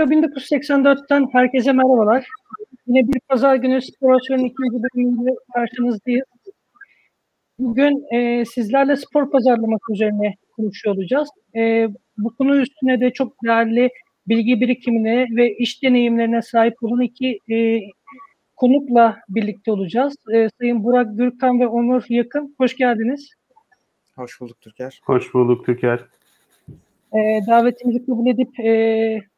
Daktilo 0.00 0.20
1984'ten 0.20 1.28
herkese 1.32 1.72
merhabalar. 1.72 2.26
Yine 2.86 3.08
bir 3.08 3.20
pazar 3.28 3.54
günü 3.54 3.82
Spor 3.82 4.20
ikinci 4.30 4.82
bölümünde 4.82 5.30
karşınızdayız. 5.54 6.24
Bugün 7.58 8.14
e, 8.14 8.44
sizlerle 8.44 8.96
spor 8.96 9.30
pazarlaması 9.30 9.92
üzerine 9.92 10.34
konuşuyor 10.56 10.96
olacağız. 10.96 11.28
E, 11.56 11.88
bu 12.18 12.34
konu 12.36 12.56
üstüne 12.56 13.00
de 13.00 13.12
çok 13.12 13.32
değerli 13.44 13.90
bilgi 14.28 14.60
birikimine 14.60 15.26
ve 15.36 15.56
iş 15.56 15.82
deneyimlerine 15.82 16.42
sahip 16.42 16.82
olan 16.82 17.00
iki 17.00 17.38
e, 17.50 17.80
konukla 18.56 19.16
birlikte 19.28 19.72
olacağız. 19.72 20.16
E, 20.34 20.48
Sayın 20.60 20.84
Burak 20.84 21.18
Gürkan 21.18 21.60
ve 21.60 21.66
Onur 21.66 22.04
Yakın, 22.08 22.54
hoş 22.58 22.76
geldiniz. 22.76 23.30
Hoş 24.16 24.40
bulduk 24.40 24.60
Türker. 24.60 25.00
Hoş 25.04 25.34
bulduk 25.34 25.66
Türker. 25.66 26.00
E, 27.14 27.18
davetimizi 27.46 28.06
kabul 28.06 28.26
edip 28.26 28.60
e, 28.60 29.29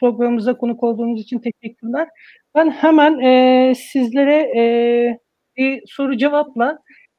programımıza 0.00 0.56
konuk 0.56 0.82
olduğunuz 0.82 1.20
için 1.20 1.38
teşekkürler. 1.38 2.08
Ben 2.54 2.70
hemen 2.70 3.20
e, 3.20 3.74
sizlere 3.74 4.58
e, 4.58 4.62
bir 5.56 5.82
soru 5.86 6.16
cevapla 6.16 6.78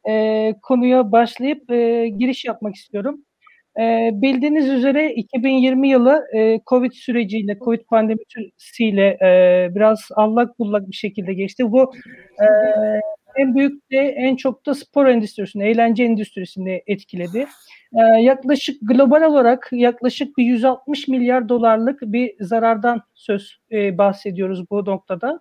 e, 0.10 0.54
konuya 0.62 1.12
başlayıp 1.12 1.72
e, 1.72 2.08
giriş 2.08 2.46
yapmak 2.46 2.76
istiyorum. 2.76 3.24
E, 3.80 4.10
bildiğiniz 4.14 4.70
üzere 4.70 5.14
2020 5.14 5.90
yılı 5.90 6.28
e, 6.36 6.60
Covid 6.68 6.92
süreciyle, 6.92 7.58
Covid 7.60 7.82
pandemisiyle 7.90 9.08
e, 9.22 9.68
biraz 9.76 10.08
allak 10.16 10.60
bullak 10.60 10.90
bir 10.90 10.96
şekilde 10.96 11.34
geçti. 11.34 11.72
Bu 11.72 11.94
e, 12.40 12.48
en 13.38 13.56
büyük 13.56 13.92
de 13.92 13.98
en 13.98 14.36
çok 14.36 14.66
da 14.66 14.76
spor 14.76 15.06
endüstrisini, 15.06 15.64
eğlence 15.64 16.04
endüstrisini 16.04 16.84
etkiledi. 16.88 17.48
Ee, 17.96 18.22
yaklaşık 18.22 18.78
global 18.82 19.22
olarak 19.22 19.70
yaklaşık 19.72 20.38
bir 20.38 20.44
160 20.44 21.08
milyar 21.08 21.50
dolarlık 21.50 22.02
bir 22.02 22.36
zarardan 22.40 23.02
söz 23.14 23.58
e, 23.72 23.98
bahsediyoruz 23.98 24.70
bu 24.70 24.86
noktada. 24.86 25.40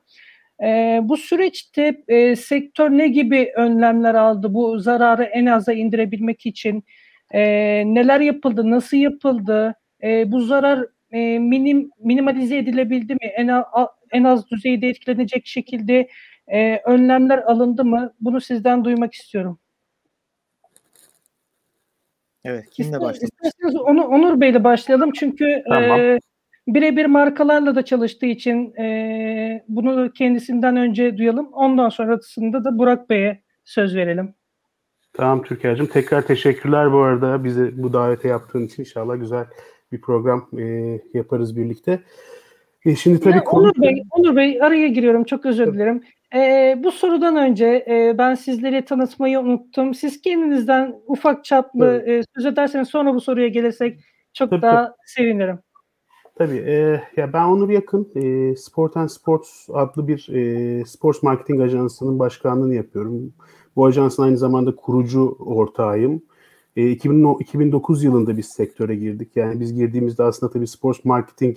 E, 0.63 1.01
bu 1.03 1.17
süreçte 1.17 2.03
e, 2.09 2.37
sektör 2.37 2.91
ne 2.91 3.09
gibi 3.09 3.53
önlemler 3.57 4.15
aldı 4.15 4.55
bu 4.55 4.79
zararı 4.79 5.25
en 5.25 5.47
aza 5.47 5.73
indirebilmek 5.73 6.47
için? 6.47 6.85
E, 7.35 7.41
neler 7.87 8.21
yapıldı, 8.21 8.71
nasıl 8.71 8.97
yapıldı? 8.97 9.75
E, 10.03 10.33
bu 10.33 10.41
zarar 10.41 10.87
e, 11.13 11.39
minim 11.39 11.91
minimalize 11.99 12.57
edilebildi 12.57 13.13
mi? 13.13 13.27
En, 13.37 13.49
a, 13.49 13.65
en 14.13 14.25
az 14.25 14.51
düzeyde 14.51 14.89
etkilenecek 14.89 15.47
şekilde 15.47 16.09
e, 16.49 16.81
önlemler 16.85 17.39
alındı 17.39 17.85
mı? 17.85 18.15
Bunu 18.21 18.41
sizden 18.41 18.85
duymak 18.85 19.15
istiyorum. 19.15 19.59
Evet, 22.45 22.71
kimle 22.71 23.01
başlayalım? 23.01 23.29
İsterseniz 23.43 23.77
Onur, 23.77 24.05
Onur 24.05 24.41
Bey'le 24.41 24.65
başlayalım 24.65 25.13
çünkü 25.13 25.63
tamam. 25.69 26.01
e, 26.01 26.19
birebir 26.67 27.07
markalarla 27.07 27.75
da 27.75 27.85
çalıştığı 27.85 28.27
için 28.27 28.75
e, 28.75 29.65
bunu 29.69 30.13
kendisinden 30.13 30.77
önce 30.77 31.19
duyalım. 31.19 31.49
Ondan 31.53 31.89
sonrasında 31.89 32.65
da 32.65 32.79
Burak 32.79 33.11
Bey'e 33.11 33.43
söz 33.65 33.97
verelim. 33.97 34.35
Tamam 35.13 35.43
Türker'cim. 35.43 35.87
Tekrar 35.87 36.23
teşekkürler 36.23 36.93
bu 36.93 36.99
arada 36.99 37.45
bizi 37.45 37.83
bu 37.83 37.93
davete 37.93 38.29
yaptığın 38.29 38.67
için. 38.67 38.83
inşallah 38.83 39.21
güzel 39.21 39.47
bir 39.93 40.01
program 40.01 40.49
e, 40.59 40.99
yaparız 41.15 41.57
birlikte. 41.57 42.01
E 42.85 42.97
şimdi 42.97 43.21
tabii 43.21 43.35
ya, 43.35 43.45
konu... 43.45 43.65
Onur 43.65 43.83
Bey, 43.83 44.03
Onur 44.11 44.37
Bey 44.37 44.63
araya 44.63 44.89
giriyorum. 44.89 45.25
Çok 45.25 45.47
özür 45.47 45.75
dilerim. 45.75 46.03
E, 46.35 46.75
bu 46.85 46.93
sorudan 46.93 47.37
önce 47.37 47.85
e, 47.89 48.19
ben 48.19 48.35
sizleri 48.35 48.85
tanıtmayı 48.85 49.41
unuttum. 49.41 49.95
Siz 49.95 50.21
kendinizden 50.21 50.95
ufak 51.07 51.45
çaplı 51.45 52.03
evet. 52.07 52.27
e, 52.27 52.33
söz 52.37 52.47
ederseniz 52.47 52.89
sonra 52.89 53.15
bu 53.15 53.21
soruya 53.21 53.49
gelirsek 53.49 54.01
çok 54.35 54.51
tabii, 54.51 54.63
daha 54.63 54.85
tabii. 54.85 54.95
sevinirim. 55.07 55.59
Tabii. 56.39 56.57
E, 56.57 57.03
ya 57.17 57.33
ben 57.33 57.45
Onur 57.45 57.71
Yakın, 57.71 58.13
e, 58.15 58.57
Sport 58.57 58.97
and 58.97 59.09
Sports 59.09 59.69
adlı 59.73 60.09
bir 60.09 60.29
e, 60.29 60.85
sports 60.85 61.23
marketing 61.23 61.61
ajansının 61.61 62.19
başkanlığını 62.19 62.75
yapıyorum. 62.75 63.33
Bu 63.77 63.87
ajansın 63.87 64.23
aynı 64.23 64.37
zamanda 64.37 64.77
kurucu 64.77 65.37
ortağıyım. 65.41 66.23
E, 66.77 66.91
2000, 66.91 67.39
2009 67.41 68.05
yılında 68.05 68.37
biz 68.37 68.47
sektöre 68.47 68.95
girdik. 68.95 69.37
Yani 69.37 69.61
biz 69.61 69.75
girdiğimizde 69.75 70.23
aslında 70.23 70.53
tabii 70.53 70.67
sports 70.67 71.05
marketing 71.05 71.57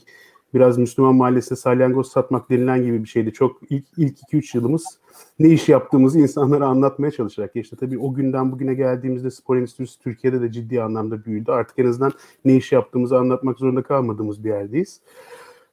biraz 0.56 0.78
Müslüman 0.78 1.16
mahallesinde 1.16 1.60
salyangoz 1.60 2.12
satmak 2.12 2.50
denilen 2.50 2.84
gibi 2.84 3.04
bir 3.04 3.10
şeydi. 3.10 3.34
Çok 3.34 3.62
ilk, 3.70 3.86
ilk 3.98 4.18
2-3 4.34 4.58
yılımız 4.58 4.86
ne 5.40 5.50
iş 5.50 5.70
yaptığımızı 5.70 6.20
insanlara 6.20 6.66
anlatmaya 6.66 7.12
çalışarak 7.12 7.54
geçti. 7.54 7.76
Tabii 7.80 8.00
o 8.00 8.14
günden 8.14 8.52
bugüne 8.52 8.74
geldiğimizde 8.74 9.32
spor 9.32 9.58
endüstrisi 9.58 10.00
Türkiye'de 10.00 10.42
de 10.42 10.52
ciddi 10.52 10.82
anlamda 10.82 11.26
büyüdü. 11.26 11.52
Artık 11.52 11.80
en 11.80 11.86
azından 11.86 12.12
ne 12.46 12.56
iş 12.56 12.72
yaptığımızı 12.72 13.18
anlatmak 13.18 13.60
zorunda 13.60 13.84
kalmadığımız 13.84 14.44
bir 14.44 14.50
yerdeyiz. 14.50 15.02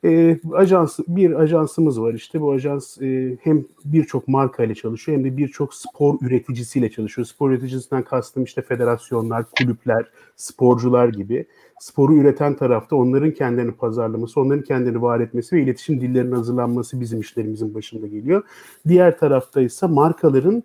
E, 0.05 0.39
ajans 0.53 0.99
bir 1.09 1.41
ajansımız 1.41 2.01
var 2.01 2.15
işte 2.15 2.41
bu 2.41 2.53
ajans 2.53 3.03
e, 3.03 3.37
hem 3.41 3.65
birçok 3.85 4.29
marka 4.29 4.65
ile 4.65 4.75
çalışıyor 4.75 5.19
hem 5.19 5.25
de 5.25 5.37
birçok 5.37 5.75
spor 5.75 6.19
üreticisiyle 6.21 6.91
çalışıyor. 6.91 7.27
Spor 7.27 7.51
üreticisinden 7.51 8.03
kastım 8.03 8.45
işte 8.45 8.63
federasyonlar, 8.63 9.45
kulüpler, 9.59 10.07
sporcular 10.37 11.09
gibi. 11.09 11.47
Sporu 11.81 12.17
üreten 12.17 12.57
tarafta 12.57 12.97
onların 12.97 13.31
kendilerini 13.31 13.73
pazarlaması, 13.73 14.41
onların 14.41 14.65
kendilerini 14.65 15.03
var 15.03 15.21
etmesi 15.21 15.57
ve 15.57 15.63
iletişim 15.63 16.01
dillerinin 16.01 16.33
hazırlanması 16.33 17.01
bizim 17.01 17.21
işlerimizin 17.21 17.75
başında 17.75 18.07
geliyor. 18.07 18.43
Diğer 18.89 19.19
tarafta 19.19 19.61
ise 19.61 19.87
markaların 19.87 20.63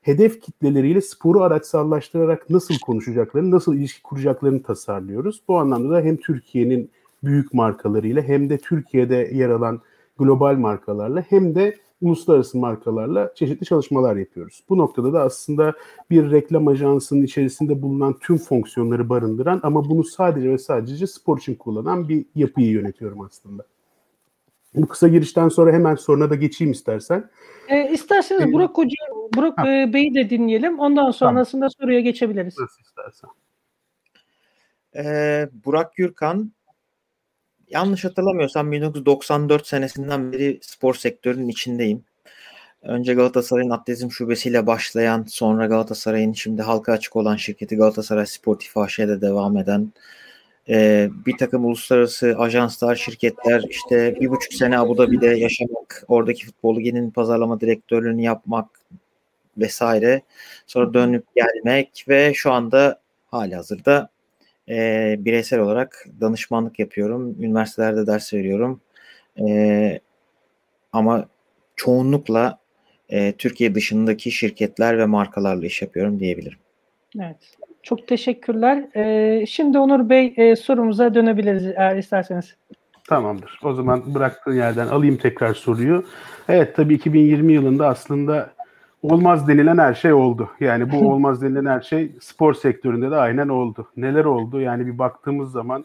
hedef 0.00 0.40
kitleleriyle 0.40 1.00
sporu 1.00 1.42
araçsallaştırarak 1.42 2.50
nasıl 2.50 2.74
konuşacaklarını, 2.78 3.50
nasıl 3.50 3.74
ilişki 3.74 4.02
kuracaklarını 4.02 4.62
tasarlıyoruz. 4.62 5.42
Bu 5.48 5.58
anlamda 5.58 5.90
da 5.90 6.00
hem 6.00 6.16
Türkiye'nin 6.16 6.90
büyük 7.24 7.54
markalarıyla 7.54 8.22
hem 8.22 8.50
de 8.50 8.58
Türkiye'de 8.58 9.30
yer 9.32 9.48
alan 9.48 9.80
global 10.18 10.54
markalarla 10.54 11.24
hem 11.28 11.54
de 11.54 11.76
uluslararası 12.00 12.58
markalarla 12.58 13.34
çeşitli 13.34 13.66
çalışmalar 13.66 14.16
yapıyoruz. 14.16 14.64
Bu 14.68 14.78
noktada 14.78 15.12
da 15.12 15.22
aslında 15.22 15.74
bir 16.10 16.30
reklam 16.30 16.68
ajansının 16.68 17.22
içerisinde 17.22 17.82
bulunan 17.82 18.18
tüm 18.18 18.38
fonksiyonları 18.38 19.08
barındıran 19.08 19.60
ama 19.62 19.90
bunu 19.90 20.04
sadece 20.04 20.50
ve 20.50 20.58
sadece 20.58 21.06
spor 21.06 21.38
için 21.38 21.54
kullanan 21.54 22.08
bir 22.08 22.26
yapıyı 22.34 22.70
yönetiyorum 22.70 23.20
aslında. 23.20 23.66
Bu 24.74 24.88
kısa 24.88 25.08
girişten 25.08 25.48
sonra 25.48 25.72
hemen 25.72 25.94
soruna 25.94 26.30
da 26.30 26.34
geçeyim 26.34 26.72
istersen. 26.72 27.30
E, 27.68 27.92
isterseniz 27.92 28.42
ee, 28.42 28.52
Burak 28.52 28.78
Hoca, 28.78 28.96
Burak 29.36 29.58
ha. 29.58 29.68
E, 29.68 29.92
Bey'i 29.92 30.14
de 30.14 30.30
dinleyelim. 30.30 30.78
Ondan 30.78 31.10
sonrasında 31.10 31.60
tamam. 31.60 31.70
soruya 31.80 32.00
geçebiliriz. 32.00 32.58
Nasıl 32.58 32.82
istersen. 32.82 33.30
Ee, 34.96 35.48
Burak 35.64 35.94
Gürkan 35.94 36.52
yanlış 37.70 38.04
hatırlamıyorsam 38.04 38.72
1994 38.72 39.66
senesinden 39.66 40.32
beri 40.32 40.58
spor 40.62 40.94
sektörünün 40.94 41.48
içindeyim. 41.48 42.04
Önce 42.82 43.14
Galatasaray'ın 43.14 43.70
atletizm 43.70 44.10
şubesiyle 44.10 44.66
başlayan, 44.66 45.24
sonra 45.28 45.66
Galatasaray'ın 45.66 46.32
şimdi 46.32 46.62
halka 46.62 46.92
açık 46.92 47.16
olan 47.16 47.36
şirketi 47.36 47.76
Galatasaray 47.76 48.26
Sportif 48.26 48.76
AŞ'de 48.76 49.20
devam 49.20 49.56
eden 49.56 49.92
e, 50.68 51.08
bir 51.26 51.38
takım 51.38 51.64
uluslararası 51.64 52.34
ajanslar, 52.38 52.96
şirketler 52.96 53.64
işte 53.70 54.16
bir 54.20 54.30
buçuk 54.30 54.52
sene 54.54 54.78
Abu 54.78 54.98
Dhabi'de 54.98 55.26
yaşamak, 55.26 56.04
oradaki 56.08 56.46
futbol 56.46 56.76
liginin 56.76 57.10
pazarlama 57.10 57.60
direktörlüğünü 57.60 58.22
yapmak 58.22 58.68
vesaire. 59.58 60.22
Sonra 60.66 60.94
dönüp 60.94 61.24
gelmek 61.36 62.04
ve 62.08 62.34
şu 62.34 62.52
anda 62.52 63.00
hali 63.26 63.54
hazırda 63.54 64.08
e, 64.68 65.16
bireysel 65.18 65.60
olarak 65.60 66.06
danışmanlık 66.20 66.78
yapıyorum. 66.78 67.42
Üniversitelerde 67.42 68.06
ders 68.06 68.34
veriyorum. 68.34 68.80
E, 69.40 70.00
ama 70.92 71.28
çoğunlukla 71.76 72.58
e, 73.08 73.32
Türkiye 73.32 73.74
dışındaki 73.74 74.30
şirketler 74.30 74.98
ve 74.98 75.06
markalarla 75.06 75.66
iş 75.66 75.82
yapıyorum 75.82 76.20
diyebilirim. 76.20 76.58
Evet. 77.20 77.36
Çok 77.82 78.08
teşekkürler. 78.08 78.84
Ee, 78.96 79.46
şimdi 79.46 79.78
Onur 79.78 80.08
Bey 80.08 80.34
e, 80.36 80.56
sorumuza 80.56 81.14
dönebiliriz 81.14 81.66
eğer 81.66 81.96
isterseniz. 81.96 82.56
Tamamdır. 83.08 83.58
O 83.62 83.74
zaman 83.74 84.14
bıraktığın 84.14 84.56
yerden 84.56 84.86
alayım 84.86 85.16
tekrar 85.16 85.54
soruyu. 85.54 86.04
Evet 86.48 86.76
tabii 86.76 86.94
2020 86.94 87.52
yılında 87.52 87.88
aslında 87.88 88.53
olmaz 89.04 89.48
denilen 89.48 89.78
her 89.78 89.94
şey 89.94 90.12
oldu. 90.12 90.50
Yani 90.60 90.92
bu 90.92 90.96
olmaz 91.12 91.42
denilen 91.42 91.66
her 91.66 91.80
şey 91.80 92.12
spor 92.20 92.54
sektöründe 92.54 93.10
de 93.10 93.16
aynen 93.16 93.48
oldu. 93.48 93.88
Neler 93.96 94.24
oldu? 94.24 94.60
Yani 94.60 94.86
bir 94.86 94.98
baktığımız 94.98 95.52
zaman 95.52 95.84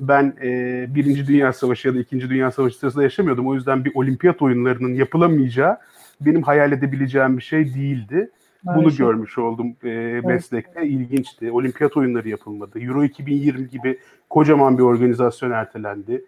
ben 0.00 0.34
e, 0.42 0.50
Birinci 0.94 1.26
Dünya 1.26 1.52
Savaşı 1.52 1.88
ya 1.88 1.94
da 1.94 1.98
İkinci 1.98 2.30
Dünya 2.30 2.50
Savaşı 2.50 2.78
sırasında 2.78 3.02
yaşamıyordum. 3.02 3.46
O 3.46 3.54
yüzden 3.54 3.84
bir 3.84 3.92
olimpiyat 3.94 4.42
oyunlarının 4.42 4.94
yapılamayacağı 4.94 5.76
benim 6.20 6.42
hayal 6.42 6.72
edebileceğim 6.72 7.36
bir 7.36 7.42
şey 7.42 7.74
değildi. 7.74 8.30
Bunu 8.64 8.96
görmüş 8.96 9.38
oldum 9.38 9.76
e, 9.84 10.20
meslekte. 10.24 10.80
Evet. 10.80 10.90
İlginçti. 10.90 11.52
Olimpiyat 11.52 11.96
oyunları 11.96 12.28
yapılmadı. 12.28 12.80
Euro 12.80 13.04
2020 13.04 13.68
gibi 13.68 13.98
kocaman 14.30 14.78
bir 14.78 14.82
organizasyon 14.82 15.50
ertelendi. 15.50 16.24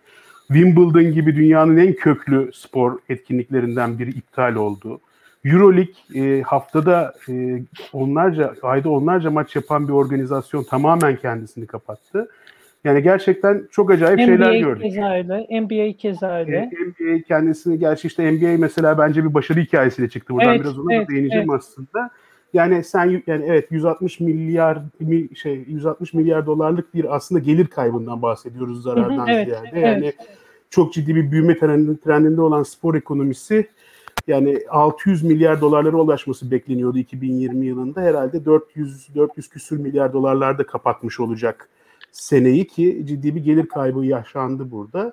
Wimbledon 0.46 1.12
gibi 1.12 1.36
dünyanın 1.36 1.76
en 1.76 1.92
köklü 1.92 2.50
spor 2.54 2.98
etkinliklerinden 3.08 3.98
biri 3.98 4.10
iptal 4.10 4.54
oldu. 4.54 5.00
Euroleague 5.44 5.94
e, 6.14 6.42
haftada 6.42 7.14
e, 7.28 7.62
onlarca, 7.92 8.54
ayda 8.62 8.90
onlarca 8.90 9.30
maç 9.30 9.56
yapan 9.56 9.88
bir 9.88 9.92
organizasyon 9.92 10.62
tamamen 10.62 11.16
kendisini 11.16 11.66
kapattı. 11.66 12.28
Yani 12.84 13.02
gerçekten 13.02 13.62
çok 13.70 13.90
acayip 13.90 14.18
NBA 14.18 14.26
şeyler 14.26 14.60
gördük. 14.60 14.82
Keza 14.82 15.14
öyle, 15.14 15.60
NBA 15.60 15.96
keza 15.96 16.38
öyle. 16.38 16.56
E, 16.56 16.84
NBA 16.84 17.22
kendisini 17.28 17.78
gerçi 17.78 18.08
işte 18.08 18.32
NBA 18.32 18.58
mesela 18.58 18.98
bence 18.98 19.24
bir 19.24 19.34
başarı 19.34 19.60
hikayesiyle 19.60 20.08
çıktı. 20.08 20.34
Buradan 20.34 20.48
evet, 20.48 20.60
biraz 20.60 20.78
ona 20.78 20.94
evet, 20.94 21.08
da 21.08 21.12
değineceğim 21.12 21.50
evet. 21.50 21.60
aslında. 21.60 22.10
Yani 22.52 22.84
sen 22.84 23.22
yani 23.26 23.44
evet 23.48 23.66
160 23.70 24.20
milyar 24.20 24.78
şey 25.34 25.64
160 25.68 26.14
milyar 26.14 26.46
dolarlık 26.46 26.94
bir 26.94 27.16
aslında 27.16 27.40
gelir 27.40 27.66
kaybından 27.66 28.22
bahsediyoruz 28.22 28.82
zarardan 28.82 29.28
evet, 29.28 29.46
ziyade. 29.46 29.80
Yani 29.80 30.04
evet. 30.04 30.14
çok 30.70 30.92
ciddi 30.92 31.14
bir 31.14 31.30
büyüme 31.30 31.58
trendinde 31.58 32.40
olan 32.40 32.62
spor 32.62 32.94
ekonomisi 32.94 33.68
yani 34.28 34.58
600 34.70 35.22
milyar 35.22 35.60
dolarlara 35.60 35.96
ulaşması 35.96 36.50
bekleniyordu 36.50 36.98
2020 36.98 37.66
yılında. 37.66 38.00
Herhalde 38.00 38.44
400 38.44 39.14
400 39.14 39.48
küsür 39.48 39.78
milyar 39.78 40.12
dolarlarda 40.12 40.66
kapatmış 40.66 41.20
olacak 41.20 41.68
seneyi 42.12 42.66
ki 42.66 43.02
ciddi 43.04 43.34
bir 43.34 43.44
gelir 43.44 43.66
kaybı 43.66 44.04
yaşandı 44.04 44.70
burada. 44.70 45.12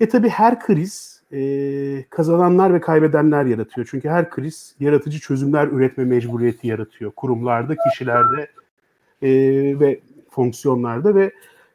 E 0.00 0.08
tabi 0.08 0.28
her 0.28 0.60
kriz 0.60 1.22
e, 1.32 2.04
kazananlar 2.10 2.74
ve 2.74 2.80
kaybedenler 2.80 3.44
yaratıyor. 3.44 3.88
Çünkü 3.90 4.08
her 4.08 4.30
kriz 4.30 4.74
yaratıcı 4.80 5.20
çözümler 5.20 5.66
üretme 5.66 6.04
mecburiyeti 6.04 6.68
yaratıyor. 6.68 7.10
Kurumlarda, 7.10 7.74
kişilerde 7.76 8.50
e, 9.22 9.30
ve 9.80 10.00
fonksiyonlarda 10.30 11.14
ve 11.14 11.32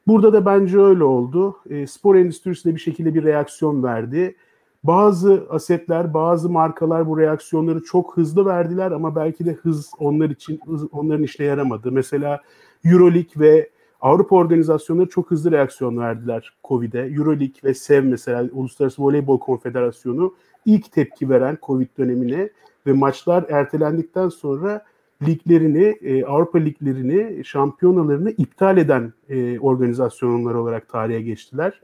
burada 0.08 0.34
da 0.34 0.46
bence 0.46 0.80
öyle 0.80 1.04
oldu. 1.04 1.58
E, 1.70 1.88
spor 1.88 2.16
endüstrisi 2.16 2.70
de 2.70 2.76
bir 2.76 2.80
şekilde 2.80 3.16
bir 3.16 3.24
reaksiyon 3.24 3.84
verdi. 3.84 4.36
Bazı 4.84 5.46
asetler, 5.50 6.14
bazı 6.14 6.50
markalar 6.50 7.08
bu 7.08 7.20
reaksiyonları 7.20 7.84
çok 7.84 8.18
hızlı 8.18 8.46
verdiler 8.46 8.92
ama 8.92 9.16
belki 9.16 9.46
de 9.46 9.54
hız 9.54 9.92
onlar 10.00 10.30
için 10.30 10.60
onların 10.92 11.24
işine 11.24 11.46
yaramadı. 11.46 11.92
Mesela 11.92 12.42
Euroleague 12.86 13.32
ve 13.36 13.70
Avrupa 14.02 14.36
organizasyonları 14.36 15.10
çok 15.10 15.32
hızlı 15.32 15.52
reaksiyon 15.52 15.98
verdiler 15.98 16.54
Covid'e. 16.64 17.00
Euroleague 17.00 17.56
ve 17.64 17.74
SEV 17.74 18.04
mesela 18.04 18.50
Uluslararası 18.52 19.02
Voleybol 19.02 19.40
Konfederasyonu 19.40 20.34
ilk 20.66 20.92
tepki 20.92 21.30
veren 21.30 21.58
Covid 21.64 21.88
dönemine 21.98 22.50
ve 22.88 22.94
maçlar 22.94 23.46
ertelendikten 23.50 24.30
sonra 24.30 24.86
liglerini, 25.28 25.84
e, 25.84 26.26
Avrupa 26.26 26.60
liglerini, 26.60 27.46
şampiyonalarını 27.46 28.32
iptal 28.32 28.78
eden 28.78 29.14
e, 29.30 29.60
organizasyonlar 29.60 30.54
olarak 30.54 30.90
tarihe 30.90 31.22
geçtiler. 31.22 31.82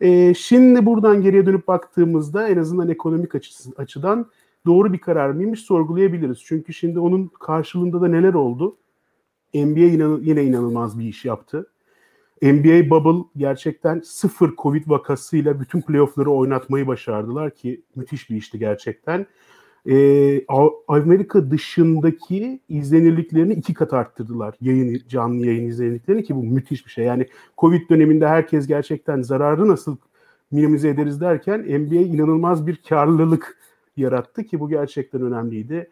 E, 0.00 0.34
şimdi 0.34 0.86
buradan 0.86 1.22
geriye 1.22 1.46
dönüp 1.46 1.68
baktığımızda 1.68 2.48
en 2.48 2.56
azından 2.56 2.88
ekonomik 2.88 3.34
açısı, 3.34 3.70
açıdan 3.76 4.30
doğru 4.66 4.92
bir 4.92 4.98
karar 4.98 5.30
mıymış 5.30 5.60
sorgulayabiliriz. 5.60 6.38
Çünkü 6.44 6.74
şimdi 6.74 7.00
onun 7.00 7.30
karşılığında 7.40 8.00
da 8.00 8.08
neler 8.08 8.34
oldu? 8.34 8.76
NBA 9.54 9.80
inan 9.80 10.20
yine 10.22 10.44
inanılmaz 10.44 10.98
bir 10.98 11.04
iş 11.04 11.24
yaptı. 11.24 11.70
NBA 12.42 12.90
Bubble 12.90 13.24
gerçekten 13.36 14.00
sıfır 14.00 14.56
Covid 14.56 14.88
vakasıyla 14.88 15.60
bütün 15.60 15.80
playoffları 15.80 16.30
oynatmayı 16.30 16.86
başardılar 16.86 17.54
ki 17.54 17.82
müthiş 17.96 18.30
bir 18.30 18.36
işti 18.36 18.58
gerçekten. 18.58 19.26
Ee, 19.88 20.44
Amerika 20.88 21.50
dışındaki 21.50 22.60
izlenirliklerini 22.68 23.52
iki 23.52 23.74
kat 23.74 23.92
arttırdılar. 23.92 24.54
Yayın, 24.60 25.02
canlı 25.08 25.46
yayın 25.46 25.68
izlenirliklerini 25.68 26.24
ki 26.24 26.36
bu 26.36 26.42
müthiş 26.42 26.86
bir 26.86 26.90
şey. 26.90 27.04
Yani 27.04 27.26
Covid 27.58 27.90
döneminde 27.90 28.28
herkes 28.28 28.66
gerçekten 28.66 29.22
zararı 29.22 29.68
nasıl 29.68 29.96
minimize 30.50 30.88
ederiz 30.88 31.20
derken 31.20 31.60
NBA 31.60 31.94
inanılmaz 31.94 32.66
bir 32.66 32.76
karlılık 32.88 33.58
yarattı 33.96 34.44
ki 34.44 34.60
bu 34.60 34.68
gerçekten 34.68 35.22
önemliydi. 35.22 35.90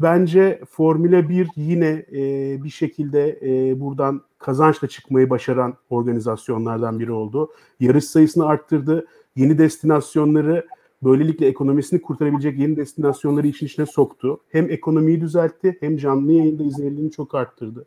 Bence 0.00 0.60
Formula 0.70 1.28
1 1.28 1.48
yine 1.56 2.06
e, 2.12 2.64
bir 2.64 2.70
şekilde 2.70 3.38
e, 3.42 3.80
buradan 3.80 4.22
kazançla 4.38 4.88
çıkmayı 4.88 5.30
başaran 5.30 5.74
organizasyonlardan 5.90 7.00
biri 7.00 7.12
oldu. 7.12 7.50
Yarış 7.80 8.04
sayısını 8.04 8.46
arttırdı. 8.46 9.06
Yeni 9.36 9.58
destinasyonları 9.58 10.66
böylelikle 11.02 11.46
ekonomisini 11.46 12.02
kurtarabilecek 12.02 12.58
yeni 12.58 12.76
destinasyonları 12.76 13.46
işin 13.46 13.66
içine 13.66 13.86
soktu. 13.86 14.40
Hem 14.48 14.70
ekonomiyi 14.70 15.20
düzeltti 15.20 15.76
hem 15.80 15.96
canlı 15.96 16.32
yayında 16.32 16.62
izlenirliğini 16.62 17.10
çok 17.10 17.34
arttırdı. 17.34 17.86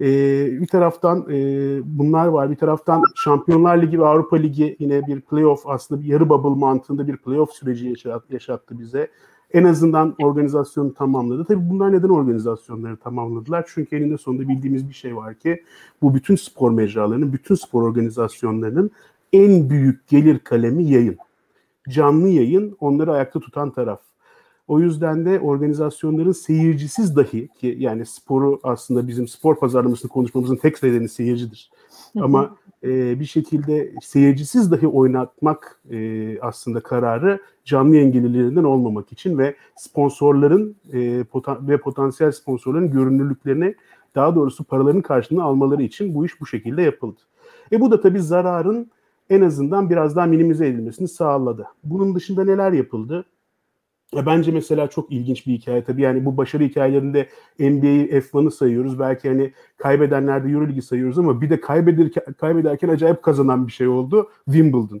Ee, 0.00 0.60
bir 0.60 0.66
taraftan 0.66 1.26
e, 1.30 1.36
bunlar 1.84 2.26
var. 2.26 2.50
Bir 2.50 2.56
taraftan 2.56 3.02
Şampiyonlar 3.14 3.82
Ligi 3.82 4.00
ve 4.00 4.06
Avrupa 4.06 4.36
Ligi 4.36 4.76
yine 4.78 5.06
bir 5.06 5.20
playoff 5.20 5.66
aslında 5.66 6.02
bir 6.02 6.06
yarı 6.06 6.28
bubble 6.28 6.60
mantığında 6.60 7.06
bir 7.08 7.16
playoff 7.16 7.52
süreci 7.52 7.94
yaşattı 8.30 8.78
bize 8.78 9.10
en 9.52 9.64
azından 9.64 10.14
organizasyonu 10.22 10.94
tamamladı. 10.94 11.44
Tabii 11.44 11.70
bunlar 11.70 11.92
neden 11.92 12.08
organizasyonları 12.08 12.96
tamamladılar? 12.96 13.64
Çünkü 13.74 13.96
elinde 13.96 14.18
sonunda 14.18 14.48
bildiğimiz 14.48 14.88
bir 14.88 14.94
şey 14.94 15.16
var 15.16 15.34
ki 15.34 15.62
bu 16.02 16.14
bütün 16.14 16.36
spor 16.36 16.70
mecralarının, 16.70 17.32
bütün 17.32 17.54
spor 17.54 17.82
organizasyonlarının 17.82 18.90
en 19.32 19.70
büyük 19.70 20.08
gelir 20.08 20.38
kalemi 20.38 20.84
yayın. 20.84 21.16
Canlı 21.88 22.28
yayın 22.28 22.76
onları 22.80 23.12
ayakta 23.12 23.40
tutan 23.40 23.70
taraf. 23.70 24.00
O 24.68 24.80
yüzden 24.80 25.24
de 25.24 25.40
organizasyonların 25.40 26.32
seyircisiz 26.32 27.16
dahi 27.16 27.48
ki 27.48 27.76
yani 27.78 28.06
sporu 28.06 28.60
aslında 28.62 29.08
bizim 29.08 29.28
spor 29.28 29.56
pazarlamasını 29.58 30.10
konuşmamızın 30.10 30.56
tek 30.56 30.82
nedeni 30.82 31.08
seyircidir. 31.08 31.70
Ama 32.20 32.56
e, 32.84 33.20
bir 33.20 33.24
şekilde 33.24 33.94
seyircisiz 34.02 34.70
dahi 34.70 34.86
oynatmak 34.86 35.80
e, 35.90 36.38
aslında 36.40 36.80
kararı 36.80 37.40
canlı 37.64 37.96
yayın 37.96 38.12
gelirlerinden 38.12 38.64
olmamak 38.64 39.12
için 39.12 39.38
ve 39.38 39.56
sponsorların 39.76 40.76
e, 40.92 41.24
potan 41.24 41.68
ve 41.68 41.78
potansiyel 41.78 42.32
sponsorların 42.32 42.90
görünürlüklerini 42.90 43.74
daha 44.14 44.34
doğrusu 44.34 44.64
paraların 44.64 45.02
karşılığını 45.02 45.44
almaları 45.44 45.82
için 45.82 46.14
bu 46.14 46.26
iş 46.26 46.40
bu 46.40 46.46
şekilde 46.46 46.82
yapıldı. 46.82 47.20
E 47.72 47.80
bu 47.80 47.90
da 47.90 48.00
tabii 48.00 48.20
zararın 48.20 48.90
en 49.30 49.40
azından 49.40 49.90
biraz 49.90 50.16
daha 50.16 50.26
minimize 50.26 50.66
edilmesini 50.66 51.08
sağladı. 51.08 51.66
Bunun 51.84 52.14
dışında 52.14 52.44
neler 52.44 52.72
yapıldı? 52.72 53.24
Ya 54.14 54.26
bence 54.26 54.52
mesela 54.52 54.90
çok 54.90 55.12
ilginç 55.12 55.46
bir 55.46 55.52
hikaye 55.52 55.84
tabii 55.84 56.02
yani 56.02 56.24
bu 56.24 56.36
başarı 56.36 56.64
hikayelerinde 56.64 57.28
NBA'yi 57.58 58.08
F1'ı 58.08 58.50
sayıyoruz. 58.50 58.98
Belki 58.98 59.28
hani 59.28 59.52
kaybedenlerde 59.76 60.48
Euroligi 60.48 60.82
sayıyoruz 60.82 61.18
ama 61.18 61.40
bir 61.40 61.50
de 61.50 61.60
kaybederken, 61.60 62.24
kaybederken 62.32 62.88
acayip 62.88 63.22
kazanan 63.22 63.66
bir 63.66 63.72
şey 63.72 63.88
oldu. 63.88 64.30
Wimbledon. 64.44 65.00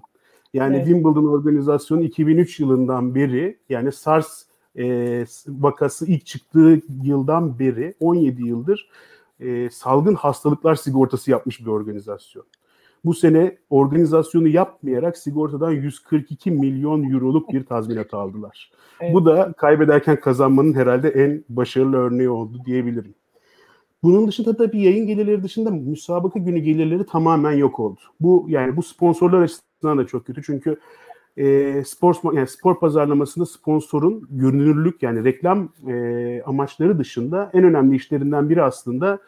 Yani 0.54 0.76
evet. 0.76 0.86
Wimbledon 0.86 1.26
organizasyonu 1.26 2.02
2003 2.02 2.60
yılından 2.60 3.14
beri 3.14 3.58
yani 3.68 3.92
SARS 3.92 4.42
e, 4.76 5.26
vakası 5.48 6.06
ilk 6.06 6.26
çıktığı 6.26 6.80
yıldan 7.02 7.58
beri 7.58 7.94
17 8.00 8.46
yıldır 8.46 8.90
e, 9.40 9.70
salgın 9.70 10.14
hastalıklar 10.14 10.74
sigortası 10.74 11.30
yapmış 11.30 11.60
bir 11.60 11.66
organizasyon. 11.66 12.44
Bu 13.04 13.14
sene 13.14 13.56
organizasyonu 13.70 14.48
yapmayarak 14.48 15.18
sigortadan 15.18 15.70
142 15.70 16.50
milyon 16.50 17.10
euroluk 17.10 17.52
bir 17.52 17.64
tazminat 17.64 18.14
aldılar. 18.14 18.70
Evet. 19.00 19.14
Bu 19.14 19.26
da 19.26 19.52
kaybederken 19.52 20.20
kazanmanın 20.20 20.74
herhalde 20.74 21.08
en 21.08 21.44
başarılı 21.48 21.96
örneği 21.96 22.28
oldu 22.28 22.58
diyebilirim. 22.66 23.14
Bunun 24.02 24.28
dışında 24.28 24.56
tabii 24.56 24.82
yayın 24.82 25.06
gelirleri 25.06 25.42
dışında 25.42 25.70
müsabaka 25.70 26.38
günü 26.38 26.58
gelirleri 26.58 27.06
tamamen 27.06 27.52
yok 27.52 27.80
oldu. 27.80 28.00
Bu 28.20 28.46
yani 28.48 28.76
bu 28.76 28.82
sponsorlar 28.82 29.42
açısından 29.42 29.98
da 29.98 30.06
çok 30.06 30.26
kötü 30.26 30.42
çünkü 30.42 30.76
e, 31.36 31.82
spor 31.86 32.16
yani 32.34 32.48
spor 32.48 32.80
pazarlamasında 32.80 33.46
sponsorun 33.46 34.28
görünürlük 34.30 35.02
yani 35.02 35.24
reklam 35.24 35.68
e, 35.88 36.42
amaçları 36.42 36.98
dışında 36.98 37.50
en 37.54 37.64
önemli 37.64 37.96
işlerinden 37.96 38.48
biri 38.48 38.62
aslında 38.62 39.18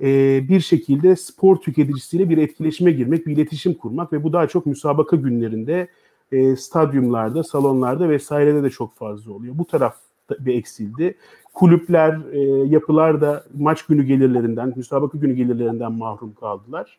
e, 0.00 0.40
bir 0.48 0.60
şekilde 0.60 1.16
spor 1.16 1.56
tüketicisiyle 1.56 2.28
bir 2.28 2.38
etkileşime 2.38 2.90
girmek, 2.90 3.26
bir 3.26 3.32
iletişim 3.32 3.74
kurmak 3.74 4.12
ve 4.12 4.24
bu 4.24 4.32
daha 4.32 4.46
çok 4.46 4.66
müsabaka 4.66 5.16
günlerinde 5.16 5.88
e, 6.32 6.56
stadyumlarda, 6.56 7.44
salonlarda 7.44 8.08
vesairede 8.08 8.62
de 8.62 8.70
çok 8.70 8.94
fazla 8.94 9.32
oluyor. 9.32 9.58
Bu 9.58 9.64
taraf 9.64 9.96
bir 10.40 10.54
eksildi. 10.54 11.16
Kulüpler, 11.54 12.20
e, 12.32 12.40
yapılar 12.68 13.20
da 13.20 13.44
maç 13.58 13.86
günü 13.86 14.02
gelirlerinden, 14.02 14.72
müsabaka 14.76 15.18
günü 15.18 15.34
gelirlerinden 15.34 15.92
mahrum 15.92 16.34
kaldılar. 16.34 16.98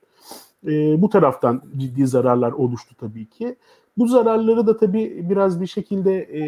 E, 0.68 1.01
bu 1.01 1.10
taraftan 1.10 1.62
ciddi 1.77 2.08
zararlar 2.08 2.51
oluştu 2.51 2.96
tabii 3.00 3.25
ki. 3.25 3.56
Bu 3.98 4.08
zararları 4.08 4.68
da 4.68 4.77
tabii 4.77 5.30
biraz 5.30 5.62
bir 5.62 5.68
şekilde 5.68 6.22
e, 6.22 6.42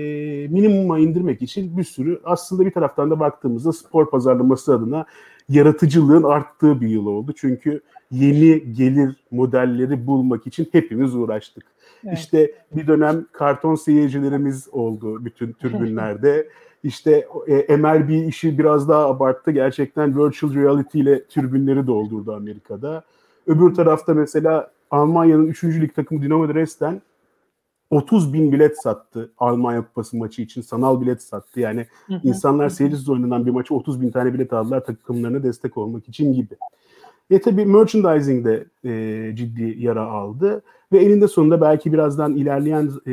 minimuma 0.48 1.00
indirmek 1.00 1.42
için 1.42 1.78
bir 1.78 1.84
sürü 1.84 2.22
aslında 2.24 2.66
bir 2.66 2.72
taraftan 2.72 3.12
da 3.12 3.20
baktığımızda 3.20 3.74
spor 3.74 4.10
pazarlaması 4.10 4.74
adına 4.74 5.06
yaratıcılığın 5.50 6.24
arttığı 6.24 6.82
bir 6.82 6.88
yıl 6.88 7.06
oldu. 7.06 7.34
Çünkü 7.38 7.82
yeni 8.12 8.74
gelir 8.74 9.16
modelleri 9.32 10.08
bulmak 10.08 10.48
için 10.48 10.70
hepimiz 10.72 11.16
uğraştık. 11.16 11.64
Evet. 12.06 12.18
İşte 12.18 12.52
bir 12.72 12.88
dönem 12.88 13.26
karton 13.32 13.76
seyircilerimiz 13.76 14.68
oldu 14.72 15.26
bütün 15.26 15.52
türbünlerde. 15.52 16.50
İşte 16.84 17.28
e, 17.48 17.78
MLB 17.78 18.10
işi 18.10 18.60
biraz 18.60 18.90
daha 18.90 19.08
abarttı. 19.08 19.52
Gerçekten 19.52 20.18
virtual 20.18 20.54
reality 20.54 21.00
ile 21.00 21.24
türbünleri 21.24 21.88
doldurdu 21.88 22.34
Amerika'da. 22.34 23.04
Öbür 23.48 23.74
tarafta 23.74 24.14
mesela 24.14 24.72
Almanya'nın 24.92 25.48
3. 25.48 25.64
lig 25.64 25.96
takımı 25.96 26.22
Dinamo 26.22 26.54
Dresden 26.54 27.02
30 27.92 28.34
bin 28.34 28.52
bilet 28.52 28.82
sattı 28.82 29.32
Almanya 29.38 29.82
Kupası 29.82 30.18
maçı 30.18 30.42
için. 30.42 30.62
Sanal 30.62 31.02
bilet 31.02 31.24
sattı. 31.24 31.60
Yani 31.60 31.86
insanlar 32.24 32.70
seyircisiz 32.70 33.10
oynanan 33.10 33.46
bir 33.46 33.52
maçı 33.52 33.76
30 33.76 34.02
bin 34.02 34.12
tane 34.12 34.34
bilet 34.34 34.54
aldılar 34.54 34.86
takımlarına 34.86 35.44
destek 35.44 35.78
olmak 35.78 36.10
için 36.10 36.34
gibi. 36.34 36.56
E 37.30 37.42
tabii 37.42 37.66
merchandising 37.66 38.46
de 38.46 38.66
e, 38.84 39.36
ciddi 39.36 39.76
yara 39.80 40.06
aldı 40.06 40.62
ve 40.92 41.00
elinde 41.00 41.28
sonunda 41.28 41.62
belki 41.62 41.94
birazdan 41.94 42.36
ilerleyen 42.36 42.92
e, 43.08 43.12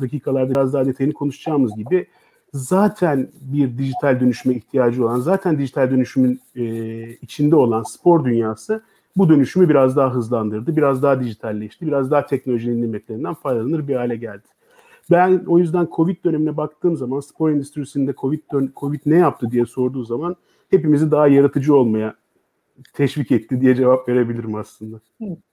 dakikalarda 0.00 0.50
biraz 0.50 0.72
daha 0.72 0.86
detayını 0.86 1.12
konuşacağımız 1.12 1.76
gibi 1.76 2.06
zaten 2.52 3.28
bir 3.40 3.78
dijital 3.78 4.20
dönüşüme 4.20 4.54
ihtiyacı 4.54 5.06
olan, 5.06 5.20
zaten 5.20 5.58
dijital 5.58 5.90
dönüşümün 5.90 6.40
e, 6.56 6.64
içinde 7.10 7.56
olan 7.56 7.82
spor 7.82 8.24
dünyası 8.24 8.82
bu 9.16 9.28
dönüşümü 9.28 9.68
biraz 9.68 9.96
daha 9.96 10.14
hızlandırdı, 10.14 10.76
biraz 10.76 11.02
daha 11.02 11.20
dijitalleşti, 11.20 11.86
biraz 11.86 12.10
daha 12.10 12.26
teknolojinin 12.26 12.82
nimetlerinden 12.82 13.34
faydalanır 13.34 13.88
bir 13.88 13.96
hale 13.96 14.16
geldi. 14.16 14.44
Ben 15.10 15.42
o 15.46 15.58
yüzden 15.58 15.88
Covid 15.96 16.24
dönemine 16.24 16.56
baktığım 16.56 16.96
zaman 16.96 17.20
spor 17.20 17.50
endüstrisinde 17.50 18.14
Covid, 18.20 18.40
Covid 18.76 19.00
ne 19.06 19.16
yaptı 19.16 19.50
diye 19.50 19.66
sorduğu 19.66 20.04
zaman 20.04 20.36
hepimizi 20.70 21.10
daha 21.10 21.28
yaratıcı 21.28 21.74
olmaya 21.76 22.14
teşvik 22.92 23.32
etti 23.32 23.60
diye 23.60 23.74
cevap 23.74 24.08
verebilirim 24.08 24.54
aslında. 24.54 25.00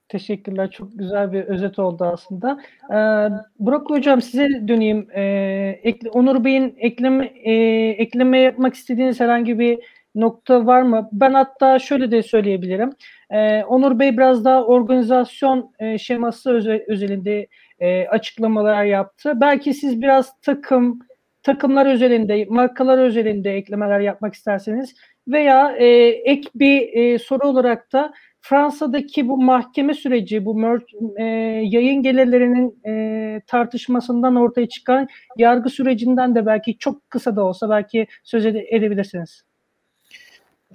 Teşekkürler. 0.09 0.71
Çok 0.71 0.89
güzel 0.97 1.33
bir 1.33 1.43
özet 1.43 1.79
oldu 1.79 2.03
aslında. 2.03 2.61
Ee, 2.91 3.29
Burak 3.59 3.89
Hocam 3.89 4.21
size 4.21 4.67
döneyim. 4.67 5.07
Ee, 5.15 5.95
Onur 6.11 6.43
Bey'in 6.43 6.75
ekleme, 6.77 7.25
e, 7.25 7.53
ekleme 7.89 8.39
yapmak 8.39 8.73
istediğiniz 8.73 9.19
herhangi 9.19 9.59
bir 9.59 9.79
nokta 10.15 10.65
var 10.65 10.81
mı? 10.81 11.09
Ben 11.11 11.33
hatta 11.33 11.79
şöyle 11.79 12.11
de 12.11 12.23
söyleyebilirim. 12.23 12.89
Ee, 13.31 13.63
Onur 13.63 13.99
Bey 13.99 14.17
biraz 14.17 14.45
daha 14.45 14.65
organizasyon 14.65 15.71
e, 15.79 15.97
şeması 15.97 16.51
özel, 16.51 16.81
özelinde 16.87 17.47
e, 17.79 18.07
açıklamalar 18.07 18.83
yaptı. 18.83 19.33
Belki 19.35 19.73
siz 19.73 20.01
biraz 20.01 20.41
takım, 20.41 20.99
takımlar 21.43 21.85
özelinde, 21.85 22.45
markalar 22.49 22.97
özelinde 22.97 23.53
eklemeler 23.53 23.99
yapmak 23.99 24.33
isterseniz 24.33 24.95
veya 25.27 25.71
e, 25.77 25.85
ek 26.07 26.49
bir 26.55 26.93
e, 26.93 27.19
soru 27.19 27.47
olarak 27.47 27.93
da 27.93 28.13
Fransa'daki 28.41 29.27
bu 29.27 29.41
mahkeme 29.41 29.93
süreci, 29.93 30.45
bu 30.45 30.77
e, 31.17 31.23
yayın 31.63 32.03
gelirlerinin 32.03 32.79
e, 32.87 33.41
tartışmasından 33.47 34.35
ortaya 34.35 34.69
çıkan 34.69 35.07
yargı 35.37 35.69
sürecinden 35.69 36.35
de 36.35 36.45
belki 36.45 36.77
çok 36.77 37.09
kısa 37.09 37.35
da 37.35 37.43
olsa 37.43 37.69
belki 37.69 38.07
söz 38.23 38.45
edebilirsiniz. 38.45 39.52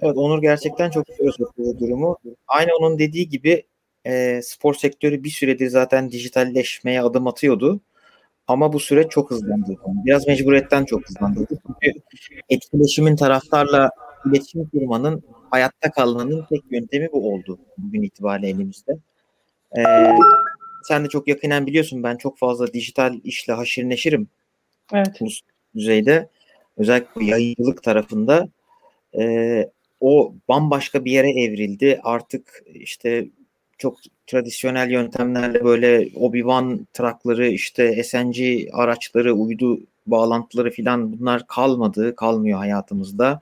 Evet 0.01 0.17
Onur 0.17 0.41
gerçekten 0.41 0.89
çok 0.89 1.07
güzel 1.07 1.27
özetledi 1.27 1.79
durumu. 1.79 2.17
Aynı 2.47 2.69
onun 2.79 2.99
dediği 2.99 3.29
gibi 3.29 3.63
e, 4.05 4.41
spor 4.43 4.73
sektörü 4.73 5.23
bir 5.23 5.29
süredir 5.29 5.67
zaten 5.67 6.11
dijitalleşmeye 6.11 7.01
adım 7.01 7.27
atıyordu. 7.27 7.81
Ama 8.47 8.73
bu 8.73 8.79
süreç 8.79 9.11
çok 9.11 9.31
hızlandı. 9.31 9.75
Biraz 10.05 10.27
mecburiyetten 10.27 10.85
çok 10.85 11.09
hızlandı. 11.09 11.47
Çünkü 11.49 11.99
etkileşimin 12.49 13.15
taraftarla 13.15 13.91
iletişim 14.25 14.69
kurmanın 14.69 15.23
hayatta 15.51 15.91
kalmanın 15.91 16.45
tek 16.49 16.63
yöntemi 16.71 17.11
bu 17.11 17.33
oldu 17.33 17.59
bugün 17.77 18.01
itibariyle 18.01 18.49
elimizde. 18.49 18.97
Ee, 19.77 19.83
sen 20.83 21.03
de 21.05 21.07
çok 21.07 21.27
yakinen 21.27 21.67
biliyorsun 21.67 22.03
ben 22.03 22.17
çok 22.17 22.37
fazla 22.37 22.73
dijital 22.73 23.19
işle 23.23 23.53
haşir 23.53 23.89
neşirim. 23.89 24.27
Evet. 24.93 25.21
Ulus 25.21 25.41
düzeyde. 25.75 26.29
Özellikle 26.77 27.25
yayıncılık 27.25 27.83
tarafında 27.83 28.49
e, 29.19 29.23
o 29.99 30.33
bambaşka 30.47 31.05
bir 31.05 31.11
yere 31.11 31.29
evrildi. 31.31 31.99
Artık 32.03 32.63
işte 32.73 33.27
çok 33.77 33.97
tradisyonel 34.27 34.91
yöntemlerle 34.91 35.63
böyle 35.63 36.07
Obi-Wan 36.07 36.85
trakları, 36.93 37.47
işte 37.47 38.03
SNG 38.03 38.37
araçları, 38.73 39.33
uydu 39.33 39.79
bağlantıları 40.07 40.71
filan 40.71 41.19
bunlar 41.19 41.47
kalmadı, 41.47 42.15
kalmıyor 42.15 42.59
hayatımızda. 42.59 43.41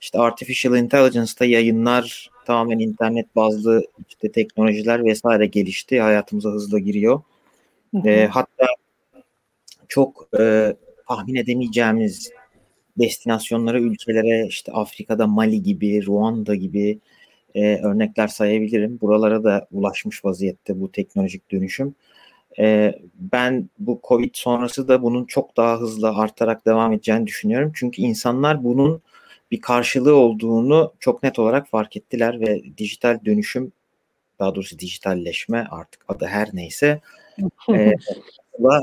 İşte 0.00 0.18
artificial 0.18 0.76
intelligence'da 0.76 1.44
yayınlar 1.44 2.30
tamamen 2.46 2.78
internet 2.78 3.36
bazlı 3.36 3.82
işte 4.08 4.32
teknolojiler 4.32 5.04
vesaire 5.04 5.46
gelişti. 5.46 6.00
Hayatımıza 6.00 6.50
hızla 6.50 6.78
giriyor. 6.78 7.22
E, 8.04 8.26
hatta 8.26 8.66
çok 9.88 10.28
e, 10.38 10.76
tahmin 11.08 11.34
edemeyeceğimiz 11.34 12.30
destinasyonlara, 12.98 13.80
ülkelere 13.80 14.46
işte 14.46 14.72
Afrika'da 14.72 15.26
Mali 15.26 15.62
gibi, 15.62 16.06
Ruanda 16.06 16.54
gibi 16.54 16.98
e, 17.54 17.76
örnekler 17.76 18.28
sayabilirim. 18.28 18.98
Buralara 19.00 19.44
da 19.44 19.66
ulaşmış 19.72 20.24
vaziyette 20.24 20.80
bu 20.80 20.92
teknolojik 20.92 21.50
dönüşüm. 21.50 21.94
E, 22.58 22.94
ben 23.14 23.70
bu 23.78 24.00
Covid 24.08 24.30
sonrası 24.32 24.88
da 24.88 25.02
bunun 25.02 25.24
çok 25.24 25.56
daha 25.56 25.80
hızlı 25.80 26.08
artarak 26.10 26.66
devam 26.66 26.92
edeceğini 26.92 27.26
düşünüyorum. 27.26 27.72
Çünkü 27.74 28.02
insanlar 28.02 28.64
bunun 28.64 29.02
bir 29.50 29.60
karşılığı 29.60 30.14
olduğunu 30.14 30.92
çok 31.00 31.22
net 31.22 31.38
olarak 31.38 31.68
fark 31.68 31.96
ettiler 31.96 32.40
ve 32.40 32.62
dijital 32.78 33.20
dönüşüm 33.24 33.72
daha 34.38 34.54
doğrusu 34.54 34.78
dijitalleşme 34.78 35.66
artık 35.70 36.04
adı 36.08 36.26
her 36.26 36.48
neyse 36.52 37.00
e, 37.74 37.92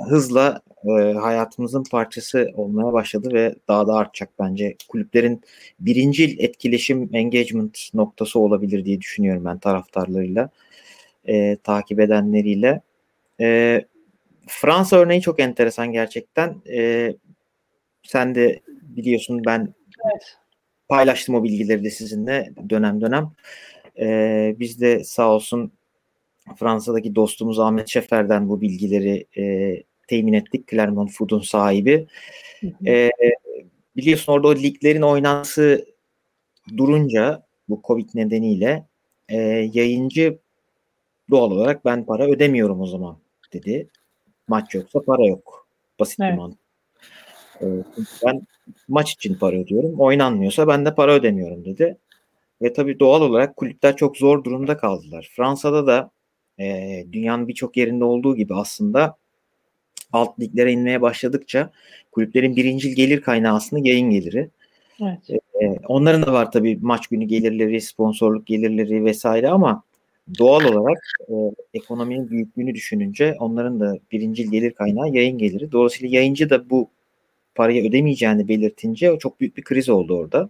hızla 0.09 0.61
e, 0.85 1.13
hayatımızın 1.13 1.83
parçası 1.91 2.51
olmaya 2.55 2.93
başladı 2.93 3.33
ve 3.33 3.55
daha 3.67 3.87
da 3.87 3.93
artacak 3.93 4.29
bence. 4.39 4.75
Kulüplerin 4.87 5.41
birincil 5.79 6.39
etkileşim 6.39 7.09
engagement 7.13 7.89
noktası 7.93 8.39
olabilir 8.39 8.85
diye 8.85 9.01
düşünüyorum 9.01 9.45
ben 9.45 9.57
taraftarlarıyla, 9.57 10.49
e, 11.27 11.55
takip 11.55 11.99
edenleriyle. 11.99 12.81
E, 13.39 13.81
Fransa 14.47 14.97
örneği 14.97 15.21
çok 15.21 15.39
enteresan 15.39 15.91
gerçekten. 15.91 16.61
E, 16.69 17.13
sen 18.03 18.35
de 18.35 18.59
biliyorsun 18.81 19.41
ben 19.45 19.73
evet. 20.05 20.37
paylaştım 20.89 21.35
o 21.35 21.43
bilgileri 21.43 21.83
de 21.83 21.89
sizinle 21.89 22.53
dönem 22.69 23.01
dönem. 23.01 23.31
E, 23.99 24.55
biz 24.59 24.81
de 24.81 25.03
sağ 25.03 25.29
olsun 25.29 25.71
Fransa'daki 26.55 27.15
dostumuz 27.15 27.59
Ahmet 27.59 27.88
Şefer'den 27.88 28.50
bu 28.50 28.62
bilgileri 28.62 29.27
e, 29.38 29.83
temin 30.07 30.33
ettik. 30.33 30.67
Clermont 30.67 31.12
Food'un 31.12 31.39
sahibi. 31.39 32.07
E, 32.85 33.12
biliyorsun 33.95 34.33
orada 34.33 34.47
o 34.47 34.55
liglerin 34.55 35.01
oynansı 35.01 35.85
durunca 36.77 37.43
bu 37.69 37.81
Covid 37.88 38.09
nedeniyle 38.13 38.85
e, 39.29 39.38
yayıncı 39.73 40.39
doğal 41.29 41.51
olarak 41.51 41.85
ben 41.85 42.05
para 42.05 42.27
ödemiyorum 42.27 42.81
o 42.81 42.88
zaman 42.88 43.17
dedi. 43.53 43.88
Maç 44.47 44.75
yoksa 44.75 45.00
para 45.01 45.25
yok. 45.25 45.67
Basit 46.00 46.19
evet. 46.19 46.31
bir 46.31 46.38
mantık. 46.38 46.59
E, 47.62 47.65
ben 48.25 48.47
maç 48.88 49.12
için 49.12 49.35
para 49.35 49.55
ödüyorum. 49.55 50.00
Oynanmıyorsa 50.00 50.67
ben 50.67 50.85
de 50.85 50.95
para 50.95 51.13
ödemiyorum 51.13 51.65
dedi. 51.65 51.97
Ve 52.62 52.73
tabii 52.73 53.00
doğal 53.00 53.21
olarak 53.21 53.55
kulüpler 53.55 53.95
çok 53.95 54.17
zor 54.17 54.43
durumda 54.43 54.77
kaldılar. 54.77 55.31
Fransa'da 55.35 55.88
da 55.88 56.12
e, 56.60 57.05
dünyanın 57.12 57.48
birçok 57.48 57.77
yerinde 57.77 58.03
olduğu 58.03 58.36
gibi 58.36 58.55
aslında 58.55 59.17
alt 60.13 60.39
liglere 60.39 60.72
inmeye 60.72 61.01
başladıkça 61.01 61.72
kulüplerin 62.12 62.55
birincil 62.55 62.95
gelir 62.95 63.22
kaynağı 63.22 63.55
aslında 63.55 63.88
yayın 63.88 64.10
geliri. 64.10 64.50
Evet. 65.01 65.41
E, 65.62 65.67
onların 65.88 66.25
da 66.25 66.33
var 66.33 66.51
tabii 66.51 66.79
maç 66.81 67.07
günü 67.07 67.25
gelirleri, 67.25 67.81
sponsorluk 67.81 68.48
gelirleri 68.48 69.05
vesaire 69.05 69.50
ama 69.50 69.83
doğal 70.39 70.63
olarak 70.63 71.03
e, 71.29 71.33
ekonominin 71.74 72.29
büyüklüğünü 72.29 72.75
düşününce 72.75 73.36
onların 73.39 73.79
da 73.79 73.98
birincil 74.12 74.51
gelir 74.51 74.72
kaynağı 74.72 75.10
yayın 75.10 75.38
geliri. 75.38 75.72
Dolayısıyla 75.72 76.17
yayıncı 76.17 76.50
da 76.50 76.69
bu 76.69 76.89
parayı 77.55 77.89
ödemeyeceğini 77.89 78.48
belirtince 78.48 79.17
çok 79.19 79.39
büyük 79.39 79.57
bir 79.57 79.63
kriz 79.63 79.89
oldu 79.89 80.17
orada. 80.17 80.50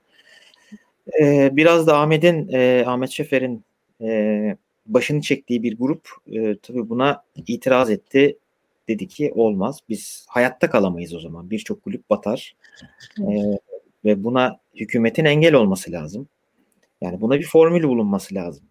E, 1.22 1.50
biraz 1.56 1.88
da 1.88 1.98
Ahmet'in, 1.98 2.50
e, 2.54 2.84
Ahmet 2.88 3.10
Şefer'in 3.10 3.64
e, 4.02 4.58
başını 4.86 5.22
çektiği 5.22 5.64
bir 5.64 5.78
grup 5.78 6.10
e, 6.32 6.58
tabii 6.58 6.90
buna 6.90 7.24
itiraz 7.48 7.90
etti. 7.90 8.38
Dedi 8.88 9.08
ki 9.08 9.32
olmaz. 9.36 9.80
Biz 9.90 10.26
hayatta 10.30 10.70
kalamayız 10.70 11.14
o 11.14 11.20
zaman. 11.20 11.50
Birçok 11.50 11.84
kulüp 11.84 12.10
batar. 12.10 12.56
E, 13.20 13.32
ve 14.06 14.24
buna 14.24 14.58
hükümetin 14.76 15.26
engel 15.26 15.54
olması 15.54 15.92
lazım. 15.92 16.28
Yani 17.02 17.22
buna 17.22 17.40
bir 17.40 17.46
formül 17.46 17.84
bulunması 17.84 18.36
lazım. 18.36 18.64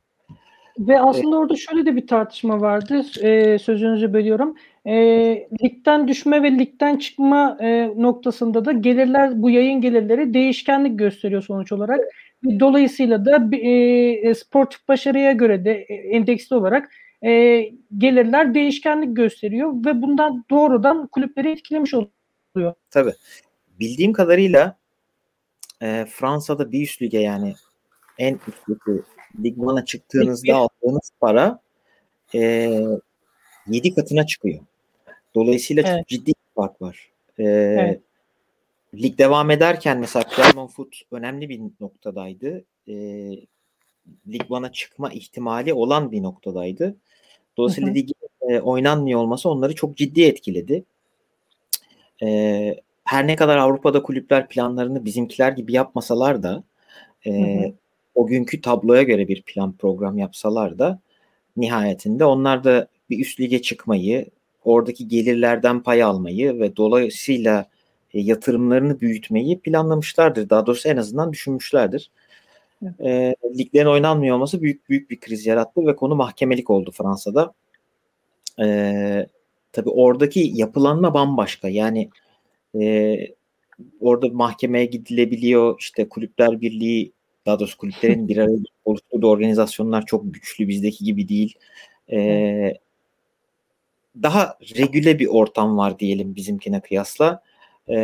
Ve 0.78 1.00
aslında 1.00 1.36
orada 1.36 1.56
şöyle 1.56 1.86
de 1.86 1.96
bir 1.96 2.06
tartışma 2.06 2.60
vardı. 2.60 3.02
E, 3.22 3.58
sözünüzü 3.58 4.12
bölüyorum. 4.12 4.56
E, 4.86 4.94
ligden 5.62 6.08
düşme 6.08 6.42
ve 6.42 6.58
ligden 6.58 6.96
çıkma 6.96 7.56
e, 7.60 7.88
noktasında 7.96 8.64
da 8.64 8.72
gelirler, 8.72 9.42
bu 9.42 9.50
yayın 9.50 9.80
gelirleri 9.80 10.34
değişkenlik 10.34 10.98
gösteriyor 10.98 11.42
sonuç 11.42 11.72
olarak. 11.72 12.00
Dolayısıyla 12.60 13.24
da 13.24 13.56
e, 13.56 14.34
sportif 14.34 14.88
başarıya 14.88 15.32
göre 15.32 15.64
de 15.64 15.72
e, 15.72 15.94
endeksli 15.94 16.56
olarak 16.56 16.90
e, 17.24 17.62
gelirler 17.98 18.54
değişkenlik 18.54 19.16
gösteriyor 19.16 19.84
ve 19.84 20.02
bundan 20.02 20.44
doğrudan 20.50 21.06
kulüpleri 21.06 21.52
etkilemiş 21.52 21.94
oluyor. 21.94 22.74
Tabii. 22.90 23.12
Bildiğim 23.80 24.12
kadarıyla 24.12 24.76
e, 25.82 26.06
Fransa'da 26.10 26.72
bir 26.72 26.82
üst 26.82 27.02
lige 27.02 27.18
yani 27.18 27.54
en 28.18 28.34
üstteki 28.34 29.02
Lig 29.44 29.56
1'a 29.56 29.84
çıktığınızda 29.84 30.56
aldığınız 30.56 31.10
para 31.20 31.60
e, 32.34 32.40
7 33.68 33.94
katına 33.94 34.26
çıkıyor. 34.26 34.60
Dolayısıyla 35.34 35.82
evet. 35.86 35.98
çok 35.98 36.08
ciddi 36.08 36.28
bir 36.28 36.54
fark 36.54 36.82
var. 36.82 37.10
E, 37.38 37.44
evet. 37.44 38.00
Lig 38.94 39.18
devam 39.18 39.50
ederken 39.50 39.98
mesela 39.98 40.24
Clermont 40.36 40.70
Foot 40.70 40.96
önemli 41.10 41.48
bir 41.48 41.60
noktadaydı. 41.80 42.64
E, 42.88 42.94
Lig 44.28 44.42
1'a 44.50 44.72
çıkma 44.72 45.10
ihtimali 45.12 45.74
olan 45.74 46.12
bir 46.12 46.22
noktadaydı. 46.22 46.96
Dolayısıyla 47.56 47.90
ligin 47.90 48.14
e, 48.48 48.60
oynanmıyor 48.60 49.20
olması 49.20 49.48
onları 49.48 49.74
çok 49.74 49.96
ciddi 49.96 50.22
etkiledi. 50.22 50.84
E, 52.22 52.80
her 53.04 53.26
ne 53.26 53.36
kadar 53.36 53.58
Avrupa'da 53.58 54.02
kulüpler 54.02 54.48
planlarını 54.48 55.04
bizimkiler 55.04 55.52
gibi 55.52 55.72
yapmasalar 55.72 56.42
da 56.42 56.64
e, 57.26 57.30
hı 57.30 57.66
hı. 57.66 57.72
o 58.14 58.26
günkü 58.26 58.60
tabloya 58.60 59.02
göre 59.02 59.28
bir 59.28 59.42
plan 59.42 59.72
program 59.72 60.18
yapsalar 60.18 60.78
da 60.78 61.00
nihayetinde 61.56 62.24
onlar 62.24 62.64
da 62.64 62.88
bir 63.10 63.20
üst 63.20 63.40
lige 63.40 63.62
çıkmayı, 63.62 64.26
oradaki 64.64 65.08
gelirlerden 65.08 65.82
pay 65.82 66.02
almayı 66.02 66.60
ve 66.60 66.76
dolayısıyla 66.76 67.66
e, 68.14 68.20
yatırımlarını 68.20 69.00
büyütmeyi 69.00 69.60
planlamışlardır. 69.60 70.50
Daha 70.50 70.66
doğrusu 70.66 70.88
en 70.88 70.96
azından 70.96 71.32
düşünmüşlerdir. 71.32 72.10
Evet. 72.82 73.00
E, 73.00 73.34
liglerin 73.58 73.86
oynanmıyor 73.86 74.36
olması 74.36 74.62
büyük 74.62 74.88
büyük 74.88 75.10
bir 75.10 75.20
kriz 75.20 75.46
yarattı 75.46 75.86
ve 75.86 75.96
konu 75.96 76.14
mahkemelik 76.14 76.70
oldu 76.70 76.90
Fransa'da. 76.90 77.54
E, 78.62 79.26
tabii 79.72 79.90
oradaki 79.90 80.50
yapılanma 80.54 81.14
bambaşka. 81.14 81.68
Yani 81.68 82.10
e, 82.80 83.16
orada 84.00 84.28
mahkemeye 84.28 84.84
gidilebiliyor. 84.84 85.76
İşte 85.80 86.08
kulüpler 86.08 86.60
birliği 86.60 87.12
daha 87.46 87.60
doğrusu 87.60 87.78
kulüplerin 87.78 88.28
bir 88.28 88.36
araya 88.36 88.58
oluşturduğu 88.84 89.30
organizasyonlar 89.30 90.06
çok 90.06 90.34
güçlü 90.34 90.68
bizdeki 90.68 91.04
gibi 91.04 91.28
değil. 91.28 91.54
E, 92.12 92.74
daha 94.22 94.58
regüle 94.76 95.18
bir 95.18 95.26
ortam 95.26 95.78
var 95.78 95.98
diyelim 95.98 96.34
bizimkine 96.34 96.80
kıyasla. 96.80 97.42
E, 97.88 97.96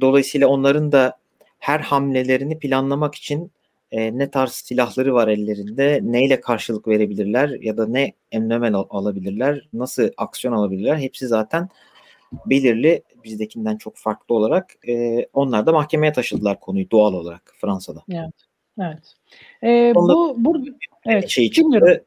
dolayısıyla 0.00 0.48
onların 0.48 0.92
da 0.92 1.18
her 1.58 1.80
hamlelerini 1.80 2.58
planlamak 2.58 3.14
için 3.14 3.52
e, 3.92 4.18
ne 4.18 4.30
tarz 4.30 4.52
silahları 4.52 5.14
var 5.14 5.28
ellerinde, 5.28 6.00
neyle 6.02 6.40
karşılık 6.40 6.88
verebilirler 6.88 7.48
ya 7.48 7.76
da 7.76 7.86
ne 7.86 8.12
emlemel 8.32 8.74
al- 8.74 8.86
alabilirler, 8.90 9.68
nasıl 9.72 10.08
aksiyon 10.16 10.54
alabilirler 10.54 10.96
hepsi 10.96 11.26
zaten 11.28 11.68
belirli 12.46 13.02
bizdekinden 13.24 13.76
çok 13.76 13.96
farklı 13.96 14.34
olarak 14.34 14.88
e, 14.88 15.26
onlar 15.32 15.66
da 15.66 15.72
mahkemeye 15.72 16.12
taşıdılar 16.12 16.60
konuyu 16.60 16.90
doğal 16.90 17.14
olarak 17.14 17.54
Fransa'da. 17.60 18.02
Evet. 18.12 18.34
Evet. 18.80 19.14
Ee, 19.62 19.92
bu 19.94 20.34
bu 20.38 20.58
evet. 21.06 21.28
Şey 21.28 21.50
çıktı, 21.50 22.04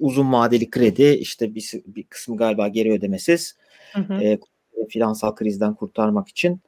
uzun 0.00 0.32
vadeli 0.32 0.70
kredi 0.70 1.08
işte 1.08 1.54
bir, 1.54 1.72
bir 1.86 2.02
kısmı 2.02 2.36
galiba 2.36 2.68
geri 2.68 2.92
ödemesiz 2.92 3.56
hı 3.92 4.00
hı. 4.00 4.22
E, 4.22 4.38
finansal 4.86 5.34
krizden 5.34 5.74
kurtarmak 5.74 6.28
için 6.28 6.60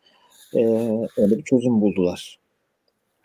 e, 0.55 0.61
öyle 1.17 1.39
bir 1.39 1.43
çözüm 1.43 1.81
buldular. 1.81 2.39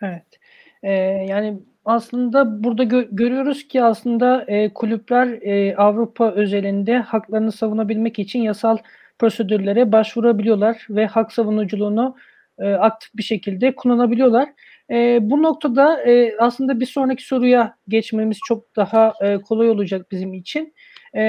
Evet. 0.01 0.39
E, 0.83 0.91
yani 1.29 1.59
aslında 1.85 2.63
burada 2.63 2.83
gö- 2.83 3.15
görüyoruz 3.15 3.67
ki 3.67 3.83
aslında 3.83 4.45
e, 4.47 4.73
kulüpler 4.73 5.27
e, 5.27 5.75
Avrupa 5.75 6.31
özelinde 6.31 6.97
haklarını 6.97 7.51
savunabilmek 7.51 8.19
için 8.19 8.39
yasal 8.39 8.77
prosedürlere 9.19 9.91
başvurabiliyorlar 9.91 10.87
ve 10.89 11.05
hak 11.05 11.33
savunuculuğunu 11.33 12.15
e, 12.59 12.73
aktif 12.73 13.15
bir 13.15 13.23
şekilde 13.23 13.75
kullanabiliyorlar. 13.75 14.49
E, 14.91 15.19
bu 15.21 15.43
noktada 15.43 16.03
e, 16.03 16.37
aslında 16.39 16.79
bir 16.79 16.85
sonraki 16.85 17.25
soruya 17.25 17.77
geçmemiz 17.87 18.37
çok 18.47 18.75
daha 18.75 19.13
e, 19.21 19.37
kolay 19.37 19.69
olacak 19.69 20.11
bizim 20.11 20.33
için. 20.33 20.73
E, 21.15 21.21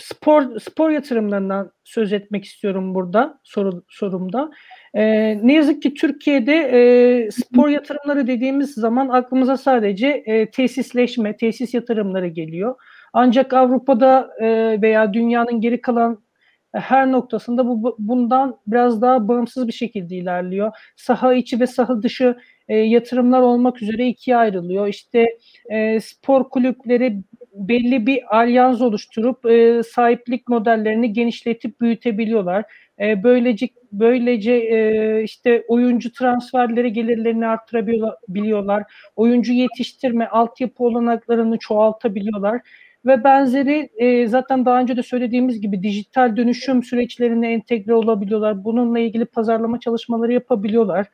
spor 0.00 0.60
spor 0.60 0.90
yatırımlarından 0.90 1.72
söz 1.84 2.12
etmek 2.12 2.44
istiyorum 2.44 2.94
burada 2.94 3.40
soru, 3.42 3.84
sorumda. 3.88 4.50
E, 4.94 5.02
ne 5.46 5.52
yazık 5.52 5.82
ki 5.82 5.94
Türkiye'de 5.94 6.54
e, 6.54 7.30
spor 7.30 7.68
yatırımları 7.68 8.26
dediğimiz 8.26 8.74
zaman 8.74 9.08
aklımıza 9.08 9.56
sadece 9.56 10.08
e, 10.08 10.50
tesisleşme, 10.50 11.36
tesis 11.36 11.74
yatırımları 11.74 12.26
geliyor. 12.26 12.74
Ancak 13.12 13.52
Avrupa'da 13.52 14.30
e, 14.40 14.78
veya 14.82 15.14
dünyanın 15.14 15.60
geri 15.60 15.80
kalan 15.80 16.22
her 16.72 17.12
noktasında 17.12 17.66
bu 17.66 17.96
bundan 17.98 18.56
biraz 18.66 19.02
daha 19.02 19.28
bağımsız 19.28 19.68
bir 19.68 19.72
şekilde 19.72 20.16
ilerliyor. 20.16 20.72
Saha 20.96 21.34
içi 21.34 21.60
ve 21.60 21.66
saha 21.66 22.02
dışı 22.02 22.36
e, 22.68 22.76
yatırımlar 22.76 23.40
olmak 23.40 23.82
üzere 23.82 24.08
ikiye 24.08 24.36
ayrılıyor. 24.36 24.86
İşte 24.86 25.26
e, 25.70 26.00
spor 26.00 26.50
kulüpleri 26.50 27.22
belli 27.54 28.06
bir 28.06 28.36
alyans 28.36 28.80
oluşturup 28.80 29.46
e, 29.46 29.82
sahiplik 29.82 30.48
modellerini 30.48 31.12
genişletip 31.12 31.80
büyütebiliyorlar. 31.80 32.64
E, 33.00 33.22
böylece 33.22 33.68
böylece 33.92 34.52
e, 34.52 35.22
işte 35.22 35.64
oyuncu 35.68 36.12
transferleri 36.12 36.92
gelirlerini 36.92 37.46
arttırabiliyorlar. 37.46 38.82
Oyuncu 39.16 39.52
yetiştirme, 39.52 40.26
altyapı 40.26 40.84
olanaklarını 40.84 41.58
çoğaltabiliyorlar 41.58 42.60
ve 43.06 43.24
benzeri 43.24 43.88
e, 43.96 44.26
zaten 44.26 44.64
daha 44.64 44.80
önce 44.80 44.96
de 44.96 45.02
söylediğimiz 45.02 45.60
gibi 45.60 45.82
dijital 45.82 46.36
dönüşüm 46.36 46.82
süreçlerine 46.82 47.52
entegre 47.52 47.94
olabiliyorlar. 47.94 48.64
Bununla 48.64 48.98
ilgili 48.98 49.24
pazarlama 49.24 49.80
çalışmaları 49.80 50.32
yapabiliyorlar. 50.32 51.06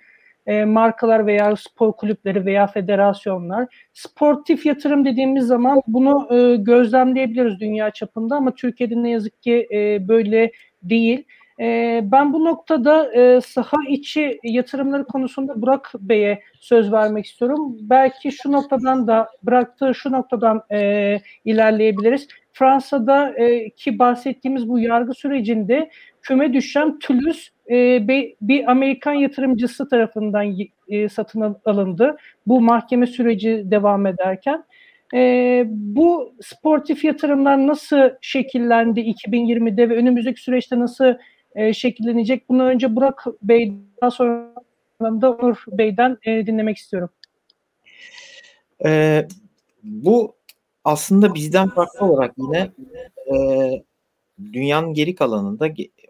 E, 0.46 0.64
markalar 0.64 1.26
veya 1.26 1.56
spor 1.56 1.92
kulüpleri 1.92 2.46
veya 2.46 2.66
federasyonlar. 2.66 3.88
Sportif 3.92 4.66
yatırım 4.66 5.04
dediğimiz 5.04 5.46
zaman 5.46 5.82
bunu 5.86 6.28
e, 6.36 6.56
gözlemleyebiliriz 6.56 7.60
dünya 7.60 7.90
çapında 7.90 8.36
ama 8.36 8.54
Türkiye'de 8.54 9.02
ne 9.02 9.10
yazık 9.10 9.42
ki 9.42 9.68
e, 9.72 10.08
böyle 10.08 10.52
değil. 10.82 11.24
Ben 12.02 12.32
bu 12.32 12.44
noktada 12.44 13.10
saha 13.40 13.76
içi 13.88 14.40
yatırımları 14.42 15.04
konusunda 15.04 15.62
Burak 15.62 15.92
Bey'e 16.00 16.40
söz 16.60 16.92
vermek 16.92 17.26
istiyorum. 17.26 17.76
Belki 17.80 18.32
şu 18.32 18.52
noktadan 18.52 19.06
da 19.06 19.28
bıraktığı 19.42 19.94
şu 19.94 20.12
noktadan 20.12 20.62
ilerleyebiliriz. 21.44 22.28
Fransa'da 22.52 23.34
ki 23.76 23.98
bahsettiğimiz 23.98 24.68
bu 24.68 24.78
yargı 24.78 25.14
sürecinde 25.14 25.90
küme 26.22 26.52
düşen 26.52 26.98
Toulouse 26.98 27.50
e, 27.70 28.08
bir 28.40 28.70
Amerikan 28.70 29.12
yatırımcısı 29.12 29.88
tarafından 29.88 30.56
e, 30.88 31.08
satın 31.08 31.56
alındı. 31.64 32.16
Bu 32.46 32.60
mahkeme 32.60 33.06
süreci 33.06 33.62
devam 33.64 34.06
ederken. 34.06 34.64
E, 35.14 35.64
bu 35.68 36.34
sportif 36.42 37.04
yatırımlar 37.04 37.66
nasıl 37.66 38.10
şekillendi 38.20 39.00
2020'de 39.00 39.88
ve 39.88 39.96
önümüzdeki 39.96 40.40
süreçte 40.40 40.78
nasıl 40.78 41.14
e, 41.54 41.72
şekillenecek. 41.72 42.48
Bunu 42.48 42.62
önce 42.62 42.96
Burak 42.96 43.24
Bey 43.42 43.72
daha 44.02 44.10
sonra 44.10 44.54
da 45.00 45.30
Onur 45.30 45.64
Bey'den 45.68 46.18
e, 46.22 46.46
dinlemek 46.46 46.76
istiyorum. 46.76 47.10
E, 48.84 49.22
bu 49.82 50.36
aslında 50.84 51.34
bizden 51.34 51.68
farklı 51.68 52.06
olarak 52.06 52.34
yine 52.38 52.70
e, 53.32 53.36
dünyanın 54.52 54.94
geri 54.94 55.14
kalanında 55.14 55.68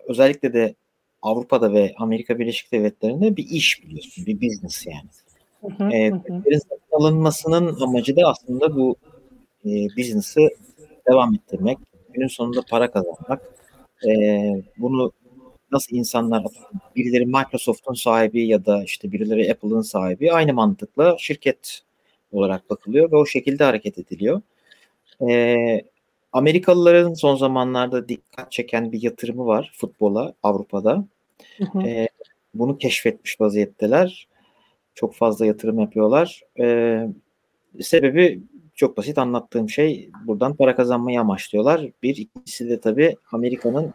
özellikle 0.09 0.53
de 0.53 0.75
Avrupa'da 1.23 1.73
ve 1.73 1.95
Amerika 1.99 2.39
Birleşik 2.39 2.73
Devletleri'nde 2.73 3.37
bir 3.37 3.47
iş 3.49 3.83
biliyorsun, 3.83 4.27
bir 4.27 4.41
business 4.41 4.87
yani. 4.87 5.09
Hı 5.61 5.85
hı, 5.85 5.91
e, 5.91 6.11
hı. 6.11 6.43
alınmasının 6.93 7.81
amacı 7.81 8.17
da 8.17 8.23
aslında 8.29 8.77
bu 8.77 8.97
e, 9.65 9.71
business'ı 9.97 10.49
devam 11.11 11.35
ettirmek, 11.35 11.79
günün 12.13 12.29
sonunda 12.29 12.61
para 12.71 12.91
kazanmak. 12.91 13.43
E, 14.07 14.11
bunu 14.79 15.13
nasıl 15.73 15.97
insanlar 15.97 16.45
birileri 16.97 17.27
Microsoft'un 17.27 17.95
sahibi 17.95 18.47
ya 18.47 18.67
da 18.67 18.85
işte 18.85 19.13
birileri 19.13 19.53
Apple'ın 19.53 19.83
sahibi 19.83 20.33
aynı 20.33 20.55
mantıkla 20.55 21.17
şirket 21.19 21.81
olarak 22.33 22.71
bakılıyor 22.71 23.13
ve 23.13 23.17
o 23.17 23.27
şekilde 23.27 23.65
hareket 23.65 23.99
ediliyor. 23.99 24.43
Ee, 25.29 25.83
Amerikalıların 26.37 27.15
son 27.15 27.37
zamanlarda 27.37 28.09
dikkat 28.09 28.53
çeken 28.53 28.93
bir 28.93 29.03
yatırımı 29.03 29.47
var 29.47 29.73
futbola 29.75 30.35
Avrupa'da. 30.43 31.05
Hı 31.59 31.65
hı. 31.65 31.83
Ee, 31.83 32.09
bunu 32.55 32.79
keşfetmiş 32.79 33.41
vaziyetteler. 33.41 34.29
Çok 34.95 35.15
fazla 35.15 35.47
yatırım 35.47 35.79
yapıyorlar. 35.79 36.43
Ee, 36.61 37.07
sebebi 37.81 38.41
çok 38.75 38.97
basit 38.97 39.19
anlattığım 39.19 39.71
şey 39.71 40.11
buradan 40.27 40.57
para 40.57 40.77
kazanmayı 40.77 41.21
amaçlıyorlar. 41.21 41.91
Bir 42.03 42.17
ikincisi 42.17 42.69
de 42.69 42.81
tabii 42.81 43.17
Amerika'nın 43.33 43.93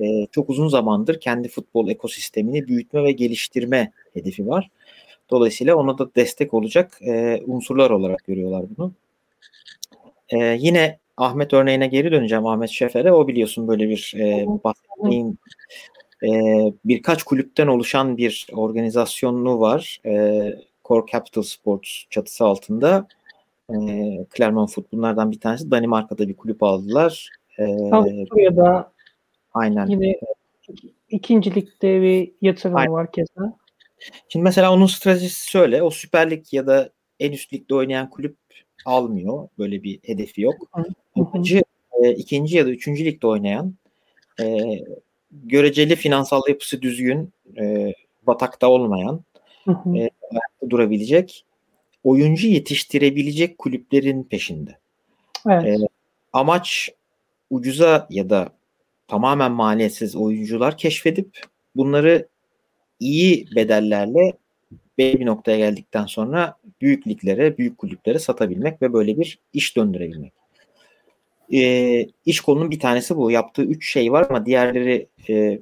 e, 0.00 0.26
çok 0.32 0.50
uzun 0.50 0.68
zamandır 0.68 1.20
kendi 1.20 1.48
futbol 1.48 1.88
ekosistemini 1.88 2.68
büyütme 2.68 3.04
ve 3.04 3.12
geliştirme 3.12 3.92
hedefi 4.14 4.48
var. 4.48 4.70
Dolayısıyla 5.30 5.76
ona 5.76 5.98
da 5.98 6.14
destek 6.14 6.54
olacak 6.54 6.98
e, 7.02 7.42
unsurlar 7.46 7.90
olarak 7.90 8.24
görüyorlar 8.24 8.64
bunu. 8.76 8.92
E, 10.28 10.56
yine 10.60 10.99
Ahmet 11.20 11.52
örneğine 11.52 11.86
geri 11.86 12.12
döneceğim 12.12 12.46
Ahmet 12.46 12.70
Şefer'e. 12.70 13.12
O 13.12 13.28
biliyorsun 13.28 13.68
böyle 13.68 13.88
bir 13.88 14.14
e, 14.16 14.46
bahsettiğim 14.64 15.38
e, 16.22 16.30
birkaç 16.84 17.22
kulüpten 17.22 17.66
oluşan 17.66 18.16
bir 18.16 18.46
organizasyonu 18.52 19.60
var. 19.60 20.00
E, 20.06 20.42
Core 20.84 21.06
Capital 21.12 21.42
Sports 21.42 21.88
çatısı 22.10 22.44
altında. 22.44 23.08
E, 23.70 23.76
Clermont 24.36 24.72
Foot 24.72 24.92
bunlardan 24.92 25.30
bir 25.30 25.40
tanesi. 25.40 25.70
Danimarka'da 25.70 26.28
bir 26.28 26.36
kulüp 26.36 26.62
aldılar. 26.62 27.30
E, 27.58 27.64
Avusturya'da 27.92 28.92
Aynen. 29.54 29.86
Yine 29.86 30.20
ikincilikte 31.08 32.02
bir 32.02 32.32
yatırımı 32.42 32.78
Aynen. 32.78 32.92
var 32.92 33.12
keza. 33.12 33.58
Şimdi 34.28 34.44
mesela 34.44 34.72
onun 34.72 34.86
stratejisi 34.86 35.50
şöyle. 35.50 35.82
O 35.82 35.90
Süper 35.90 36.30
Lig 36.30 36.44
ya 36.52 36.66
da 36.66 36.90
en 37.20 37.32
üst 37.32 37.52
ligde 37.52 37.74
oynayan 37.74 38.10
kulüp 38.10 38.36
almıyor. 38.84 39.48
Böyle 39.58 39.82
bir 39.82 39.98
hedefi 40.02 40.42
yok. 40.42 40.54
Amacı 41.16 41.62
e, 42.02 42.10
ikinci 42.10 42.56
ya 42.56 42.66
da 42.66 42.70
üçüncü 42.70 43.04
ligde 43.04 43.26
oynayan 43.26 43.74
e, 44.40 44.78
göreceli 45.30 45.96
finansal 45.96 46.42
yapısı 46.48 46.82
düzgün, 46.82 47.32
e, 47.60 47.94
batakta 48.26 48.68
olmayan, 48.68 49.24
e, 49.68 50.10
durabilecek, 50.70 51.44
oyuncu 52.04 52.48
yetiştirebilecek 52.48 53.58
kulüplerin 53.58 54.22
peşinde. 54.24 54.78
Evet. 55.48 55.80
E, 55.80 55.86
amaç 56.32 56.90
ucuza 57.50 58.06
ya 58.10 58.30
da 58.30 58.52
tamamen 59.08 59.52
maliyetsiz 59.52 60.16
oyuncular 60.16 60.76
keşfedip 60.76 61.40
bunları 61.76 62.28
iyi 63.00 63.46
bedellerle 63.56 64.32
belli 65.00 65.20
bir 65.20 65.26
noktaya 65.26 65.58
geldikten 65.58 66.06
sonra 66.06 66.56
büyük 66.80 67.06
liglere, 67.06 67.58
büyük 67.58 67.78
kulüplere 67.78 68.18
satabilmek 68.18 68.82
ve 68.82 68.92
böyle 68.92 69.18
bir 69.18 69.38
iş 69.52 69.76
döndürebilmek. 69.76 70.32
E, 71.52 72.06
iş 72.26 72.40
kolunun 72.40 72.70
bir 72.70 72.80
tanesi 72.80 73.16
bu. 73.16 73.30
Yaptığı 73.30 73.62
üç 73.62 73.92
şey 73.92 74.12
var 74.12 74.26
ama 74.30 74.46
diğerleri 74.46 75.06
e, 75.28 75.60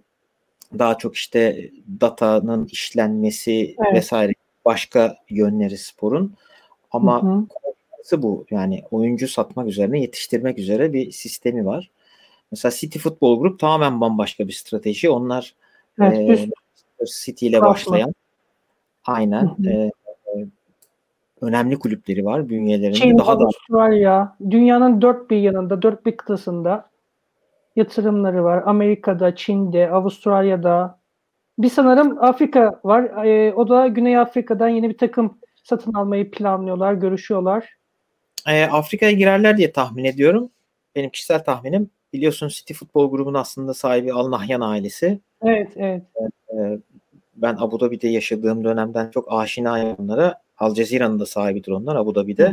daha 0.78 0.98
çok 0.98 1.14
işte 1.14 1.70
datanın 2.00 2.66
işlenmesi 2.66 3.76
evet. 3.78 3.94
vesaire 3.94 4.32
başka 4.64 5.16
yönleri 5.30 5.78
sporun. 5.78 6.34
Ama 6.90 7.22
hı 7.22 7.46
hı. 8.12 8.22
bu. 8.22 8.46
Yani 8.50 8.82
oyuncu 8.90 9.28
satmak 9.28 9.68
üzerine, 9.68 10.00
yetiştirmek 10.00 10.58
üzere 10.58 10.92
bir 10.92 11.10
sistemi 11.10 11.66
var. 11.66 11.90
Mesela 12.50 12.72
City 12.72 12.98
Football 12.98 13.38
Group 13.40 13.60
tamamen 13.60 14.00
bambaşka 14.00 14.48
bir 14.48 14.52
strateji. 14.52 15.10
Onlar 15.10 15.54
evet, 16.00 16.48
e, 17.00 17.04
City 17.06 17.46
ile 17.46 17.60
başlayan 17.60 18.14
aynen 19.08 19.42
hı 19.42 19.62
hı. 19.62 19.70
E, 19.70 19.90
önemli 21.40 21.78
kulüpleri 21.78 22.24
var 22.24 22.48
bünyelerinde. 22.48 22.96
Çin, 22.96 23.18
daha 23.18 23.32
Avustralya, 23.32 24.36
da... 24.40 24.50
dünyanın 24.50 25.02
dört 25.02 25.30
bir 25.30 25.36
yanında, 25.36 25.82
dört 25.82 26.06
bir 26.06 26.16
kıtasında 26.16 26.90
yatırımları 27.76 28.44
var. 28.44 28.62
Amerika'da, 28.66 29.36
Çin'de, 29.36 29.90
Avustralya'da. 29.90 30.98
Bir 31.58 31.68
sanırım 31.68 32.24
Afrika 32.24 32.80
var. 32.84 33.26
E, 33.26 33.54
o 33.54 33.68
da 33.68 33.86
Güney 33.86 34.18
Afrika'dan 34.18 34.68
yeni 34.68 34.88
bir 34.88 34.98
takım 34.98 35.38
satın 35.64 35.92
almayı 35.94 36.30
planlıyorlar, 36.30 36.94
görüşüyorlar. 36.94 37.68
E, 38.48 38.64
Afrika'ya 38.64 39.12
girerler 39.12 39.56
diye 39.56 39.72
tahmin 39.72 40.04
ediyorum. 40.04 40.50
Benim 40.96 41.10
kişisel 41.10 41.44
tahminim. 41.44 41.90
Biliyorsun 42.12 42.48
City 42.48 42.72
Futbol 42.72 43.10
Grubu'nun 43.10 43.38
aslında 43.38 43.74
sahibi 43.74 44.12
Al 44.12 44.30
Nahyan 44.30 44.60
ailesi. 44.60 45.20
Evet, 45.42 45.72
evet. 45.76 46.02
E, 46.52 46.78
ben 47.42 47.56
Abu 47.58 47.80
Dhabi'de 47.80 48.08
yaşadığım 48.08 48.64
dönemden 48.64 49.10
çok 49.10 49.32
aşinayım 49.32 49.96
onlara. 49.98 50.42
Al 50.58 50.74
Cezire'nin 50.74 51.20
de 51.20 51.26
sahibidir 51.26 51.72
onlar 51.72 51.96
Abu 51.96 52.14
Dhabi'de. 52.14 52.52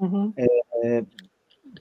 Hı 0.00 0.06
hı. 0.06 0.32
E, 0.84 1.04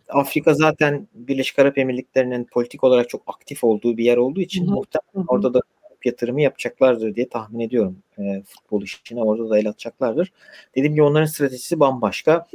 Afrika 0.10 0.54
zaten 0.54 1.08
Birleşik 1.14 1.60
Arap 1.60 1.78
Emirlikleri'nin 1.78 2.44
politik 2.44 2.84
olarak 2.84 3.10
çok 3.10 3.22
aktif 3.28 3.64
olduğu 3.64 3.98
bir 3.98 4.06
yer 4.06 4.18
olduğu 4.18 4.42
için 4.42 4.68
hı 4.68 4.72
hı. 4.72 4.76
muhtemelen 4.76 5.28
orada 5.28 5.54
da 5.54 5.62
yatırımı 6.06 6.42
yapacaklardır 6.42 7.16
diye 7.16 7.30
tahmin 7.30 7.60
ediyorum. 7.60 7.98
E, 8.20 8.44
futbol 8.48 8.82
işine 8.82 9.22
orada 9.22 9.50
da 9.50 9.60
el 9.60 9.70
atacaklardır. 9.70 10.32
Dediğim 10.76 10.94
gibi 10.94 11.04
onların 11.04 11.26
stratejisi 11.26 11.80
bambaşka. 11.80 12.48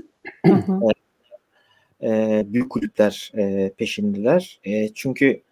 Hı 0.46 0.52
hı. 0.52 0.80
E, 2.02 2.42
büyük 2.46 2.70
kulüpler 2.70 3.32
e, 3.36 3.72
peşindiler. 3.78 4.60
E, 4.64 4.88
çünkü 4.94 5.42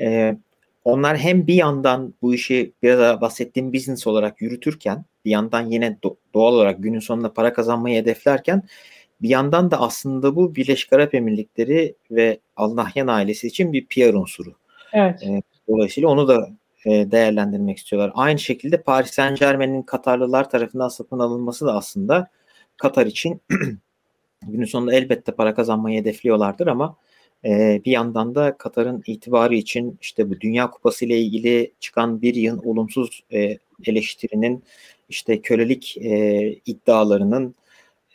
e, 0.00 0.36
onlar 0.84 1.18
hem 1.18 1.46
bir 1.46 1.54
yandan 1.54 2.14
bu 2.22 2.34
işi 2.34 2.72
biraz 2.82 2.98
daha 3.00 3.20
bahsettiğim 3.20 3.72
business 3.72 4.06
olarak 4.06 4.42
yürütürken 4.42 5.04
bir 5.24 5.30
yandan 5.30 5.66
yine 5.66 5.98
doğal 6.34 6.54
olarak 6.54 6.82
günün 6.82 6.98
sonunda 6.98 7.32
para 7.32 7.52
kazanmayı 7.52 8.02
hedeflerken 8.02 8.62
bir 9.22 9.28
yandan 9.28 9.70
da 9.70 9.80
aslında 9.80 10.36
bu 10.36 10.54
Birleşik 10.54 10.92
Arap 10.92 11.14
Emirlikleri 11.14 11.94
ve 12.10 12.38
Al 12.56 12.76
Nahyan 12.76 13.06
ailesi 13.06 13.46
için 13.46 13.72
bir 13.72 13.86
PR 13.86 14.14
unsuru. 14.14 14.54
Evet. 14.92 15.22
E, 15.22 15.42
dolayısıyla 15.68 16.08
onu 16.08 16.28
da 16.28 16.48
e, 16.86 16.90
değerlendirmek 17.10 17.78
istiyorlar. 17.78 18.12
Aynı 18.14 18.38
şekilde 18.38 18.82
Paris 18.82 19.10
Saint 19.10 19.38
Germain'in 19.38 19.82
Katarlılar 19.82 20.50
tarafından 20.50 20.88
satın 20.88 21.18
alınması 21.18 21.66
da 21.66 21.74
aslında 21.74 22.30
Katar 22.76 23.06
için 23.06 23.40
günün 24.42 24.64
sonunda 24.64 24.94
elbette 24.94 25.32
para 25.32 25.54
kazanmayı 25.54 26.00
hedefliyorlardır 26.00 26.66
ama 26.66 26.96
e, 27.44 27.82
bir 27.84 27.92
yandan 27.92 28.34
da 28.34 28.56
Katar'ın 28.58 29.02
itibarı 29.06 29.54
için 29.54 29.98
işte 30.00 30.30
bu 30.30 30.40
Dünya 30.40 30.70
Kupası 30.70 31.04
ile 31.04 31.18
ilgili 31.18 31.72
çıkan 31.80 32.22
bir 32.22 32.34
yıl 32.34 32.64
olumsuz 32.64 33.24
e, 33.32 33.58
eleştirinin 33.84 34.64
işte 35.08 35.42
kölelik 35.42 35.96
e, 35.96 36.48
iddialarının 36.66 37.54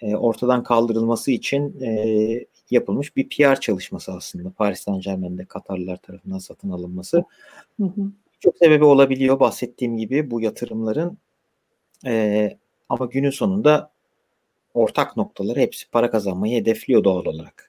e, 0.02 0.16
ortadan 0.16 0.64
kaldırılması 0.64 1.32
için 1.32 1.82
e, 1.82 2.46
yapılmış 2.72 3.16
bir 3.16 3.30
PR 3.30 3.60
çalışması 3.60 4.12
aslında 4.12 4.52
Paris 4.58 4.80
Saint 4.80 5.04
Germain'de 5.04 5.46
Katarlılar 5.46 5.98
tarafından 5.98 6.40
satın 6.40 6.70
alınması. 6.70 7.24
Hı 7.80 7.84
hı. 7.84 8.12
Çok 8.40 8.58
sebebi 8.58 8.84
olabiliyor 8.84 9.40
bahsettiğim 9.40 9.98
gibi 9.98 10.32
bu 10.32 10.42
yatırımların 10.42 11.18
e, 12.06 12.58
ama 12.90 13.06
günün 13.06 13.30
sonunda 13.30 13.92
ortak 14.74 15.18
noktaları 15.18 15.60
hepsi 15.60 15.90
para 15.90 16.12
kazanmayı 16.12 16.62
hedefliyor 16.62 17.04
doğal 17.04 17.26
olarak. 17.26 17.69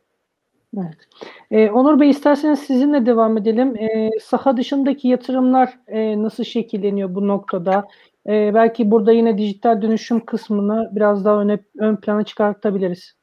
Evet. 0.78 1.08
Ee, 1.50 1.70
Onur 1.70 2.00
Bey 2.00 2.10
isterseniz 2.10 2.58
sizinle 2.58 3.06
devam 3.06 3.38
edelim. 3.38 3.76
Ee, 3.76 4.10
saha 4.22 4.56
dışındaki 4.56 5.08
yatırımlar 5.08 5.78
e, 5.88 6.22
nasıl 6.22 6.44
şekilleniyor 6.44 7.14
bu 7.14 7.28
noktada? 7.28 7.88
Ee, 8.26 8.50
belki 8.54 8.90
burada 8.90 9.12
yine 9.12 9.38
dijital 9.38 9.82
dönüşüm 9.82 10.20
kısmını 10.20 10.90
biraz 10.92 11.24
daha 11.24 11.40
öne, 11.40 11.58
ön 11.78 11.96
plana 11.96 12.24
çıkartabiliriz. 12.24 13.14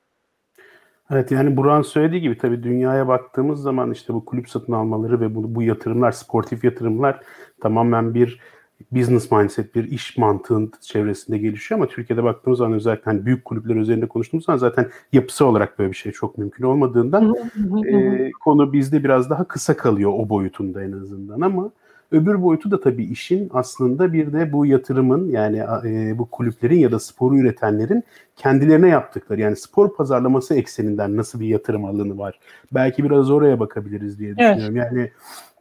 Evet 1.12 1.32
yani 1.32 1.58
Buran 1.58 1.82
söylediği 1.82 2.22
gibi 2.22 2.38
tabii 2.38 2.64
dünyaya 2.64 3.08
baktığımız 3.08 3.62
zaman 3.62 3.92
işte 3.92 4.14
bu 4.14 4.26
kulüp 4.26 4.50
satın 4.50 4.74
almaları 4.74 5.22
ve 5.22 5.36
bu, 5.36 5.56
bu 5.56 5.62
yatırımlar, 5.62 6.12
sportif 6.12 6.64
yatırımlar 6.64 7.20
tamamen 7.62 8.14
bir 8.14 8.40
business 8.92 9.32
mindset, 9.32 9.76
bir 9.76 9.84
iş 9.84 10.18
mantığın 10.18 10.72
çevresinde 10.82 11.38
gelişiyor 11.38 11.80
ama 11.80 11.90
Türkiye'de 11.90 12.24
baktığımız 12.24 12.60
zaman 12.60 12.74
özellikle 12.74 13.12
hani 13.12 13.26
büyük 13.26 13.46
kulüpler 13.46 13.76
üzerinde 13.76 14.08
konuştuğumuz 14.08 14.46
zaman 14.46 14.58
zaten 14.58 14.90
yapısı 15.14 15.46
olarak 15.46 15.80
böyle 15.80 15.92
bir 15.92 15.96
şey 15.96 16.12
çok 16.12 16.38
mümkün 16.38 16.64
olmadığından 16.64 17.36
e, 17.88 18.32
konu 18.44 18.74
bizde 18.74 19.04
biraz 19.04 19.30
daha 19.30 19.44
kısa 19.44 19.78
kalıyor 19.78 20.12
o 20.16 20.30
boyutunda 20.30 20.84
en 20.84 20.92
azından 20.92 21.42
ama 21.42 21.72
Öbür 22.12 22.42
boyutu 22.42 22.72
da 22.72 22.80
tabii 22.80 23.06
işin 23.06 23.50
aslında 23.54 24.14
bir 24.14 24.34
de 24.34 24.52
bu 24.52 24.66
yatırımın 24.66 25.30
yani 25.30 25.58
e, 25.86 26.18
bu 26.18 26.26
kulüplerin 26.26 26.80
ya 26.80 26.92
da 26.92 27.00
sporu 27.00 27.38
üretenlerin 27.38 28.04
kendilerine 28.36 28.88
yaptıkları 28.90 29.42
yani 29.42 29.56
spor 29.56 29.96
pazarlaması 29.96 30.56
ekseninden 30.56 31.18
nasıl 31.18 31.40
bir 31.40 31.48
yatırım 31.48 31.86
alanı 31.86 32.18
var. 32.18 32.40
Belki 32.72 33.04
biraz 33.04 33.32
oraya 33.32 33.60
bakabiliriz 33.60 34.20
diye 34.20 34.38
düşünüyorum. 34.38 34.78
Evet. 34.78 34.92
Yani 34.92 35.12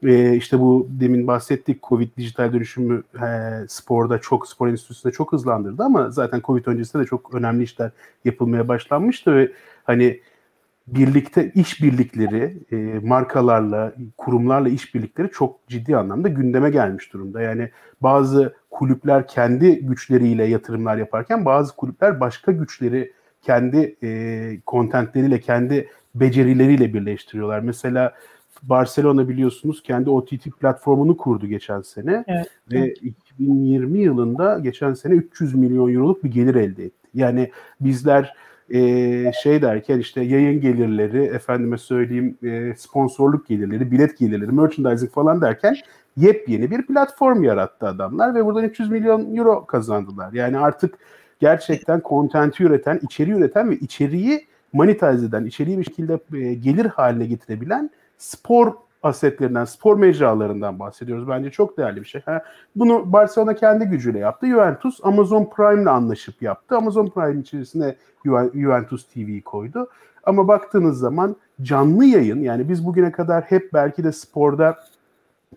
e, 0.02 0.36
işte 0.36 0.58
bu 0.58 0.86
demin 0.90 1.26
bahsettik 1.26 1.82
Covid 1.82 2.16
dijital 2.16 2.52
dönüşümü 2.52 3.02
e, 3.14 3.28
sporda 3.68 4.18
çok 4.20 4.48
spor 4.48 4.68
endüstrisinde 4.68 5.12
çok 5.12 5.32
hızlandırdı 5.32 5.82
ama 5.82 6.10
zaten 6.10 6.40
Covid 6.44 6.66
öncesinde 6.66 7.02
de 7.02 7.06
çok 7.06 7.34
önemli 7.34 7.62
işler 7.62 7.90
yapılmaya 8.24 8.68
başlanmıştı 8.68 9.36
ve 9.36 9.52
hani 9.84 10.20
birlikte 10.86 11.50
işbirlikleri, 11.54 12.56
e, 12.72 12.76
markalarla, 13.02 13.92
kurumlarla 14.18 14.68
işbirlikleri 14.68 15.30
çok 15.30 15.68
ciddi 15.68 15.96
anlamda 15.96 16.28
gündeme 16.28 16.70
gelmiş 16.70 17.12
durumda. 17.12 17.40
Yani 17.40 17.70
bazı 18.00 18.54
kulüpler 18.70 19.28
kendi 19.28 19.86
güçleriyle 19.86 20.44
yatırımlar 20.44 20.96
yaparken 20.96 21.44
bazı 21.44 21.76
kulüpler 21.76 22.20
başka 22.20 22.52
güçleri 22.52 23.12
kendi 23.42 23.96
e, 24.02 24.60
kontentleriyle, 24.66 25.40
kendi 25.40 25.88
becerileriyle 26.14 26.94
birleştiriyorlar. 26.94 27.60
Mesela 27.60 28.14
Barcelona 28.62 29.28
biliyorsunuz 29.28 29.82
kendi 29.82 30.10
OTT 30.10 30.60
platformunu 30.60 31.16
kurdu 31.16 31.46
geçen 31.46 31.80
sene 31.80 32.24
evet, 32.26 32.50
ve 32.72 32.78
evet. 32.78 33.02
2020 33.02 33.98
yılında 33.98 34.58
geçen 34.58 34.94
sene 34.94 35.14
300 35.14 35.54
milyon 35.54 35.94
euroluk 35.94 36.24
bir 36.24 36.30
gelir 36.30 36.54
elde 36.54 36.84
etti. 36.84 37.08
Yani 37.14 37.50
bizler 37.80 38.34
e, 38.70 39.32
şey 39.42 39.62
derken 39.62 39.98
işte 39.98 40.20
yayın 40.20 40.60
gelirleri, 40.60 41.22
efendime 41.24 41.78
söyleyeyim 41.78 42.38
e, 42.42 42.74
sponsorluk 42.76 43.46
gelirleri, 43.46 43.90
bilet 43.90 44.18
gelirleri, 44.18 44.52
merchandising 44.52 45.12
falan 45.12 45.40
derken 45.40 45.76
yepyeni 46.16 46.70
bir 46.70 46.86
platform 46.86 47.42
yarattı 47.42 47.86
adamlar 47.86 48.34
ve 48.34 48.44
buradan 48.44 48.64
300 48.64 48.90
milyon 48.90 49.36
euro 49.36 49.66
kazandılar. 49.66 50.32
Yani 50.32 50.58
artık 50.58 50.98
gerçekten 51.40 52.00
kontenti 52.00 52.64
üreten, 52.64 53.00
içeriği 53.02 53.36
üreten 53.36 53.70
ve 53.70 53.76
içeriği 53.76 54.46
monetize 54.72 55.26
eden, 55.26 55.44
içeriği 55.44 55.78
bir 55.78 55.84
şekilde 55.84 56.18
e, 56.34 56.54
gelir 56.54 56.86
haline 56.86 57.26
getirebilen 57.26 57.90
spor 58.18 58.72
asetlerinden, 59.02 59.64
spor 59.64 59.96
mecralarından 59.96 60.78
bahsediyoruz. 60.78 61.28
Bence 61.28 61.50
çok 61.50 61.78
değerli 61.78 62.00
bir 62.00 62.06
şey. 62.06 62.20
Ha, 62.20 62.44
bunu 62.76 63.12
Barcelona 63.12 63.54
kendi 63.54 63.84
gücüyle 63.84 64.18
yaptı. 64.18 64.46
Juventus 64.46 65.00
Amazon 65.02 65.50
Prime 65.56 65.82
ile 65.82 65.90
anlaşıp 65.90 66.42
yaptı. 66.42 66.76
Amazon 66.76 67.06
Prime 67.06 67.40
içerisine 67.40 67.96
Juventus 68.54 69.06
TV'yi 69.06 69.42
koydu. 69.42 69.90
Ama 70.24 70.48
baktığınız 70.48 70.98
zaman 70.98 71.36
canlı 71.62 72.04
yayın 72.04 72.40
yani 72.42 72.68
biz 72.68 72.86
bugüne 72.86 73.12
kadar 73.12 73.44
hep 73.44 73.72
belki 73.72 74.04
de 74.04 74.12
sporda 74.12 74.78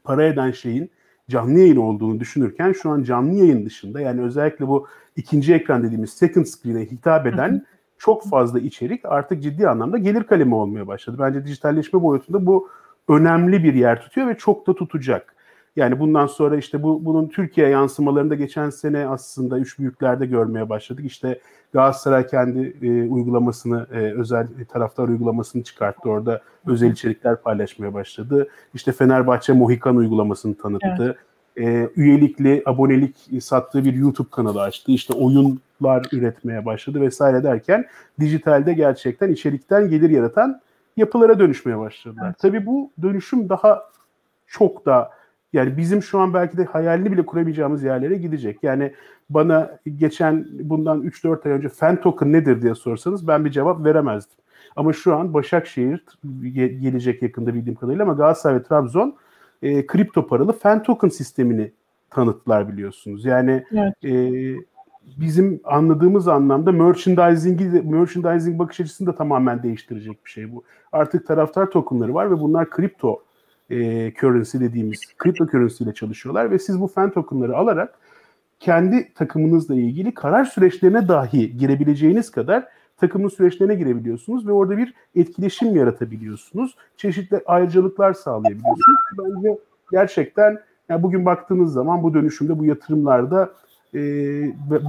para 0.03 0.25
eden 0.25 0.51
şeyin 0.51 0.89
canlı 1.29 1.59
yayın 1.59 1.75
olduğunu 1.75 2.19
düşünürken 2.19 2.71
şu 2.71 2.89
an 2.89 3.03
canlı 3.03 3.33
yayın 3.33 3.65
dışında 3.65 4.01
yani 4.01 4.21
özellikle 4.21 4.67
bu 4.67 4.87
ikinci 5.15 5.53
ekran 5.53 5.83
dediğimiz 5.83 6.09
second 6.09 6.45
screen'e 6.45 6.85
hitap 6.85 7.27
eden 7.27 7.65
çok 7.99 8.29
fazla 8.29 8.59
içerik 8.59 9.05
artık 9.05 9.43
ciddi 9.43 9.69
anlamda 9.69 9.97
gelir 9.97 10.23
kalemi 10.23 10.55
olmaya 10.55 10.87
başladı. 10.87 11.17
Bence 11.19 11.45
dijitalleşme 11.45 12.01
boyutunda 12.01 12.45
bu 12.45 12.69
önemli 13.07 13.63
bir 13.63 13.73
yer 13.73 14.01
tutuyor 14.01 14.27
ve 14.27 14.37
çok 14.37 14.67
da 14.67 14.75
tutacak. 14.75 15.35
Yani 15.75 15.99
bundan 15.99 16.27
sonra 16.27 16.57
işte 16.57 16.83
bu 16.83 17.05
bunun 17.05 17.27
Türkiye 17.27 17.67
yansımalarında 17.67 18.35
geçen 18.35 18.69
sene 18.69 19.07
aslında 19.07 19.59
üç 19.59 19.79
büyüklerde 19.79 20.25
görmeye 20.25 20.69
başladık. 20.69 21.05
İşte 21.05 21.39
Galatasaray 21.73 22.27
kendi 22.27 22.77
e, 22.81 23.09
uygulamasını, 23.09 23.87
e, 23.91 23.97
özel 23.97 24.47
taraftar 24.69 25.07
uygulamasını 25.07 25.63
çıkarttı. 25.63 26.09
Orada 26.09 26.41
özel 26.67 26.91
içerikler 26.91 27.41
paylaşmaya 27.41 27.93
başladı. 27.93 28.47
İşte 28.73 28.91
Fenerbahçe 28.91 29.53
Mohikan 29.53 29.95
uygulamasını 29.95 30.55
tanıttı. 30.55 31.05
Evet. 31.05 31.15
E, 31.59 31.89
üyelikli, 31.95 32.63
abonelik 32.65 33.15
sattığı 33.39 33.85
bir 33.85 33.93
YouTube 33.93 34.27
kanalı 34.31 34.61
açtı. 34.61 34.91
İşte 34.91 35.13
oyunlar 35.13 36.05
üretmeye 36.11 36.65
başladı 36.65 37.01
vesaire 37.01 37.43
derken 37.43 37.85
dijitalde 38.19 38.73
gerçekten 38.73 39.31
içerikten 39.31 39.89
gelir 39.89 40.09
yaratan 40.09 40.61
yapılara 40.97 41.39
dönüşmeye 41.39 41.79
başladılar. 41.79 42.25
Evet. 42.25 42.39
Tabii 42.39 42.65
bu 42.65 42.91
dönüşüm 43.01 43.49
daha 43.49 43.83
çok 44.47 44.85
da 44.85 45.11
yani 45.53 45.77
bizim 45.77 46.03
şu 46.03 46.19
an 46.19 46.33
belki 46.33 46.57
de 46.57 46.65
hayalini 46.65 47.11
bile 47.11 47.25
kuramayacağımız 47.25 47.83
yerlere 47.83 48.15
gidecek. 48.15 48.63
Yani 48.63 48.93
bana 49.29 49.77
geçen 49.97 50.47
bundan 50.51 51.01
3-4 51.01 51.45
ay 51.49 51.51
önce 51.51 51.69
fan 51.69 52.01
token 52.01 52.33
nedir 52.33 52.61
diye 52.61 52.75
sorsanız 52.75 53.27
ben 53.27 53.45
bir 53.45 53.51
cevap 53.51 53.85
veremezdim. 53.85 54.37
Ama 54.75 54.93
şu 54.93 55.15
an 55.15 55.33
Başakşehir 55.33 56.05
gelecek 56.81 57.21
yakında 57.21 57.53
bildiğim 57.53 57.75
kadarıyla 57.75 58.03
ama 58.03 58.13
Galatasaray 58.13 58.59
ve 58.59 58.63
Trabzon 58.63 59.15
e, 59.61 59.87
kripto 59.87 60.27
paralı 60.27 60.53
fan 60.53 60.83
token 60.83 61.09
sistemini 61.09 61.71
tanıttılar 62.09 62.67
biliyorsunuz. 62.67 63.25
Yani 63.25 63.63
evet. 63.71 63.93
e, 64.05 64.11
bizim 65.17 65.61
anladığımız 65.63 66.27
anlamda 66.27 66.71
merchandising'i 66.71 67.81
merchandising 67.81 68.59
bakış 68.59 68.79
açısını 68.79 69.07
da 69.07 69.15
tamamen 69.15 69.63
değiştirecek 69.63 70.25
bir 70.25 70.29
şey 70.29 70.55
bu. 70.55 70.63
Artık 70.91 71.27
taraftar 71.27 71.71
tokenları 71.71 72.13
var 72.13 72.31
ve 72.31 72.39
bunlar 72.39 72.69
kripto 72.69 73.23
e, 73.69 73.77
currency 74.13 74.59
dediğimiz 74.59 74.99
kripto 75.17 75.47
currency 75.47 75.83
ile 75.83 75.93
çalışıyorlar 75.93 76.51
ve 76.51 76.59
siz 76.59 76.81
bu 76.81 76.87
fan 76.87 77.11
tokenları 77.11 77.57
alarak 77.57 77.99
kendi 78.59 79.13
takımınızla 79.13 79.75
ilgili 79.75 80.13
karar 80.13 80.45
süreçlerine 80.45 81.07
dahi 81.07 81.57
girebileceğiniz 81.57 82.31
kadar 82.31 82.67
takımın 82.99 83.29
süreçlerine 83.29 83.75
girebiliyorsunuz 83.75 84.47
ve 84.47 84.51
orada 84.51 84.77
bir 84.77 84.93
etkileşim 85.15 85.75
yaratabiliyorsunuz. 85.75 86.75
Çeşitli 86.97 87.41
ayrıcalıklar 87.45 88.13
sağlayabiliyorsunuz. 88.13 88.97
Bence 89.17 89.57
gerçekten 89.91 90.59
yani 90.89 91.03
bugün 91.03 91.25
baktığınız 91.25 91.73
zaman 91.73 92.03
bu 92.03 92.13
dönüşümde 92.13 92.59
bu 92.59 92.65
yatırımlarda 92.65 93.53
e, 93.95 94.01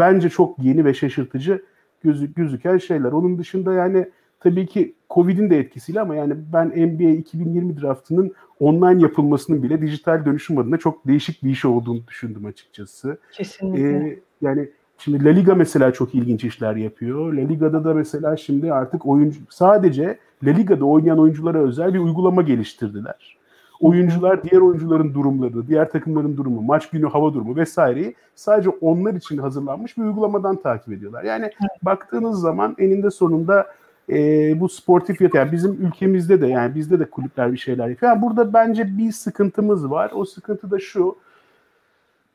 bence 0.00 0.28
çok 0.28 0.58
yeni 0.58 0.84
ve 0.84 0.94
şaşırtıcı 0.94 1.62
gözü, 2.04 2.34
gözüken 2.34 2.78
şeyler. 2.78 3.12
Onun 3.12 3.38
dışında 3.38 3.72
yani 3.72 4.08
tabii 4.40 4.66
ki 4.66 4.94
Covid'in 5.10 5.50
de 5.50 5.58
etkisiyle 5.58 6.00
ama 6.00 6.14
yani 6.14 6.34
ben 6.52 6.68
NBA 6.68 7.10
2020 7.10 7.80
draftının 7.80 8.34
online 8.60 9.02
yapılmasının 9.02 9.62
bile 9.62 9.80
dijital 9.82 10.24
dönüşüm 10.24 10.58
adına 10.58 10.76
çok 10.76 11.06
değişik 11.06 11.44
bir 11.44 11.50
iş 11.50 11.64
olduğunu 11.64 12.06
düşündüm 12.06 12.46
açıkçası. 12.46 13.18
Kesinlikle. 13.32 14.08
Ee, 14.08 14.18
yani 14.42 14.68
şimdi 15.00 15.24
La 15.24 15.30
Liga 15.30 15.54
mesela 15.54 15.92
çok 15.92 16.14
ilginç 16.14 16.44
işler 16.44 16.76
yapıyor. 16.76 17.32
La 17.32 17.40
Liga'da 17.40 17.84
da 17.84 17.94
mesela 17.94 18.36
şimdi 18.36 18.72
artık 18.72 19.06
oyuncu 19.06 19.40
sadece 19.48 20.18
La 20.44 20.50
Liga'da 20.50 20.84
oynayan 20.84 21.18
oyunculara 21.18 21.58
özel 21.58 21.94
bir 21.94 21.98
uygulama 21.98 22.42
geliştirdiler. 22.42 23.36
Oyuncular 23.80 24.44
diğer 24.44 24.60
oyuncuların 24.60 25.14
durumları, 25.14 25.68
diğer 25.68 25.90
takımların 25.90 26.36
durumu, 26.36 26.62
maç 26.62 26.90
günü 26.90 27.08
hava 27.08 27.34
durumu 27.34 27.56
vesaireyi 27.56 28.14
sadece 28.34 28.70
onlar 28.70 29.14
için 29.14 29.38
hazırlanmış 29.38 29.98
bir 29.98 30.02
uygulamadan 30.02 30.56
takip 30.56 30.92
ediyorlar. 30.92 31.24
Yani 31.24 31.50
baktığınız 31.82 32.40
zaman 32.40 32.76
eninde 32.78 33.10
sonunda 33.10 33.66
e, 34.08 34.16
bu 34.60 34.68
sportif 34.68 35.20
yat 35.20 35.34
yani 35.34 35.52
bizim 35.52 35.86
ülkemizde 35.86 36.40
de 36.40 36.46
yani 36.46 36.74
bizde 36.74 36.98
de 36.98 37.10
kulüpler 37.10 37.52
bir 37.52 37.58
şeyler 37.58 37.88
yapıyor. 37.88 38.12
Yani 38.12 38.22
burada 38.22 38.52
bence 38.52 38.98
bir 38.98 39.12
sıkıntımız 39.12 39.90
var. 39.90 40.10
O 40.14 40.24
sıkıntı 40.24 40.70
da 40.70 40.78
şu. 40.78 41.16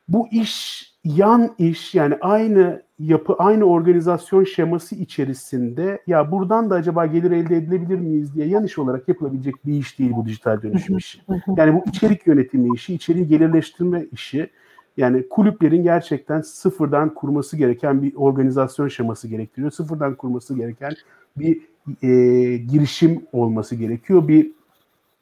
Bu 0.07 0.27
iş 0.31 0.94
yan 1.05 1.55
iş 1.57 1.95
yani 1.95 2.17
aynı 2.21 2.81
yapı 2.99 3.33
aynı 3.33 3.65
organizasyon 3.65 4.43
şeması 4.43 4.95
içerisinde 4.95 6.01
ya 6.07 6.31
buradan 6.31 6.69
da 6.69 6.75
acaba 6.75 7.05
gelir 7.05 7.31
elde 7.31 7.55
edilebilir 7.57 7.99
miyiz 7.99 8.35
diye 8.35 8.47
yan 8.47 8.65
iş 8.65 8.77
olarak 8.77 9.07
yapılabilecek 9.07 9.55
bir 9.65 9.73
iş 9.73 9.99
değil 9.99 10.11
bu 10.15 10.25
dijital 10.25 10.61
dönüşüm 10.61 10.97
işi. 10.97 11.19
Yani 11.57 11.73
bu 11.73 11.89
içerik 11.89 12.27
yönetimi 12.27 12.75
işi, 12.75 12.93
içeriği 12.93 13.27
gelirleştirme 13.27 14.05
işi 14.11 14.49
yani 14.97 15.29
kulüplerin 15.29 15.83
gerçekten 15.83 16.41
sıfırdan 16.41 17.13
kurması 17.13 17.57
gereken 17.57 18.01
bir 18.01 18.15
organizasyon 18.15 18.87
şeması 18.87 19.27
gerektiriyor. 19.27 19.71
Sıfırdan 19.71 20.15
kurması 20.15 20.55
gereken 20.55 20.93
bir 21.37 21.61
e, 22.01 22.09
girişim 22.57 23.21
olması 23.31 23.75
gerekiyor. 23.75 24.27
Bir 24.27 24.51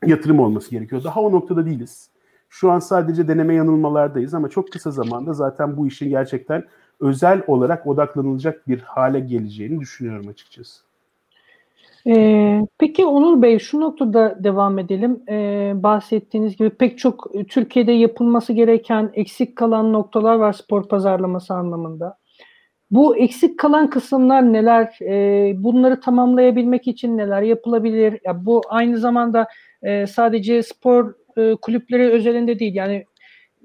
yatırım 0.05 0.39
olması 0.39 0.71
gerekiyor. 0.71 1.03
Daha 1.03 1.21
o 1.21 1.31
noktada 1.31 1.65
değiliz. 1.65 2.09
Şu 2.55 2.71
an 2.71 2.79
sadece 2.79 3.27
deneme 3.27 3.55
yanılmalardayız 3.55 4.33
ama 4.33 4.49
çok 4.49 4.71
kısa 4.71 4.91
zamanda 4.91 5.33
zaten 5.33 5.77
bu 5.77 5.87
işin 5.87 6.09
gerçekten 6.09 6.63
özel 6.99 7.41
olarak 7.47 7.87
odaklanılacak 7.87 8.67
bir 8.67 8.79
hale 8.79 9.19
geleceğini 9.19 9.79
düşünüyorum 9.79 10.27
açıkçası. 10.27 10.83
Ee, 12.07 12.61
peki 12.77 13.05
Onur 13.05 13.41
Bey 13.41 13.59
şu 13.59 13.81
noktada 13.81 14.43
devam 14.43 14.79
edelim. 14.79 15.23
Ee, 15.29 15.71
bahsettiğiniz 15.75 16.57
gibi 16.57 16.69
pek 16.69 16.97
çok 16.99 17.31
Türkiye'de 17.49 17.91
yapılması 17.91 18.53
gereken 18.53 19.11
eksik 19.13 19.55
kalan 19.55 19.93
noktalar 19.93 20.35
var 20.35 20.53
spor 20.53 20.87
pazarlaması 20.87 21.53
anlamında. 21.53 22.17
Bu 22.91 23.17
eksik 23.17 23.59
kalan 23.59 23.89
kısımlar 23.89 24.53
neler? 24.53 24.97
E, 25.01 25.53
bunları 25.63 25.99
tamamlayabilmek 25.99 26.87
için 26.87 27.17
neler 27.17 27.41
yapılabilir? 27.41 28.19
Ya 28.25 28.45
bu 28.45 28.61
aynı 28.69 28.97
zamanda 28.97 29.47
e, 29.83 30.07
sadece 30.07 30.63
spor 30.63 31.22
e, 31.37 31.55
kulüpleri 31.61 32.09
özelinde 32.09 32.59
değil. 32.59 32.75
Yani 32.75 33.05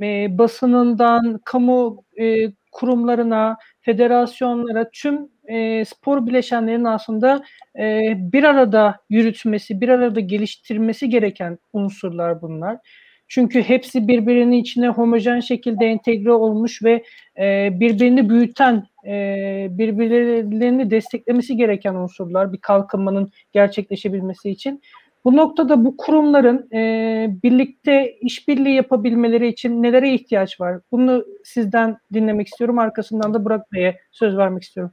e, 0.03 0.39
basınından 0.39 1.41
kamu 1.45 2.05
e, 2.21 2.53
kurumlarına, 2.73 3.57
federasyonlara, 3.81 4.91
tüm 4.93 5.29
e, 5.49 5.85
spor 5.85 6.27
bileşenlerinin 6.27 6.85
aslında 6.85 7.43
e, 7.79 8.15
bir 8.17 8.45
arada 8.45 8.97
yürütmesi, 9.11 9.81
bir 9.81 9.89
arada 9.89 10.21
geliştirmesi 10.21 11.09
gereken 11.09 11.59
unsurlar 11.73 12.43
bunlar. 12.43 12.79
Çünkü 13.29 13.63
hepsi 13.63 14.09
birbirinin 14.09 14.53
içine 14.53 14.89
homojen 14.89 15.41
şekilde 15.41 15.87
entegre 15.87 16.33
olmuş 16.33 16.83
ve 16.83 17.05
e, 17.39 17.71
birbirini 17.81 18.31
büyüten, 18.31 18.87
e, 19.07 19.67
birbirlerini 19.71 20.91
desteklemesi 20.91 21.57
gereken 21.57 21.95
unsurlar 21.95 22.53
bir 22.53 22.59
kalkınmanın 22.59 23.31
gerçekleşebilmesi 23.53 24.51
için. 24.51 24.83
Bu 25.29 25.37
noktada 25.37 25.85
bu 25.85 25.97
kurumların 25.97 26.69
e, 26.73 27.41
birlikte 27.43 28.17
işbirliği 28.21 28.75
yapabilmeleri 28.75 29.49
için 29.49 29.83
nelere 29.83 30.15
ihtiyaç 30.15 30.61
var? 30.61 30.81
Bunu 30.93 31.25
sizden 31.45 31.99
dinlemek 32.15 32.49
istiyorum. 32.49 32.79
Arkasından 32.79 33.35
da 33.35 33.45
Burak 33.45 33.73
Bey'e 33.73 33.99
söz 34.11 34.37
vermek 34.37 34.63
istiyorum. 34.63 34.93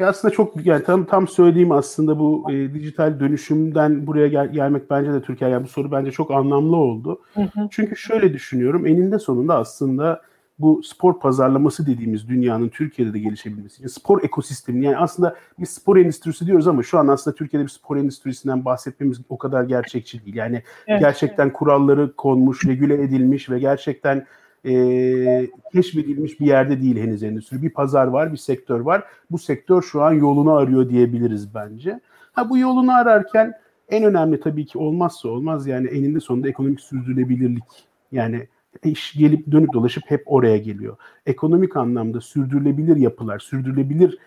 Ya 0.00 0.08
aslında 0.08 0.34
çok 0.34 0.66
yani 0.66 0.84
tam 0.84 1.04
tam 1.06 1.28
söylediğim 1.28 1.72
aslında 1.72 2.18
bu 2.18 2.52
e, 2.52 2.74
dijital 2.74 3.20
dönüşümden 3.20 4.06
buraya 4.06 4.28
gel, 4.28 4.52
gelmek 4.52 4.90
bence 4.90 5.12
de 5.12 5.22
Türkiye 5.22 5.50
yani 5.50 5.64
bu 5.64 5.68
soru 5.68 5.92
bence 5.92 6.10
çok 6.10 6.30
anlamlı 6.30 6.76
oldu. 6.76 7.20
Hı 7.34 7.42
hı. 7.42 7.68
Çünkü 7.70 7.96
şöyle 7.96 8.32
düşünüyorum 8.32 8.86
eninde 8.86 9.18
sonunda 9.18 9.56
aslında 9.56 10.22
bu 10.62 10.82
spor 10.82 11.20
pazarlaması 11.20 11.86
dediğimiz 11.86 12.28
dünyanın 12.28 12.68
Türkiye'de 12.68 13.14
de 13.14 13.18
gelişebilmesi 13.18 13.76
için 13.76 13.86
spor 13.86 14.22
ekosistemi 14.22 14.84
yani 14.84 14.96
aslında 14.96 15.36
bir 15.58 15.66
spor 15.66 15.96
endüstrisi 15.96 16.46
diyoruz 16.46 16.68
ama 16.68 16.82
şu 16.82 16.98
an 16.98 17.08
aslında 17.08 17.36
Türkiye'de 17.36 17.64
bir 17.64 17.70
spor 17.70 17.96
endüstrisinden 17.96 18.64
bahsetmemiz 18.64 19.20
o 19.28 19.38
kadar 19.38 19.64
gerçekçi 19.64 20.24
değil. 20.24 20.36
Yani 20.36 20.62
evet, 20.86 21.00
gerçekten 21.00 21.44
evet. 21.44 21.56
kuralları 21.56 22.16
konmuş, 22.16 22.66
regüle 22.66 23.02
edilmiş 23.02 23.50
ve 23.50 23.58
gerçekten 23.58 24.26
e, 24.66 25.50
keşfedilmiş 25.72 26.40
bir 26.40 26.46
yerde 26.46 26.82
değil 26.82 26.96
henüz 26.96 27.22
endüstri. 27.22 27.62
Bir 27.62 27.70
pazar 27.70 28.06
var, 28.06 28.32
bir 28.32 28.36
sektör 28.36 28.80
var. 28.80 29.04
Bu 29.30 29.38
sektör 29.38 29.82
şu 29.82 30.02
an 30.02 30.12
yolunu 30.12 30.52
arıyor 30.52 30.88
diyebiliriz 30.88 31.54
bence. 31.54 32.00
Ha 32.32 32.50
bu 32.50 32.58
yolunu 32.58 32.94
ararken 32.94 33.52
en 33.88 34.04
önemli 34.04 34.40
tabii 34.40 34.66
ki 34.66 34.78
olmazsa 34.78 35.28
olmaz 35.28 35.66
yani 35.66 35.88
eninde 35.88 36.20
sonunda 36.20 36.48
ekonomik 36.48 36.80
sürdürülebilirlik. 36.80 37.64
Yani 38.12 38.48
iş 38.84 39.12
gelip 39.12 39.52
dönüp 39.52 39.72
dolaşıp 39.72 40.04
hep 40.06 40.22
oraya 40.26 40.58
geliyor. 40.58 40.96
Ekonomik 41.26 41.76
anlamda 41.76 42.20
sürdürülebilir 42.20 42.96
yapılar, 42.96 43.38
sürdürülebilir 43.38 44.18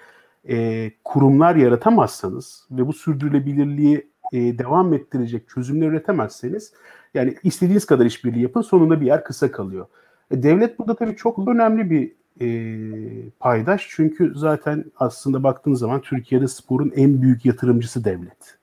e, 0.50 0.92
kurumlar 1.04 1.56
yaratamazsanız 1.56 2.68
ve 2.72 2.88
bu 2.88 2.94
sürdürülebilirliği 2.94 4.10
e, 4.34 4.58
devam 4.58 4.94
ettirecek 4.94 5.50
çözümler 5.50 5.88
üretemezseniz 5.88 6.74
yani 7.14 7.36
istediğiniz 7.44 7.86
kadar 7.86 8.06
işbirliği 8.06 8.42
yapın 8.42 8.62
sonunda 8.62 9.02
bir 9.02 9.06
yer 9.06 9.24
kısa 9.24 9.52
kalıyor. 9.52 9.86
E, 10.32 10.44
devlet 10.44 10.80
burada 10.80 10.96
tabii 10.96 11.16
çok 11.16 11.48
önemli 11.48 11.90
bir 11.90 12.12
e, 12.42 13.30
paydaş. 13.40 13.88
Çünkü 13.90 14.34
zaten 14.36 14.86
aslında 14.96 15.44
baktığınız 15.44 15.80
zaman 15.80 16.02
Türkiye'de 16.02 16.48
sporun 16.48 16.94
en 16.96 17.22
büyük 17.22 17.46
yatırımcısı 17.46 18.04
devlet. 18.04 18.58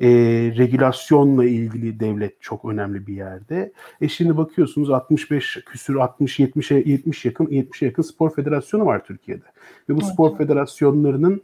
E, 0.00 0.08
regülasyonla 0.56 1.44
ilgili 1.44 2.00
devlet 2.00 2.42
çok 2.42 2.64
önemli 2.64 3.06
bir 3.06 3.14
yerde. 3.14 3.72
E 4.00 4.08
şimdi 4.08 4.36
bakıyorsunuz 4.36 4.90
65 4.90 5.64
küsür 5.66 5.96
60 5.96 6.38
70 6.38 6.70
70 6.70 7.24
yakın 7.24 7.48
70 7.50 7.82
yakın 7.82 8.02
spor 8.02 8.34
federasyonu 8.34 8.86
var 8.86 9.04
Türkiye'de. 9.04 9.44
Ve 9.88 9.94
bu 9.96 10.00
evet. 10.02 10.12
spor 10.12 10.36
federasyonlarının 10.36 11.42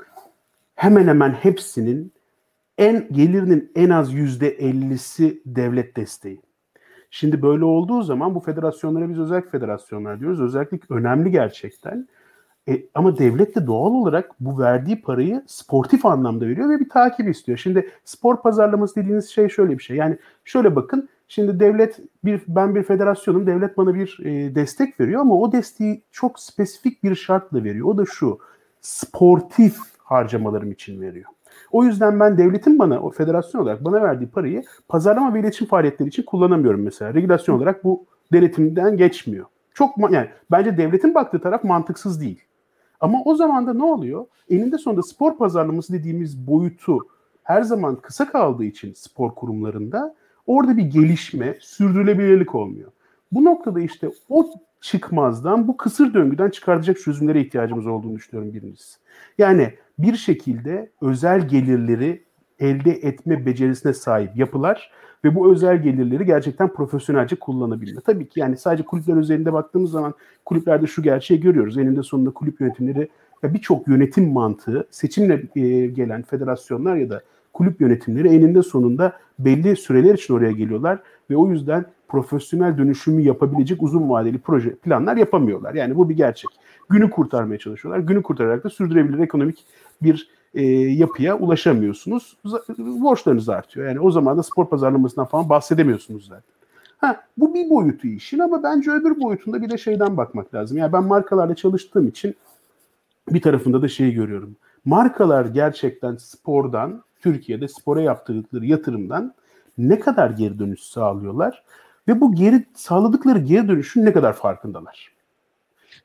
hemen 0.74 1.08
hemen 1.08 1.30
hepsinin 1.30 2.12
en 2.78 3.08
gelirinin 3.12 3.72
en 3.74 3.90
az 3.90 4.12
yüzde 4.12 4.48
ellisi 4.48 5.42
devlet 5.46 5.96
desteği. 5.96 6.40
Şimdi 7.10 7.42
böyle 7.42 7.64
olduğu 7.64 8.02
zaman 8.02 8.34
bu 8.34 8.40
federasyonlara 8.40 9.08
biz 9.08 9.18
özel 9.18 9.42
federasyonlar 9.42 10.20
diyoruz. 10.20 10.40
Özellik 10.40 10.90
önemli 10.90 11.30
gerçekten. 11.30 12.08
E, 12.68 12.82
ama 12.94 13.18
devlet 13.18 13.56
de 13.56 13.66
doğal 13.66 13.90
olarak 13.90 14.30
bu 14.40 14.58
verdiği 14.58 15.02
parayı 15.02 15.42
sportif 15.46 16.06
anlamda 16.06 16.46
veriyor 16.46 16.70
ve 16.70 16.80
bir 16.80 16.88
takip 16.88 17.28
istiyor. 17.28 17.58
Şimdi 17.58 17.90
spor 18.04 18.42
pazarlaması 18.42 18.96
dediğiniz 18.96 19.28
şey 19.28 19.48
şöyle 19.48 19.78
bir 19.78 19.82
şey. 19.82 19.96
Yani 19.96 20.18
şöyle 20.44 20.76
bakın 20.76 21.08
şimdi 21.28 21.60
devlet 21.60 22.00
bir 22.24 22.42
ben 22.48 22.74
bir 22.74 22.82
federasyonum 22.82 23.46
devlet 23.46 23.76
bana 23.76 23.94
bir 23.94 24.18
e, 24.24 24.54
destek 24.54 25.00
veriyor 25.00 25.20
ama 25.20 25.34
o 25.34 25.52
desteği 25.52 26.02
çok 26.12 26.40
spesifik 26.40 27.04
bir 27.04 27.14
şartla 27.14 27.64
veriyor. 27.64 27.86
O 27.88 27.98
da 27.98 28.04
şu 28.06 28.38
sportif 28.80 29.76
harcamalarım 29.98 30.72
için 30.72 31.00
veriyor. 31.00 31.30
O 31.72 31.84
yüzden 31.84 32.20
ben 32.20 32.38
devletin 32.38 32.78
bana, 32.78 33.00
o 33.00 33.10
federasyon 33.10 33.62
olarak 33.62 33.84
bana 33.84 34.02
verdiği 34.02 34.26
parayı 34.26 34.62
pazarlama 34.88 35.34
ve 35.34 35.40
iletişim 35.40 35.66
faaliyetleri 35.66 36.08
için 36.08 36.22
kullanamıyorum 36.22 36.82
mesela. 36.82 37.14
Regülasyon 37.14 37.56
olarak 37.56 37.84
bu 37.84 38.04
denetimden 38.32 38.96
geçmiyor. 38.96 39.46
Çok 39.74 40.12
yani 40.12 40.28
bence 40.50 40.76
devletin 40.76 41.14
baktığı 41.14 41.40
taraf 41.40 41.64
mantıksız 41.64 42.20
değil. 42.20 42.45
Ama 43.00 43.22
o 43.24 43.34
zaman 43.34 43.66
da 43.66 43.74
ne 43.74 43.84
oluyor? 43.84 44.26
Eninde 44.50 44.78
sonunda 44.78 45.02
spor 45.02 45.36
pazarlaması 45.38 45.92
dediğimiz 45.92 46.46
boyutu 46.46 46.98
her 47.42 47.62
zaman 47.62 47.96
kısa 47.96 48.28
kaldığı 48.28 48.64
için 48.64 48.92
spor 48.92 49.34
kurumlarında 49.34 50.14
orada 50.46 50.76
bir 50.76 50.82
gelişme, 50.82 51.56
sürdürülebilirlik 51.60 52.54
olmuyor. 52.54 52.92
Bu 53.32 53.44
noktada 53.44 53.80
işte 53.80 54.10
o 54.28 54.50
çıkmazdan, 54.80 55.68
bu 55.68 55.76
kısır 55.76 56.14
döngüden 56.14 56.50
çıkartacak 56.50 56.98
çözümlere 56.98 57.40
ihtiyacımız 57.40 57.86
olduğunu 57.86 58.16
düşünüyorum 58.16 58.54
birincisi. 58.54 58.98
Yani 59.38 59.74
bir 59.98 60.16
şekilde 60.16 60.90
özel 61.00 61.48
gelirleri 61.48 62.24
elde 62.58 62.90
etme 62.90 63.46
becerisine 63.46 63.92
sahip 63.92 64.36
yapılar 64.36 64.90
ve 65.24 65.34
bu 65.34 65.52
özel 65.52 65.82
gelirleri 65.82 66.26
gerçekten 66.26 66.68
profesyonelce 66.68 67.36
kullanabilme. 67.36 68.00
Tabii 68.00 68.28
ki 68.28 68.40
yani 68.40 68.56
sadece 68.56 68.84
kulüpler 68.84 69.16
üzerinde 69.16 69.52
baktığımız 69.52 69.90
zaman 69.90 70.14
kulüplerde 70.44 70.86
şu 70.86 71.02
gerçeği 71.02 71.40
görüyoruz. 71.40 71.78
Eninde 71.78 72.02
sonunda 72.02 72.30
kulüp 72.30 72.60
yönetimleri 72.60 73.08
birçok 73.44 73.88
yönetim 73.88 74.32
mantığı 74.32 74.86
seçimle 74.90 75.42
e, 75.56 75.86
gelen 75.86 76.22
federasyonlar 76.22 76.96
ya 76.96 77.10
da 77.10 77.22
kulüp 77.52 77.80
yönetimleri 77.80 78.28
eninde 78.28 78.62
sonunda 78.62 79.12
belli 79.38 79.76
süreler 79.76 80.14
için 80.14 80.34
oraya 80.34 80.52
geliyorlar 80.52 80.98
ve 81.30 81.36
o 81.36 81.50
yüzden 81.50 81.84
profesyonel 82.08 82.78
dönüşümü 82.78 83.22
yapabilecek 83.22 83.82
uzun 83.82 84.10
vadeli 84.10 84.38
proje 84.38 84.74
planlar 84.74 85.16
yapamıyorlar. 85.16 85.74
Yani 85.74 85.96
bu 85.96 86.08
bir 86.08 86.16
gerçek. 86.16 86.50
Günü 86.88 87.10
kurtarmaya 87.10 87.58
çalışıyorlar. 87.58 88.00
Günü 88.00 88.22
kurtararak 88.22 88.64
da 88.64 88.70
sürdürülebilir 88.70 89.18
ekonomik 89.18 89.66
bir 90.02 90.30
e, 90.54 90.62
yapıya 90.72 91.38
ulaşamıyorsunuz. 91.38 92.36
Borçlarınız 92.78 93.48
artıyor. 93.48 93.88
Yani 93.88 94.00
o 94.00 94.10
zaman 94.10 94.38
da 94.38 94.42
spor 94.42 94.68
pazarlamasından 94.68 95.26
falan 95.26 95.48
bahsedemiyorsunuz 95.48 96.26
zaten. 96.26 96.56
Ha, 96.98 97.20
bu 97.36 97.54
bir 97.54 97.70
boyutu 97.70 98.08
işin 98.08 98.38
ama 98.38 98.62
bence 98.62 98.90
öbür 98.90 99.20
boyutunda 99.20 99.62
bir 99.62 99.70
de 99.70 99.78
şeyden 99.78 100.16
bakmak 100.16 100.54
lazım. 100.54 100.78
Yani 100.78 100.92
ben 100.92 101.04
markalarla 101.04 101.54
çalıştığım 101.54 102.08
için 102.08 102.34
bir 103.28 103.42
tarafında 103.42 103.82
da 103.82 103.88
şeyi 103.88 104.14
görüyorum. 104.14 104.56
Markalar 104.84 105.46
gerçekten 105.46 106.16
spordan, 106.16 107.02
Türkiye'de 107.20 107.68
spora 107.68 108.02
yaptırdıkları 108.02 108.66
yatırımdan 108.66 109.34
ne 109.78 110.00
kadar 110.00 110.30
geri 110.30 110.58
dönüş 110.58 110.80
sağlıyorlar 110.80 111.62
ve 112.08 112.20
bu 112.20 112.34
geri 112.34 112.64
sağladıkları 112.74 113.38
geri 113.38 113.68
dönüşün 113.68 114.04
ne 114.04 114.12
kadar 114.12 114.32
farkındalar? 114.32 115.12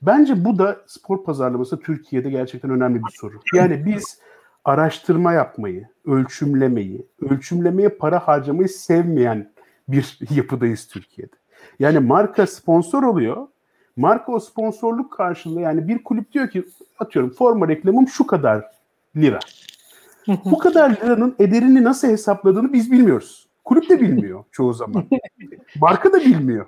Bence 0.02 0.46
bu 0.46 0.58
da 0.58 0.78
spor 0.88 1.24
pazarlaması 1.24 1.80
Türkiye'de 1.80 2.30
gerçekten 2.30 2.72
önemli 2.72 3.00
bir 3.00 3.12
soru. 3.12 3.40
Yani 3.54 3.86
biz 3.86 4.20
araştırma 4.66 5.34
yapmayı, 5.34 5.88
ölçümlemeyi, 6.06 7.08
ölçümlemeye 7.22 7.90
para 7.90 8.20
harcamayı 8.20 8.70
sevmeyen 8.70 9.52
bir 9.88 10.20
yapıdayız 10.36 10.88
Türkiye'de. 10.88 11.36
Yani 11.80 12.00
marka 12.00 12.48
sponsor 12.48 13.04
oluyor. 13.04 13.48
Marka 13.96 14.32
o 14.32 14.40
sponsorluk 14.40 15.14
karşılığı 15.14 15.62
yani 15.62 15.88
bir 15.88 16.04
kulüp 16.04 16.32
diyor 16.32 16.50
ki 16.50 16.66
atıyorum 17.00 17.30
forma 17.30 17.68
reklamım 17.68 18.08
şu 18.08 18.28
kadar 18.28 18.66
lira. 19.16 19.40
Bu 20.46 20.58
kadar 20.58 20.90
liranın 20.90 21.36
ederini 21.40 21.84
nasıl 21.84 22.08
hesapladığını 22.08 22.74
biz 22.74 22.92
bilmiyoruz. 22.92 23.48
Kulüp 23.64 23.90
de 23.90 24.02
bilmiyor 24.02 24.44
çoğu 24.52 24.74
zaman. 24.74 25.06
Marka 25.82 26.14
da 26.14 26.20
bilmiyor. 26.20 26.66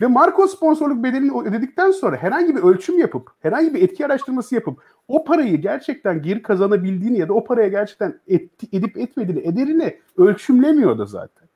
Ve 0.00 0.06
marka 0.06 0.48
sponsorluk 0.48 1.04
bedelini 1.04 1.42
ödedikten 1.48 1.90
sonra 1.90 2.16
herhangi 2.16 2.56
bir 2.56 2.62
ölçüm 2.62 2.98
yapıp, 2.98 3.30
herhangi 3.40 3.74
bir 3.74 3.82
etki 3.82 4.06
araştırması 4.06 4.54
yapıp 4.54 4.78
o 5.08 5.24
parayı 5.24 5.60
gerçekten 5.60 6.22
geri 6.22 6.42
kazanabildiğini 6.42 7.18
ya 7.18 7.28
da 7.28 7.32
o 7.32 7.44
paraya 7.44 7.68
gerçekten 7.68 8.20
et, 8.28 8.50
edip 8.72 8.96
etmediğini, 8.96 9.40
ederini 9.40 9.96
ölçümlemiyor 10.16 10.98
da 10.98 11.06
zaten. 11.06 11.48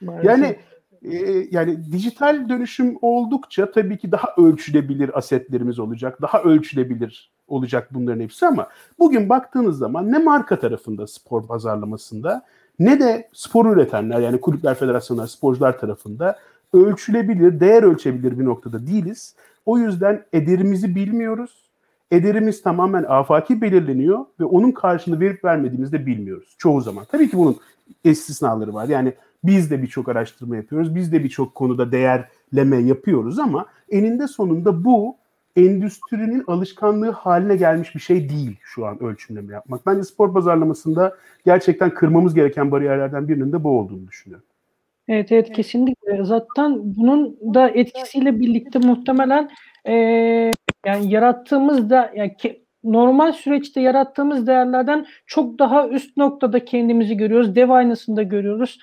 Maalesef. 0.00 0.24
Yani 0.24 0.56
e, 1.02 1.46
yani 1.50 1.92
dijital 1.92 2.48
dönüşüm 2.48 2.98
oldukça 3.02 3.70
tabii 3.70 3.98
ki 3.98 4.12
daha 4.12 4.34
ölçülebilir 4.36 5.18
asetlerimiz 5.18 5.78
olacak, 5.78 6.22
daha 6.22 6.42
ölçülebilir 6.42 7.32
olacak 7.48 7.88
bunların 7.90 8.20
hepsi 8.20 8.46
ama 8.46 8.68
bugün 8.98 9.28
baktığınız 9.28 9.78
zaman 9.78 10.12
ne 10.12 10.18
marka 10.18 10.58
tarafında 10.58 11.06
spor 11.06 11.46
pazarlamasında 11.46 12.42
ne 12.78 13.00
de 13.00 13.28
spor 13.32 13.76
üretenler 13.76 14.20
yani 14.20 14.40
kulüpler, 14.40 14.74
federasyonlar, 14.74 15.26
sporcular 15.26 15.78
tarafında 15.78 16.38
ölçülebilir, 16.72 17.60
değer 17.60 17.82
ölçebilir 17.82 18.38
bir 18.38 18.44
noktada 18.44 18.86
değiliz. 18.86 19.34
O 19.66 19.78
yüzden 19.78 20.24
ederimizi 20.32 20.94
bilmiyoruz. 20.94 21.68
Ederimiz 22.10 22.62
tamamen 22.62 23.02
afaki 23.02 23.60
belirleniyor 23.60 24.24
ve 24.40 24.44
onun 24.44 24.72
karşılığını 24.72 25.20
verip 25.20 25.44
vermediğimizi 25.44 25.92
de 25.92 26.06
bilmiyoruz 26.06 26.54
çoğu 26.58 26.80
zaman. 26.80 27.04
Tabii 27.04 27.30
ki 27.30 27.36
bunun 27.36 27.56
istisnaları 28.04 28.74
var. 28.74 28.88
Yani 28.88 29.14
biz 29.44 29.70
de 29.70 29.82
birçok 29.82 30.08
araştırma 30.08 30.56
yapıyoruz. 30.56 30.94
Biz 30.94 31.12
de 31.12 31.24
birçok 31.24 31.54
konuda 31.54 31.92
değerleme 31.92 32.76
yapıyoruz 32.76 33.38
ama 33.38 33.66
eninde 33.90 34.28
sonunda 34.28 34.84
bu 34.84 35.16
endüstrinin 35.56 36.44
alışkanlığı 36.46 37.10
haline 37.10 37.56
gelmiş 37.56 37.94
bir 37.94 38.00
şey 38.00 38.28
değil 38.28 38.56
şu 38.62 38.86
an 38.86 39.02
ölçümleme 39.02 39.52
yapmak. 39.52 39.86
Bence 39.86 40.04
spor 40.04 40.32
pazarlamasında 40.32 41.16
gerçekten 41.44 41.90
kırmamız 41.94 42.34
gereken 42.34 42.70
bariyerlerden 42.70 43.28
birinin 43.28 43.52
de 43.52 43.64
bu 43.64 43.78
olduğunu 43.78 44.08
düşünüyorum. 44.08 44.47
Evet 45.08 45.32
evet 45.32 45.52
kesinlikle. 45.52 46.24
Zaten 46.24 46.78
bunun 46.96 47.38
da 47.54 47.68
etkisiyle 47.68 48.40
birlikte 48.40 48.78
muhtemelen 48.78 49.50
e, 49.84 49.92
yani 50.86 51.12
yarattığımız 51.12 51.90
da 51.90 52.12
yani 52.14 52.36
ke, 52.36 52.60
normal 52.84 53.32
süreçte 53.32 53.80
yarattığımız 53.80 54.46
değerlerden 54.46 55.06
çok 55.26 55.58
daha 55.58 55.88
üst 55.88 56.16
noktada 56.16 56.64
kendimizi 56.64 57.16
görüyoruz. 57.16 57.54
Dev 57.56 57.70
aynasında 57.70 58.22
görüyoruz. 58.22 58.78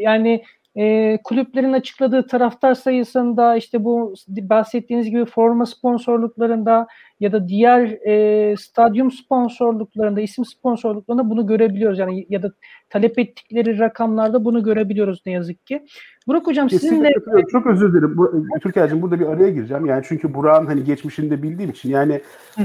yani 0.00 0.44
e, 0.76 1.18
kulüplerin 1.24 1.72
açıkladığı 1.72 2.26
taraftar 2.26 2.74
sayısında 2.74 3.56
işte 3.56 3.84
bu 3.84 4.14
bahsettiğiniz 4.28 5.10
gibi 5.10 5.24
forma 5.24 5.66
sponsorluklarında 5.66 6.86
ya 7.24 7.32
da 7.32 7.48
diğer 7.48 7.80
e, 8.06 8.56
stadyum 8.56 9.10
sponsorluklarında, 9.10 10.20
isim 10.20 10.44
sponsorluklarında 10.44 11.30
bunu 11.30 11.46
görebiliyoruz. 11.46 11.98
Yani 11.98 12.26
ya 12.28 12.42
da 12.42 12.52
talep 12.90 13.18
ettikleri 13.18 13.78
rakamlarda 13.78 14.44
bunu 14.44 14.62
görebiliyoruz 14.62 15.22
ne 15.26 15.32
yazık 15.32 15.66
ki. 15.66 15.86
Burak 16.26 16.46
Hocam 16.46 16.70
sizinle... 16.70 17.10
Çok 17.52 17.66
özür 17.66 17.92
dilerim. 17.92 18.16
Bu, 18.16 18.32
Türkiye'cim 18.62 19.02
burada 19.02 19.20
bir 19.20 19.26
araya 19.26 19.50
gireceğim. 19.50 19.86
Yani 19.86 20.02
çünkü 20.08 20.34
Burak'ın 20.34 20.66
hani 20.66 20.84
geçmişini 20.84 21.30
de 21.30 21.42
bildiğim 21.42 21.70
için. 21.70 21.90
Yani 21.90 22.20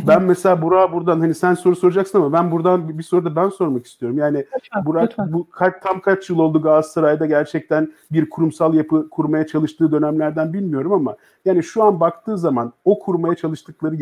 ben 0.07 0.23
mesela 0.23 0.61
Burak'a 0.61 0.93
buradan 0.93 1.19
hani 1.19 1.35
sen 1.35 1.53
soru 1.53 1.75
soracaksın 1.75 2.17
ama 2.17 2.33
ben 2.33 2.51
buradan 2.51 2.97
bir 2.97 3.03
soru 3.03 3.25
da 3.25 3.35
ben 3.35 3.49
sormak 3.49 3.85
istiyorum. 3.85 4.17
Yani 4.17 4.37
lütfen, 4.37 4.85
Burak 4.85 5.09
lütfen. 5.09 5.33
bu 5.33 5.49
kaç, 5.49 5.73
tam 5.83 6.01
kaç 6.01 6.29
yıl 6.29 6.39
oldu 6.39 6.61
Galatasaray'da 6.61 7.25
gerçekten 7.25 7.93
bir 8.11 8.29
kurumsal 8.29 8.73
yapı 8.73 9.09
kurmaya 9.09 9.47
çalıştığı 9.47 9.91
dönemlerden 9.91 10.53
bilmiyorum 10.53 10.93
ama 10.93 11.15
yani 11.45 11.63
şu 11.63 11.83
an 11.83 11.99
baktığı 11.99 12.37
zaman 12.37 12.73
o 12.85 12.99
kurmaya 12.99 13.35
çalıştıkları 13.35 13.95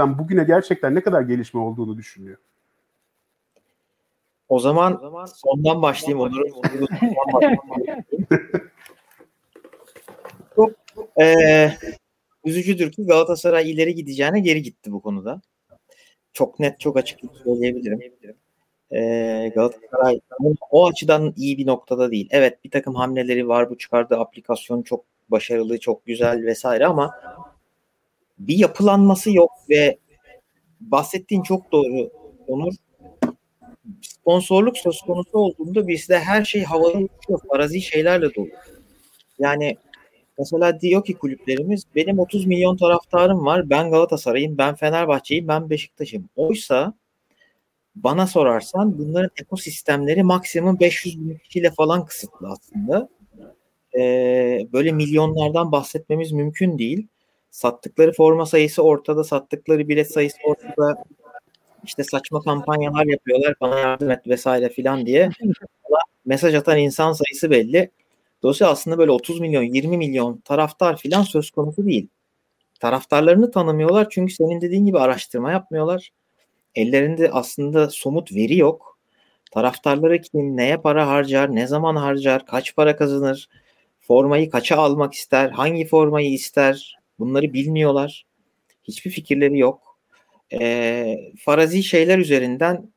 yapılardan 0.00 0.18
bugüne 0.18 0.44
gerçekten 0.44 0.94
ne 0.94 1.00
kadar 1.00 1.22
gelişme 1.22 1.60
olduğunu 1.60 1.96
düşünüyor. 1.96 2.38
O 4.48 4.58
zaman, 4.58 4.96
o 4.96 5.00
zaman 5.00 5.26
sondan 5.26 5.82
başlayayım 5.82 6.20
Onur'un. 6.20 6.86
Çok 10.56 10.70
e, 11.20 11.26
üzücüdür 12.44 12.92
ki 12.92 13.06
Galatasaray 13.06 13.70
ileri 13.70 13.94
gideceğine 13.94 14.40
geri 14.40 14.62
gitti 14.62 14.92
bu 14.92 15.02
konuda. 15.02 15.40
Çok 16.32 16.60
net, 16.60 16.80
çok 16.80 16.96
açık 16.96 17.20
söyleyebilirim. 17.44 18.00
E, 18.92 19.52
Galatasaray 19.54 20.20
o 20.70 20.88
açıdan 20.88 21.34
iyi 21.36 21.58
bir 21.58 21.66
noktada 21.66 22.10
değil. 22.10 22.28
Evet 22.30 22.64
bir 22.64 22.70
takım 22.70 22.94
hamleleri 22.94 23.48
var. 23.48 23.70
Bu 23.70 23.78
çıkardığı 23.78 24.18
aplikasyon 24.18 24.82
çok 24.82 25.04
başarılı, 25.28 25.80
çok 25.80 26.06
güzel 26.06 26.46
vesaire 26.46 26.86
ama 26.86 27.14
bir 28.40 28.58
yapılanması 28.58 29.30
yok 29.32 29.50
ve 29.70 29.98
bahsettiğin 30.80 31.42
çok 31.42 31.72
doğru 31.72 32.10
Onur. 32.46 32.74
Sponsorluk 34.02 34.78
söz 34.78 35.00
konusu 35.00 35.38
olduğunda 35.38 35.88
bizde 35.88 36.18
her 36.18 36.44
şey 36.44 36.64
havalı 36.64 36.92
uçuyor, 36.92 37.40
farazi 37.48 37.82
şeylerle 37.82 38.34
dolu. 38.34 38.48
Yani 39.38 39.76
mesela 40.38 40.80
diyor 40.80 41.04
ki 41.04 41.14
kulüplerimiz 41.14 41.84
benim 41.94 42.18
30 42.18 42.46
milyon 42.46 42.76
taraftarım 42.76 43.46
var. 43.46 43.70
Ben 43.70 43.90
Galatasaray'ım, 43.90 44.58
ben 44.58 44.74
Fenerbahçe'yim, 44.74 45.48
ben 45.48 45.70
Beşiktaş'ım. 45.70 46.28
Oysa 46.36 46.94
bana 47.94 48.26
sorarsan 48.26 48.98
bunların 48.98 49.30
ekosistemleri 49.40 50.22
maksimum 50.22 50.80
500 50.80 51.20
bin 51.20 51.38
kişiyle 51.38 51.70
falan 51.70 52.04
kısıtlı 52.04 52.48
aslında. 52.48 53.08
Ee, 53.98 54.66
böyle 54.72 54.92
milyonlardan 54.92 55.72
bahsetmemiz 55.72 56.32
mümkün 56.32 56.78
değil. 56.78 57.06
Sattıkları 57.50 58.12
forma 58.12 58.46
sayısı 58.46 58.82
ortada, 58.82 59.24
sattıkları 59.24 59.88
bilet 59.88 60.12
sayısı 60.12 60.36
ortada. 60.44 61.04
İşte 61.84 62.04
saçma 62.04 62.40
kampanyalar 62.40 63.06
yapıyorlar, 63.06 63.54
bana 63.60 63.78
yardım 63.78 64.10
et 64.10 64.26
vesaire 64.26 64.68
filan 64.68 65.06
diye. 65.06 65.30
Mesaj 66.24 66.54
atan 66.54 66.78
insan 66.78 67.12
sayısı 67.12 67.50
belli. 67.50 67.90
Dolayısıyla 68.42 68.70
aslında 68.72 68.98
böyle 68.98 69.10
30 69.10 69.40
milyon, 69.40 69.62
20 69.62 69.96
milyon 69.96 70.36
taraftar 70.36 70.96
filan 70.96 71.22
söz 71.22 71.50
konusu 71.50 71.86
değil. 71.86 72.08
Taraftarlarını 72.80 73.50
tanımıyorlar 73.50 74.06
çünkü 74.10 74.34
senin 74.34 74.60
dediğin 74.60 74.86
gibi 74.86 74.98
araştırma 74.98 75.52
yapmıyorlar. 75.52 76.10
Ellerinde 76.74 77.30
aslında 77.32 77.90
somut 77.90 78.34
veri 78.34 78.56
yok. 78.56 78.98
Taraftarları 79.50 80.20
kim, 80.20 80.56
neye 80.56 80.76
para 80.76 81.08
harcar, 81.08 81.54
ne 81.54 81.66
zaman 81.66 81.96
harcar, 81.96 82.46
kaç 82.46 82.76
para 82.76 82.96
kazanır, 82.96 83.48
formayı 84.00 84.50
kaça 84.50 84.76
almak 84.76 85.14
ister, 85.14 85.50
hangi 85.50 85.86
formayı 85.86 86.32
ister 86.32 86.99
bunları 87.20 87.52
bilmiyorlar. 87.52 88.26
Hiçbir 88.84 89.10
fikirleri 89.10 89.58
yok. 89.58 89.98
E, 90.52 91.16
farazi 91.38 91.82
şeyler 91.82 92.18
üzerinden 92.18 92.92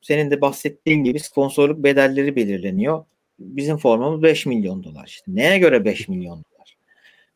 senin 0.00 0.30
de 0.30 0.40
bahsettiğin 0.40 1.04
gibi 1.04 1.20
sponsorluk 1.20 1.84
bedelleri 1.84 2.36
belirleniyor. 2.36 3.04
Bizim 3.38 3.76
formamız 3.76 4.22
5 4.22 4.46
milyon 4.46 4.84
dolar. 4.84 5.06
İşte 5.06 5.24
neye 5.34 5.58
göre 5.58 5.84
5 5.84 6.08
milyon 6.08 6.36
dolar? 6.36 6.76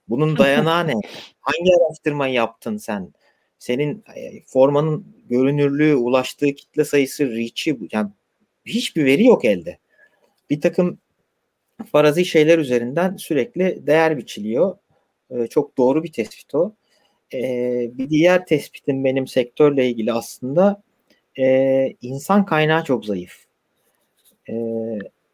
Bunun 0.08 0.36
dayanağı 0.38 0.86
ne? 0.86 0.92
Hangi 1.40 1.70
araştırmayı 1.80 2.34
yaptın 2.34 2.76
sen? 2.76 3.12
Senin 3.58 4.04
e, 4.16 4.42
formanın 4.46 5.06
görünürlüğü, 5.28 5.94
ulaştığı 5.94 6.54
kitle 6.54 6.84
sayısı, 6.84 7.36
reach'i 7.36 7.78
yani 7.92 8.10
hiçbir 8.64 9.04
veri 9.04 9.24
yok 9.24 9.44
elde. 9.44 9.78
Bir 10.50 10.60
takım 10.60 10.98
farazi 11.92 12.24
şeyler 12.24 12.58
üzerinden 12.58 13.16
sürekli 13.16 13.86
değer 13.86 14.18
biçiliyor. 14.18 14.78
Ee, 15.32 15.46
çok 15.46 15.78
doğru 15.78 16.04
bir 16.04 16.12
tespit 16.12 16.54
o. 16.54 16.72
Ee, 17.34 17.90
bir 17.92 18.10
diğer 18.10 18.46
tespitim 18.46 19.04
benim 19.04 19.26
sektörle 19.26 19.88
ilgili 19.88 20.12
aslında 20.12 20.82
e, 21.38 21.46
insan 22.02 22.46
kaynağı 22.46 22.84
çok 22.84 23.04
zayıf. 23.04 23.36
Ee, 24.48 24.54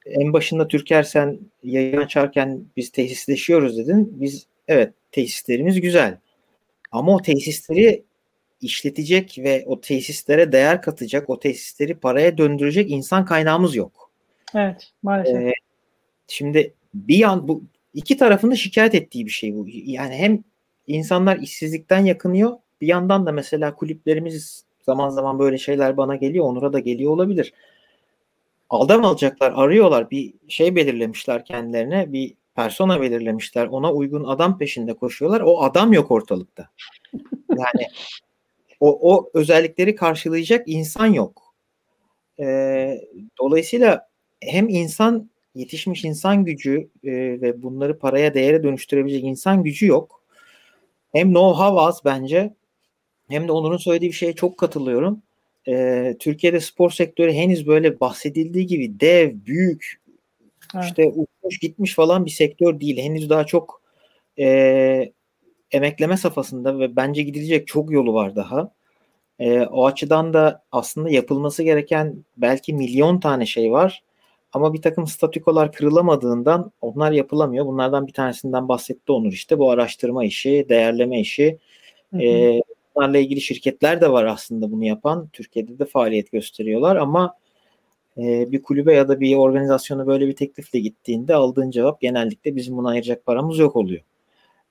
en 0.06 0.32
başında 0.32 0.68
Türker 0.68 1.02
sen 1.02 1.38
yayın 1.62 1.96
açarken 1.96 2.64
biz 2.76 2.90
tesisleşiyoruz 2.90 3.78
dedin. 3.78 4.20
Biz 4.20 4.46
evet 4.68 4.92
tesislerimiz 5.12 5.80
güzel. 5.80 6.18
Ama 6.92 7.14
o 7.14 7.22
tesisleri 7.22 8.02
işletecek 8.60 9.38
ve 9.38 9.64
o 9.66 9.80
tesislere 9.80 10.52
değer 10.52 10.82
katacak, 10.82 11.30
o 11.30 11.38
tesisleri 11.38 11.94
paraya 11.94 12.38
döndürecek 12.38 12.90
insan 12.90 13.24
kaynağımız 13.24 13.76
yok. 13.76 14.10
Evet, 14.54 14.90
maalesef. 15.02 15.36
Ee, 15.36 15.52
şimdi 16.28 16.74
bir 16.94 17.16
yan 17.16 17.48
bu 17.48 17.62
iki 17.98 18.16
tarafın 18.16 18.50
da 18.50 18.56
şikayet 18.56 18.94
ettiği 18.94 19.26
bir 19.26 19.30
şey 19.30 19.54
bu. 19.54 19.66
Yani 19.68 20.14
hem 20.14 20.44
insanlar 20.86 21.38
işsizlikten 21.38 22.04
yakınıyor, 22.04 22.56
bir 22.80 22.86
yandan 22.86 23.26
da 23.26 23.32
mesela 23.32 23.74
kulüplerimiz 23.74 24.64
zaman 24.82 25.08
zaman 25.08 25.38
böyle 25.38 25.58
şeyler 25.58 25.96
bana 25.96 26.16
geliyor, 26.16 26.44
Onur'a 26.44 26.72
da 26.72 26.78
geliyor 26.78 27.12
olabilir. 27.12 27.52
Adam 28.70 29.04
alacaklar, 29.04 29.52
arıyorlar, 29.56 30.10
bir 30.10 30.34
şey 30.48 30.76
belirlemişler 30.76 31.44
kendilerine, 31.44 32.12
bir 32.12 32.34
persona 32.54 33.00
belirlemişler, 33.00 33.66
ona 33.66 33.92
uygun 33.92 34.24
adam 34.24 34.58
peşinde 34.58 34.94
koşuyorlar. 34.94 35.40
O 35.40 35.62
adam 35.62 35.92
yok 35.92 36.10
ortalıkta. 36.10 36.68
Yani 37.48 37.88
o, 38.80 39.14
o 39.14 39.30
özellikleri 39.34 39.94
karşılayacak 39.94 40.62
insan 40.66 41.06
yok. 41.06 41.54
Ee, 42.40 43.00
dolayısıyla 43.38 44.08
hem 44.40 44.68
insan 44.68 45.30
yetişmiş 45.58 46.04
insan 46.04 46.44
gücü 46.44 46.88
e, 47.04 47.12
ve 47.12 47.62
bunları 47.62 47.98
paraya 47.98 48.34
değere 48.34 48.62
dönüştürebilecek 48.62 49.24
insan 49.24 49.64
gücü 49.64 49.86
yok. 49.86 50.24
Hem 51.12 51.28
know-how 51.28 51.80
az 51.80 52.00
bence 52.04 52.54
hem 53.28 53.48
de 53.48 53.52
Onur'un 53.52 53.76
söylediği 53.76 54.10
bir 54.10 54.16
şeye 54.16 54.32
çok 54.32 54.58
katılıyorum. 54.58 55.22
Ee, 55.68 56.16
Türkiye'de 56.18 56.60
spor 56.60 56.90
sektörü 56.90 57.32
henüz 57.32 57.66
böyle 57.66 58.00
bahsedildiği 58.00 58.66
gibi 58.66 59.00
dev, 59.00 59.32
büyük, 59.46 60.00
evet. 60.74 60.84
işte 60.84 61.06
uçmuş 61.06 61.58
gitmiş 61.58 61.94
falan 61.94 62.26
bir 62.26 62.30
sektör 62.30 62.80
değil. 62.80 62.98
Henüz 62.98 63.30
daha 63.30 63.46
çok 63.46 63.82
e, 64.38 65.12
emekleme 65.70 66.16
safhasında 66.16 66.78
ve 66.78 66.96
bence 66.96 67.22
gidilecek 67.22 67.66
çok 67.66 67.92
yolu 67.92 68.14
var 68.14 68.36
daha. 68.36 68.72
E, 69.38 69.60
o 69.60 69.86
açıdan 69.86 70.34
da 70.34 70.64
aslında 70.72 71.10
yapılması 71.10 71.62
gereken 71.62 72.24
belki 72.36 72.74
milyon 72.74 73.20
tane 73.20 73.46
şey 73.46 73.72
var. 73.72 74.04
Ama 74.52 74.74
bir 74.74 74.82
takım 74.82 75.06
statükolar 75.06 75.72
kırılamadığından 75.72 76.72
onlar 76.80 77.12
yapılamıyor. 77.12 77.66
Bunlardan 77.66 78.06
bir 78.06 78.12
tanesinden 78.12 78.68
bahsetti 78.68 79.12
Onur 79.12 79.32
işte. 79.32 79.58
Bu 79.58 79.70
araştırma 79.70 80.24
işi, 80.24 80.66
değerleme 80.68 81.20
işi. 81.20 81.58
Hı 82.14 82.22
E, 82.22 82.60
bunlarla 82.94 83.18
ilgili 83.18 83.40
şirketler 83.40 84.00
de 84.00 84.12
var 84.12 84.24
aslında 84.24 84.72
bunu 84.72 84.84
yapan. 84.84 85.28
Türkiye'de 85.32 85.78
de 85.78 85.84
faaliyet 85.84 86.32
gösteriyorlar 86.32 86.96
ama 86.96 87.34
e, 88.18 88.52
bir 88.52 88.62
kulübe 88.62 88.94
ya 88.94 89.08
da 89.08 89.20
bir 89.20 89.36
organizasyona 89.36 90.06
böyle 90.06 90.26
bir 90.28 90.36
teklifle 90.36 90.78
gittiğinde 90.78 91.34
aldığın 91.34 91.70
cevap 91.70 92.00
genellikle 92.00 92.56
bizim 92.56 92.76
buna 92.76 92.88
ayıracak 92.88 93.26
paramız 93.26 93.58
yok 93.58 93.76
oluyor. 93.76 94.02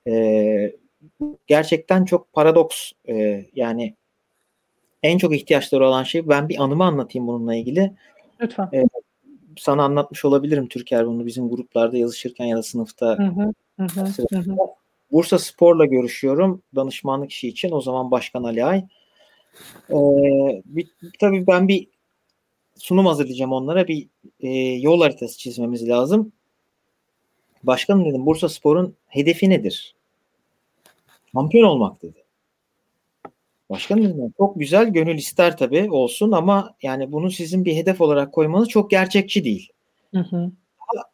E, 0.06 0.72
gerçekten 1.46 2.04
çok 2.04 2.32
paradoks. 2.32 2.92
E, 3.08 3.44
yani 3.54 3.94
en 5.02 5.18
çok 5.18 5.36
ihtiyaçları 5.36 5.86
olan 5.86 6.02
şey 6.02 6.28
ben 6.28 6.48
bir 6.48 6.62
anımı 6.62 6.84
anlatayım 6.84 7.28
bununla 7.28 7.54
ilgili. 7.54 7.92
Lütfen. 8.40 8.68
E, 8.72 8.84
sana 9.60 9.84
anlatmış 9.84 10.24
olabilirim 10.24 10.68
Türker 10.68 11.06
bunu 11.06 11.26
bizim 11.26 11.48
gruplarda 11.48 11.96
yazışırken 11.96 12.44
ya 12.44 12.56
da 12.56 12.62
sınıfta. 12.62 13.18
Hı 13.18 13.22
hı, 13.22 13.52
hı, 13.84 14.38
hı. 14.38 14.56
Bursa 15.12 15.38
Spor'la 15.38 15.84
görüşüyorum 15.84 16.62
danışmanlık 16.76 17.30
işi 17.32 17.48
için. 17.48 17.72
O 17.72 17.80
zaman 17.80 18.10
Başkan 18.10 18.42
Ali 18.42 18.64
Ay. 18.64 18.84
Ee, 19.90 20.62
bir, 20.64 20.88
tabii 21.20 21.46
ben 21.46 21.68
bir 21.68 21.88
sunum 22.76 23.06
hazırlayacağım 23.06 23.52
onlara. 23.52 23.88
Bir 23.88 24.08
e, 24.40 24.48
yol 24.58 25.00
haritası 25.00 25.38
çizmemiz 25.38 25.88
lazım. 25.88 26.32
Başkanım 27.62 28.04
dedim 28.04 28.26
Bursa 28.26 28.48
Spor'un 28.48 28.96
hedefi 29.06 29.50
nedir? 29.50 29.94
Şampiyon 31.32 31.68
olmak 31.68 32.02
dedi. 32.02 32.17
Başkanım 33.70 34.04
dedim 34.04 34.32
çok 34.38 34.58
güzel 34.58 34.88
gönül 34.88 35.18
ister 35.18 35.56
tabii 35.56 35.90
olsun 35.90 36.32
ama 36.32 36.74
yani 36.82 37.12
bunu 37.12 37.30
sizin 37.30 37.64
bir 37.64 37.76
hedef 37.76 38.00
olarak 38.00 38.32
koymanız 38.32 38.68
çok 38.68 38.90
gerçekçi 38.90 39.44
değil. 39.44 39.68
Hı 40.14 40.20
hı. 40.20 40.50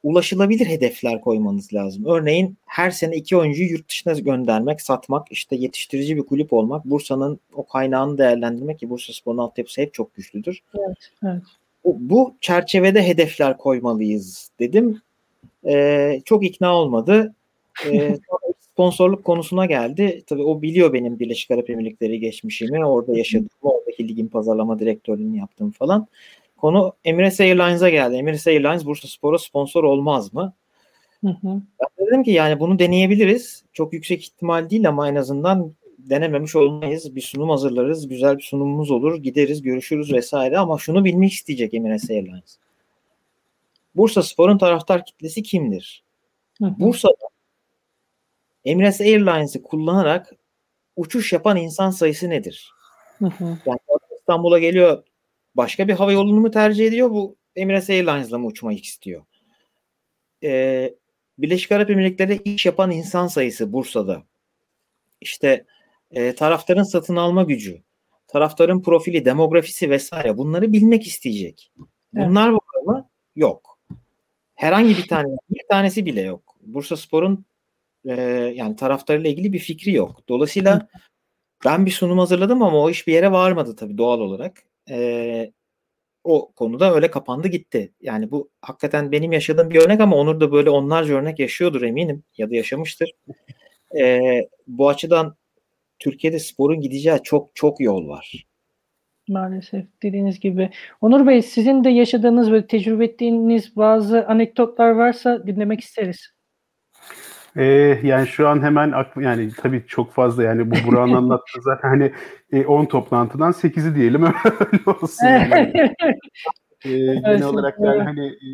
Ulaşılabilir 0.03 0.67
hedefler 0.67 1.21
koymanız 1.21 1.75
lazım. 1.75 2.05
Örneğin 2.05 2.57
her 2.67 2.91
sene 2.91 3.17
iki 3.17 3.37
oyuncuyu 3.37 3.71
yurt 3.71 3.89
dışına 3.89 4.13
göndermek, 4.13 4.81
satmak, 4.81 5.33
işte 5.33 5.57
yetiştirici 5.57 6.17
bir 6.17 6.23
kulüp 6.23 6.53
olmak, 6.53 6.85
Bursa'nın 6.85 7.41
o 7.55 7.67
kaynağını 7.67 8.19
değerlendirmek 8.19 8.79
ki 8.79 8.91
Bursa 8.91 9.13
Spor'un 9.13 9.39
altyapısı 9.39 9.81
hep 9.81 9.95
çok 9.95 10.15
güçlüdür. 10.15 10.63
Evet, 10.75 11.11
evet. 11.25 11.43
Bu, 11.85 11.97
bu 12.01 12.35
çerçevede 12.41 13.07
hedefler 13.07 13.57
koymalıyız 13.57 14.51
dedim. 14.59 15.03
Ee, 15.67 16.21
çok 16.25 16.45
ikna 16.45 16.75
olmadı. 16.75 17.35
Ee, 17.87 18.19
sponsorluk 18.75 19.25
konusuna 19.25 19.67
geldi. 19.67 20.23
Tabii 20.27 20.43
o 20.43 20.63
biliyor 20.63 20.93
benim 20.93 21.19
Birleşik 21.19 21.51
Arap 21.51 21.71
Emirlikleri 21.71 22.21
geçmişimi, 22.21 22.87
orada 22.87 23.19
yaşadığımı, 23.19 23.49
oradaki 23.63 24.09
ligin 24.09 24.29
pazarlama 24.29 24.79
direktörlüğünü 24.79 25.37
yaptım 25.39 25.71
falan. 25.71 26.07
Konu 26.57 26.93
Emirates 27.05 27.41
Airlines'a 27.41 27.89
geldi. 27.89 28.17
Emirates 28.17 28.47
Airlines 28.47 28.85
Bursa 28.85 29.09
Spor'a 29.09 29.39
sponsor 29.39 29.85
olmaz 29.85 30.35
mı? 30.35 30.53
Hı 31.25 31.29
hı. 31.29 31.63
Ben 31.81 32.07
dedim 32.07 32.23
ki 32.23 32.31
yani 32.31 32.61
bunu 32.61 32.79
deneyebiliriz. 32.79 33.65
Çok 33.73 33.93
yüksek 33.93 34.23
ihtimal 34.23 34.71
değil 34.71 34.89
ama 34.89 35.09
en 35.09 35.15
azından 35.15 35.73
denememiş 35.99 36.57
olmayız. 36.57 37.17
Bir 37.17 37.21
sunum 37.21 37.51
hazırlarız. 37.51 38.09
Güzel 38.09 38.39
bir 38.39 38.43
sunumumuz 38.43 38.91
olur. 38.91 39.23
Gideriz, 39.23 39.63
görüşürüz 39.63 40.13
vesaire 40.13 40.59
ama 40.59 40.79
şunu 40.79 41.05
bilmek 41.05 41.33
isteyecek 41.33 41.75
Emirates 41.75 42.11
Airlines. 42.11 42.59
Bursa 43.95 44.23
Spor'un 44.23 44.59
taraftar 44.59 45.05
kitlesi 45.05 45.43
kimdir? 45.43 46.03
Hı 46.59 46.67
hı. 46.67 46.75
Bursa'da 46.79 47.34
Emirates 48.65 49.01
Airlines'ı 49.01 49.63
kullanarak 49.63 50.33
uçuş 50.97 51.33
yapan 51.33 51.57
insan 51.57 51.91
sayısı 51.91 52.31
nedir? 52.31 52.71
Hı 53.19 53.27
hı. 53.27 53.59
Yani 53.67 53.79
İstanbul'a 54.19 54.59
geliyor 54.59 55.03
başka 55.55 55.89
bir 55.89 55.93
hava 55.93 56.13
yolunu 56.13 56.41
mu 56.41 56.51
tercih 56.51 56.87
ediyor 56.87 57.11
bu 57.11 57.37
Emirates 57.57 57.91
Airlines'la 57.91 58.39
mı 58.39 58.47
uçmak 58.47 58.85
istiyor? 58.85 59.23
Ee, 60.43 60.95
Birleşik 61.39 61.73
Arap 61.73 61.91
Emirlikleri'de 61.91 62.37
iş 62.37 62.67
yapan 62.67 62.91
insan 62.91 63.27
sayısı 63.27 63.73
Bursa'da. 63.73 64.23
İşte 65.21 65.65
e, 66.11 66.35
taraftarın 66.35 66.83
satın 66.83 67.17
alma 67.17 67.43
gücü, 67.43 67.83
taraftarın 68.29 68.83
profili, 68.83 69.25
demografisi 69.25 69.91
vesaire 69.91 70.37
bunları 70.37 70.73
bilmek 70.73 71.07
isteyecek. 71.07 71.73
Bunlar 72.13 72.49
evet. 72.49 72.59
var 72.87 72.95
mı? 72.95 73.09
Yok. 73.37 73.79
Herhangi 74.55 74.97
bir 74.97 75.09
tane, 75.09 75.37
bir 75.51 75.65
tanesi 75.71 76.07
bile 76.07 76.21
yok. 76.21 76.57
Bursa 76.61 76.97
Spor'un 76.97 77.45
e, 78.05 78.23
yani 78.55 78.77
taraftarıyla 78.77 79.31
ilgili 79.31 79.53
bir 79.53 79.59
fikri 79.59 79.93
yok. 79.93 80.29
Dolayısıyla 80.29 80.89
ben 81.65 81.87
bir 81.87 81.91
sunum 81.91 82.19
hazırladım 82.19 82.63
ama 82.63 82.79
o 82.79 82.91
iş 82.91 83.07
bir 83.07 83.13
yere 83.13 83.33
varmadı 83.33 83.77
tabii 83.77 83.99
doğal 83.99 84.21
olarak. 84.21 84.63
e, 84.91 85.53
o 86.25 86.53
konuda 86.53 86.95
öyle 86.95 87.11
kapandı 87.11 87.49
gitti. 87.49 87.93
Yani 88.01 88.31
bu 88.31 88.51
hakikaten 88.63 89.13
benim 89.13 89.33
yaşadığım 89.33 89.71
bir 89.71 89.81
örnek 89.87 90.01
ama 90.01 90.17
Onur 90.17 90.41
da 90.41 90.53
böyle 90.53 90.71
onlarca 90.71 91.15
örnek 91.15 91.39
yaşıyordur 91.39 91.83
eminim 91.83 92.25
ya 92.39 92.51
da 92.51 92.55
yaşamıştır. 92.57 93.13
E, 94.01 94.21
bu 94.67 94.89
açıdan 94.89 95.37
Türkiye'de 95.99 96.39
sporun 96.39 96.81
gideceği 96.81 97.19
çok 97.25 97.57
çok 97.57 97.81
yol 97.81 98.09
var. 98.09 98.47
Maalesef 99.29 99.85
dediğiniz 100.03 100.41
gibi. 100.41 100.71
Onur 101.01 101.27
Bey 101.27 101.43
sizin 101.43 101.85
de 101.85 101.91
yaşadığınız 101.91 102.53
ve 102.53 102.67
tecrübe 102.67 103.05
ettiğiniz 103.05 103.77
bazı 103.77 104.27
anekdotlar 104.27 104.91
varsa 104.91 105.47
dinlemek 105.47 105.81
isteriz. 105.81 106.34
Ee, 107.57 108.01
yani 108.03 108.27
şu 108.27 108.49
an 108.49 108.63
hemen 108.63 108.93
aklı 108.93 109.23
yani 109.23 109.51
tabii 109.57 109.85
çok 109.87 110.13
fazla 110.13 110.43
yani 110.43 110.71
bu 110.71 110.75
Burak'ın 110.87 111.13
anlattığı 111.15 111.63
zaten 111.63 111.89
hani 111.89 112.13
10 112.67 112.85
e, 112.85 112.89
toplantıdan 112.89 113.53
8'i 113.53 113.95
diyelim 113.95 114.25
öyle 114.73 114.99
olsun. 115.01 115.27
Yani. 115.27 115.73
ee, 116.85 117.15
genel 117.15 117.45
olarak 117.45 117.79
yani 117.81 118.03
hani 118.03 118.27
e, 118.27 118.51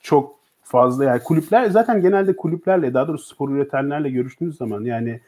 çok 0.00 0.37
fazla 0.68 1.04
yani 1.04 1.22
kulüpler 1.22 1.70
zaten 1.70 2.00
genelde 2.00 2.36
kulüplerle 2.36 2.94
daha 2.94 3.08
doğrusu 3.08 3.34
spor 3.34 3.50
üretenlerle 3.50 4.10
görüştüğünüz 4.10 4.56
zaman 4.56 4.84
yani 4.84 5.20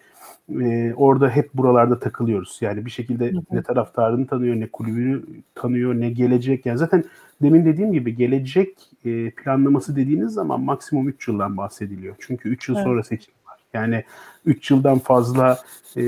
e, 0.60 0.94
orada 0.94 1.30
hep 1.30 1.54
buralarda 1.54 1.98
takılıyoruz. 1.98 2.58
Yani 2.60 2.86
bir 2.86 2.90
şekilde 2.90 3.32
ne 3.50 3.62
taraftarını 3.62 4.26
tanıyor, 4.26 4.56
ne 4.56 4.66
kulübünü 4.66 5.22
tanıyor, 5.54 5.94
ne 5.94 6.10
gelecek. 6.10 6.66
Yani 6.66 6.78
zaten 6.78 7.04
demin 7.42 7.64
dediğim 7.64 7.92
gibi 7.92 8.16
gelecek 8.16 8.78
e, 9.04 9.30
planlaması 9.30 9.96
dediğiniz 9.96 10.32
zaman 10.32 10.60
maksimum 10.60 11.08
3 11.08 11.28
yıldan 11.28 11.56
bahsediliyor. 11.56 12.14
Çünkü 12.18 12.48
3 12.48 12.68
yıl 12.68 12.76
evet. 12.76 12.84
sonra 12.84 13.02
seçim. 13.02 13.34
Yani 13.74 14.04
3 14.46 14.70
yıldan 14.70 14.98
fazla 14.98 15.58
e, 15.96 16.02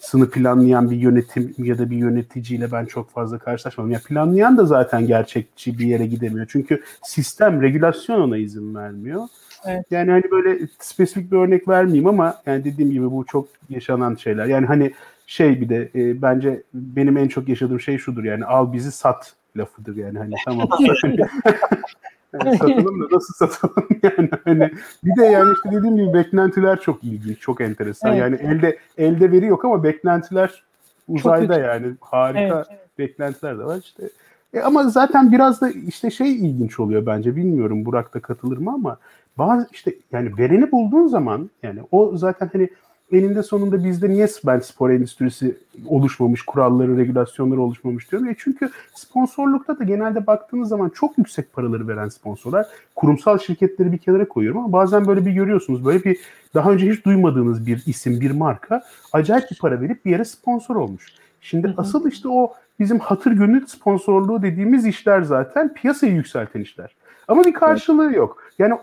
sını 0.00 0.30
planlayan 0.30 0.90
bir 0.90 0.96
yönetim 0.96 1.54
ya 1.58 1.78
da 1.78 1.90
bir 1.90 1.96
yöneticiyle 1.96 2.72
ben 2.72 2.84
çok 2.84 3.10
fazla 3.10 3.38
karşılaşmadım. 3.38 3.90
Ya 3.90 4.00
planlayan 4.06 4.56
da 4.56 4.64
zaten 4.64 5.06
gerçekçi 5.06 5.78
bir 5.78 5.86
yere 5.86 6.06
gidemiyor. 6.06 6.46
Çünkü 6.48 6.82
sistem, 7.02 7.62
regülasyon 7.62 8.20
ona 8.20 8.36
izin 8.36 8.74
vermiyor. 8.74 9.22
Evet. 9.66 9.84
Yani 9.90 10.10
hani 10.10 10.30
böyle 10.30 10.58
spesifik 10.78 11.32
bir 11.32 11.36
örnek 11.36 11.68
vermeyeyim 11.68 12.06
ama 12.06 12.42
yani 12.46 12.64
dediğim 12.64 12.90
gibi 12.90 13.10
bu 13.10 13.24
çok 13.26 13.48
yaşanan 13.68 14.14
şeyler. 14.14 14.46
Yani 14.46 14.66
hani 14.66 14.92
şey 15.26 15.60
bir 15.60 15.68
de 15.68 15.90
e, 15.94 16.22
bence 16.22 16.62
benim 16.74 17.16
en 17.16 17.28
çok 17.28 17.48
yaşadığım 17.48 17.80
şey 17.80 17.98
şudur 17.98 18.24
yani 18.24 18.44
al 18.44 18.72
bizi 18.72 18.92
sat 18.92 19.34
lafıdır 19.56 19.96
yani 19.96 20.18
hani 20.18 20.34
tamam. 20.44 20.68
yani 22.34 22.58
satalım 22.58 23.02
da 23.02 23.14
nasıl 23.16 23.34
satalım 23.34 23.88
yani 24.02 24.30
hani 24.44 24.70
bir 25.04 25.16
de 25.16 25.24
yani 25.24 25.52
işte 25.54 25.76
dediğim 25.76 25.96
gibi 25.96 26.14
beklentiler 26.14 26.80
çok 26.80 27.04
ilginç, 27.04 27.40
çok 27.40 27.60
enteresan. 27.60 28.12
Evet. 28.12 28.20
Yani 28.20 28.36
elde 28.36 28.78
elde 28.98 29.32
veri 29.32 29.46
yok 29.46 29.64
ama 29.64 29.84
beklentiler 29.84 30.62
uzayda 31.08 31.58
yani 31.58 31.86
harika 32.00 32.40
evet, 32.40 32.66
evet. 32.70 32.98
beklentiler 32.98 33.58
de 33.58 33.64
var 33.64 33.78
işte. 33.82 34.08
E 34.54 34.60
ama 34.60 34.88
zaten 34.88 35.32
biraz 35.32 35.60
da 35.60 35.70
işte 35.70 36.10
şey 36.10 36.34
ilginç 36.34 36.80
oluyor 36.80 37.06
bence. 37.06 37.36
Bilmiyorum 37.36 37.84
Burak 37.84 38.14
da 38.14 38.20
katılır 38.20 38.58
mı 38.58 38.72
ama 38.72 38.98
bazı 39.38 39.68
işte 39.72 39.94
yani 40.12 40.38
vereni 40.38 40.72
bulduğun 40.72 41.06
zaman 41.06 41.50
yani 41.62 41.80
o 41.90 42.16
zaten 42.16 42.50
hani 42.52 42.68
eninde 43.12 43.42
sonunda 43.42 43.84
bizde 43.84 44.10
niye 44.10 44.28
ben 44.46 44.58
spor 44.58 44.90
endüstrisi 44.90 45.56
oluşmamış, 45.86 46.42
kuralları, 46.42 46.96
regülasyonları 46.96 47.60
oluşmamış 47.60 48.10
diyorum. 48.10 48.28
E 48.28 48.34
çünkü 48.38 48.70
sponsorlukta 48.94 49.78
da 49.78 49.84
genelde 49.84 50.26
baktığınız 50.26 50.68
zaman 50.68 50.88
çok 50.88 51.18
yüksek 51.18 51.52
paraları 51.52 51.88
veren 51.88 52.08
sponsorlar 52.08 52.66
kurumsal 52.96 53.38
şirketleri 53.38 53.92
bir 53.92 53.98
kenara 53.98 54.28
koyuyorum 54.28 54.60
ama 54.60 54.72
bazen 54.72 55.06
böyle 55.06 55.26
bir 55.26 55.32
görüyorsunuz. 55.32 55.84
Böyle 55.84 56.04
bir 56.04 56.18
daha 56.54 56.72
önce 56.72 56.90
hiç 56.90 57.04
duymadığınız 57.04 57.66
bir 57.66 57.82
isim, 57.86 58.20
bir 58.20 58.30
marka 58.30 58.82
acayip 59.12 59.50
bir 59.50 59.58
para 59.58 59.80
verip 59.80 60.04
bir 60.04 60.10
yere 60.10 60.24
sponsor 60.24 60.76
olmuş. 60.76 61.12
Şimdi 61.40 61.68
hı 61.68 61.72
hı. 61.72 61.74
asıl 61.76 62.10
işte 62.10 62.28
o 62.28 62.52
bizim 62.80 62.98
hatır 62.98 63.32
gönül 63.32 63.66
sponsorluğu 63.66 64.42
dediğimiz 64.42 64.86
işler 64.86 65.22
zaten 65.22 65.74
piyasayı 65.74 66.12
yükselten 66.12 66.60
işler. 66.60 66.94
Ama 67.28 67.44
bir 67.44 67.54
karşılığı 67.54 68.12
yok. 68.12 68.42
Yani 68.58 68.74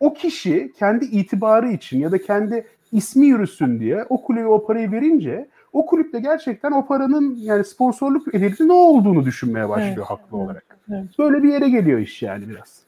o 0.00 0.14
kişi 0.14 0.72
kendi 0.78 1.04
itibarı 1.04 1.68
için 1.68 2.00
ya 2.00 2.12
da 2.12 2.18
kendi 2.18 2.66
ismi 2.92 3.26
yürüsün 3.26 3.80
diye 3.80 4.04
o 4.08 4.22
kulübe 4.22 4.46
o 4.46 4.66
parayı 4.66 4.92
verince 4.92 5.48
o 5.72 5.86
kulüpte 5.86 6.20
gerçekten 6.20 6.72
o 6.72 6.86
paranın 6.86 7.34
yani 7.34 7.64
sponsorluk 7.64 8.34
edildi 8.34 8.68
ne 8.68 8.72
olduğunu 8.72 9.24
düşünmeye 9.24 9.68
başlıyor 9.68 9.96
evet, 9.96 10.10
haklı 10.10 10.38
evet, 10.38 10.44
olarak. 10.44 10.78
Evet. 10.90 11.18
Böyle 11.18 11.42
bir 11.42 11.52
yere 11.52 11.68
geliyor 11.68 11.98
iş 11.98 12.22
yani 12.22 12.48
biraz. 12.48 12.82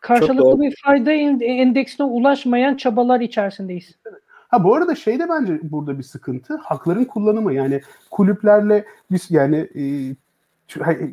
Karşılıklı 0.00 0.60
bir 0.60 0.74
fayda 0.84 1.12
endeksine 1.12 2.06
ulaşmayan 2.06 2.76
çabalar 2.76 3.20
içerisindeyiz. 3.20 3.94
Ha 4.48 4.64
bu 4.64 4.74
arada 4.74 4.94
şey 4.94 5.18
de 5.18 5.28
bence 5.28 5.60
burada 5.62 5.98
bir 5.98 6.02
sıkıntı. 6.02 6.56
Hakların 6.56 7.04
kullanımı 7.04 7.54
yani 7.54 7.80
kulüplerle 8.10 8.84
biz 9.10 9.30
yani 9.30 9.56
e, 9.56 9.82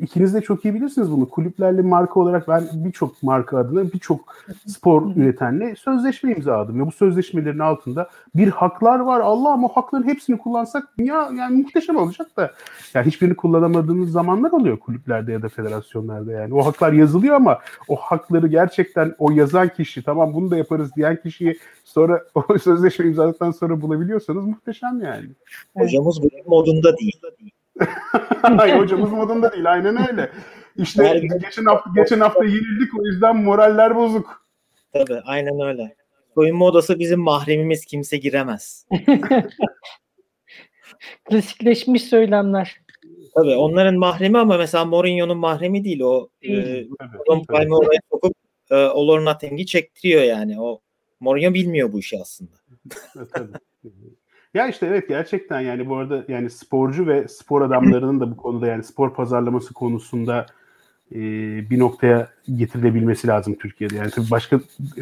ikiniz 0.00 0.34
de 0.34 0.40
çok 0.40 0.64
iyi 0.64 0.74
bilirsiniz 0.74 1.10
bunu. 1.10 1.28
Kulüplerle 1.28 1.82
marka 1.82 2.20
olarak 2.20 2.48
ben 2.48 2.64
birçok 2.74 3.22
marka 3.22 3.58
adına 3.58 3.92
birçok 3.92 4.34
spor 4.66 5.16
üretenle 5.16 5.76
sözleşme 5.76 6.32
imzaladım. 6.32 6.80
Ve 6.80 6.86
bu 6.86 6.92
sözleşmelerin 6.92 7.58
altında 7.58 8.08
bir 8.34 8.48
haklar 8.48 9.00
var. 9.00 9.20
Allah'ım 9.20 9.64
o 9.64 9.68
hakların 9.68 10.08
hepsini 10.08 10.38
kullansak 10.38 10.88
ya 10.98 11.30
yani 11.38 11.62
muhteşem 11.62 11.96
olacak 11.96 12.36
da. 12.36 12.52
Yani 12.94 13.06
hiçbirini 13.06 13.36
kullanamadığınız 13.36 14.10
zamanlar 14.10 14.52
oluyor 14.52 14.78
kulüplerde 14.78 15.32
ya 15.32 15.42
da 15.42 15.48
federasyonlarda 15.48 16.32
yani. 16.32 16.54
O 16.54 16.66
haklar 16.66 16.92
yazılıyor 16.92 17.36
ama 17.36 17.58
o 17.88 17.96
hakları 17.96 18.48
gerçekten 18.48 19.14
o 19.18 19.30
yazan 19.30 19.68
kişi 19.68 20.02
tamam 20.02 20.34
bunu 20.34 20.50
da 20.50 20.56
yaparız 20.56 20.90
diyen 20.96 21.16
kişiyi 21.22 21.58
sonra 21.84 22.24
o 22.34 22.58
sözleşme 22.58 23.06
imzaladıktan 23.06 23.50
sonra 23.50 23.80
bulabiliyorsanız 23.80 24.44
muhteşem 24.44 25.00
yani. 25.00 25.28
Hocamız 25.76 26.22
bu 26.22 26.28
modunda 26.46 26.96
değil. 26.96 27.20
Hayır 28.42 28.76
hocamız 28.76 29.12
modunda 29.12 29.52
değil 29.52 29.72
aynen 29.72 30.08
öyle. 30.08 30.30
İşte 30.76 31.04
Her 31.04 31.16
geçen 31.16 31.64
hafta 31.64 31.90
geçen 31.94 32.20
hafta 32.20 32.44
yenildik 32.44 33.00
o 33.00 33.06
yüzden 33.06 33.36
moraller 33.36 33.96
bozuk. 33.96 34.46
Tabii 34.92 35.20
aynen 35.24 35.60
öyle. 35.60 35.96
Soyunma 36.34 36.64
odası 36.64 36.98
bizim 36.98 37.20
mahremimiz 37.20 37.84
kimse 37.84 38.16
giremez. 38.16 38.86
Klasikleşmiş 41.24 42.02
söylemler. 42.02 42.80
Tabii 43.34 43.56
onların 43.56 43.94
mahremi 43.94 44.38
ama 44.38 44.56
mesela 44.56 44.84
Mourinho'nun 44.84 45.38
mahremi 45.38 45.84
değil 45.84 46.00
o. 46.00 46.28
E, 46.42 46.84
oraya 47.48 48.00
sokup 48.10 48.34
e, 48.70 48.74
All 48.74 49.08
or 49.08 49.24
Nothing'i 49.24 49.66
çektiriyor 49.66 50.22
yani. 50.22 50.60
O 50.60 50.80
Mourinho 51.20 51.54
bilmiyor 51.54 51.92
bu 51.92 51.98
işi 51.98 52.18
aslında. 52.20 52.52
Ya 54.54 54.68
işte 54.68 54.86
evet 54.86 55.08
gerçekten 55.08 55.60
yani 55.60 55.88
bu 55.88 55.96
arada 55.96 56.24
yani 56.28 56.50
sporcu 56.50 57.06
ve 57.06 57.28
spor 57.28 57.62
adamlarının 57.62 58.20
da 58.20 58.30
bu 58.30 58.36
konuda 58.36 58.66
yani 58.66 58.84
spor 58.84 59.14
pazarlaması 59.14 59.74
konusunda 59.74 60.46
e, 61.12 61.20
bir 61.70 61.78
noktaya 61.78 62.28
getirilebilmesi 62.56 63.28
lazım 63.28 63.54
Türkiye'de. 63.54 63.96
Yani 63.96 64.10
tabii 64.10 64.30
başka 64.30 64.60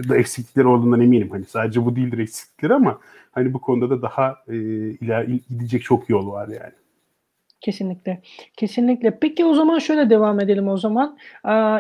da 0.08 0.16
eksiklikler 0.16 0.64
olduğundan 0.64 1.00
eminim. 1.00 1.30
Hani 1.30 1.44
sadece 1.44 1.84
bu 1.84 1.96
değildir 1.96 2.18
eksiklikleri 2.18 2.74
ama 2.74 2.98
hani 3.32 3.54
bu 3.54 3.60
konuda 3.60 3.90
da 3.90 4.02
daha 4.02 4.36
e, 4.48 4.56
iler 4.90 5.24
gidecek 5.50 5.82
çok 5.82 6.08
yol 6.08 6.32
var 6.32 6.48
yani. 6.48 6.72
Kesinlikle. 7.60 8.22
Kesinlikle. 8.56 9.18
Peki 9.20 9.44
o 9.44 9.54
zaman 9.54 9.78
şöyle 9.78 10.10
devam 10.10 10.40
edelim 10.40 10.68
o 10.68 10.76
zaman. 10.76 11.18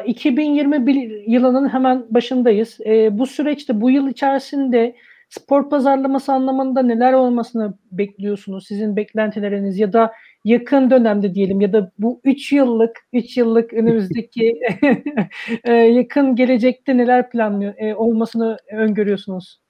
2021 0.06 1.24
yılının 1.26 1.68
hemen 1.68 2.04
başındayız. 2.10 2.78
E, 2.86 3.18
bu 3.18 3.26
süreçte 3.26 3.80
bu 3.80 3.90
yıl 3.90 4.08
içerisinde 4.08 4.94
spor 5.32 5.70
pazarlaması 5.70 6.32
anlamında 6.32 6.82
neler 6.82 7.12
olmasını 7.12 7.74
bekliyorsunuz? 7.92 8.66
Sizin 8.66 8.96
beklentileriniz 8.96 9.78
ya 9.78 9.92
da 9.92 10.12
yakın 10.44 10.90
dönemde 10.90 11.34
diyelim 11.34 11.60
ya 11.60 11.72
da 11.72 11.92
bu 11.98 12.20
3 12.24 12.52
yıllık 12.52 12.96
3 13.12 13.36
yıllık 13.36 13.72
önümüzdeki 13.74 14.60
e, 15.64 15.72
yakın 15.72 16.36
gelecekte 16.36 16.96
neler 16.96 17.30
planlıyor 17.30 17.74
e, 17.78 17.94
olmasını 17.94 18.56
öngörüyorsunuz? 18.72 19.62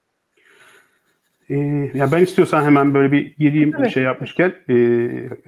Ee, 1.49 1.55
ya 1.93 2.11
ben 2.11 2.23
istiyorsan 2.23 2.63
hemen 2.63 2.93
böyle 2.93 3.11
bir 3.11 3.35
gireyim 3.35 3.73
evet. 3.79 3.93
şey 3.93 4.03
yapmışken 4.03 4.53
e, 4.69 4.75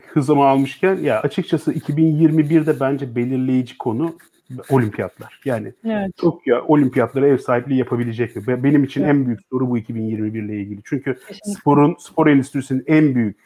hızımı 0.07 0.45
almışken 0.45 0.95
ya 0.95 1.21
açıkçası 1.21 1.73
2021'de 1.73 2.79
bence 2.79 3.15
belirleyici 3.15 3.77
konu 3.77 4.17
olimpiyatlar. 4.69 5.39
Yani 5.45 5.73
evet. 5.85 6.17
Tokyo 6.17 6.65
olimpiyatlara 6.67 7.27
ev 7.27 7.37
sahipliği 7.37 7.77
yapabilecek 7.77 8.35
mi? 8.35 8.63
Benim 8.63 8.83
için 8.83 9.01
evet. 9.01 9.11
en 9.11 9.25
büyük 9.25 9.39
soru 9.51 9.69
bu 9.69 9.77
2021 9.77 10.43
ile 10.43 10.57
ilgili. 10.57 10.81
Çünkü 10.83 11.13
Kesinlikle. 11.13 11.51
sporun 11.51 11.95
spor 11.99 12.27
endüstrisinin 12.27 12.83
en 12.87 13.15
büyük 13.15 13.37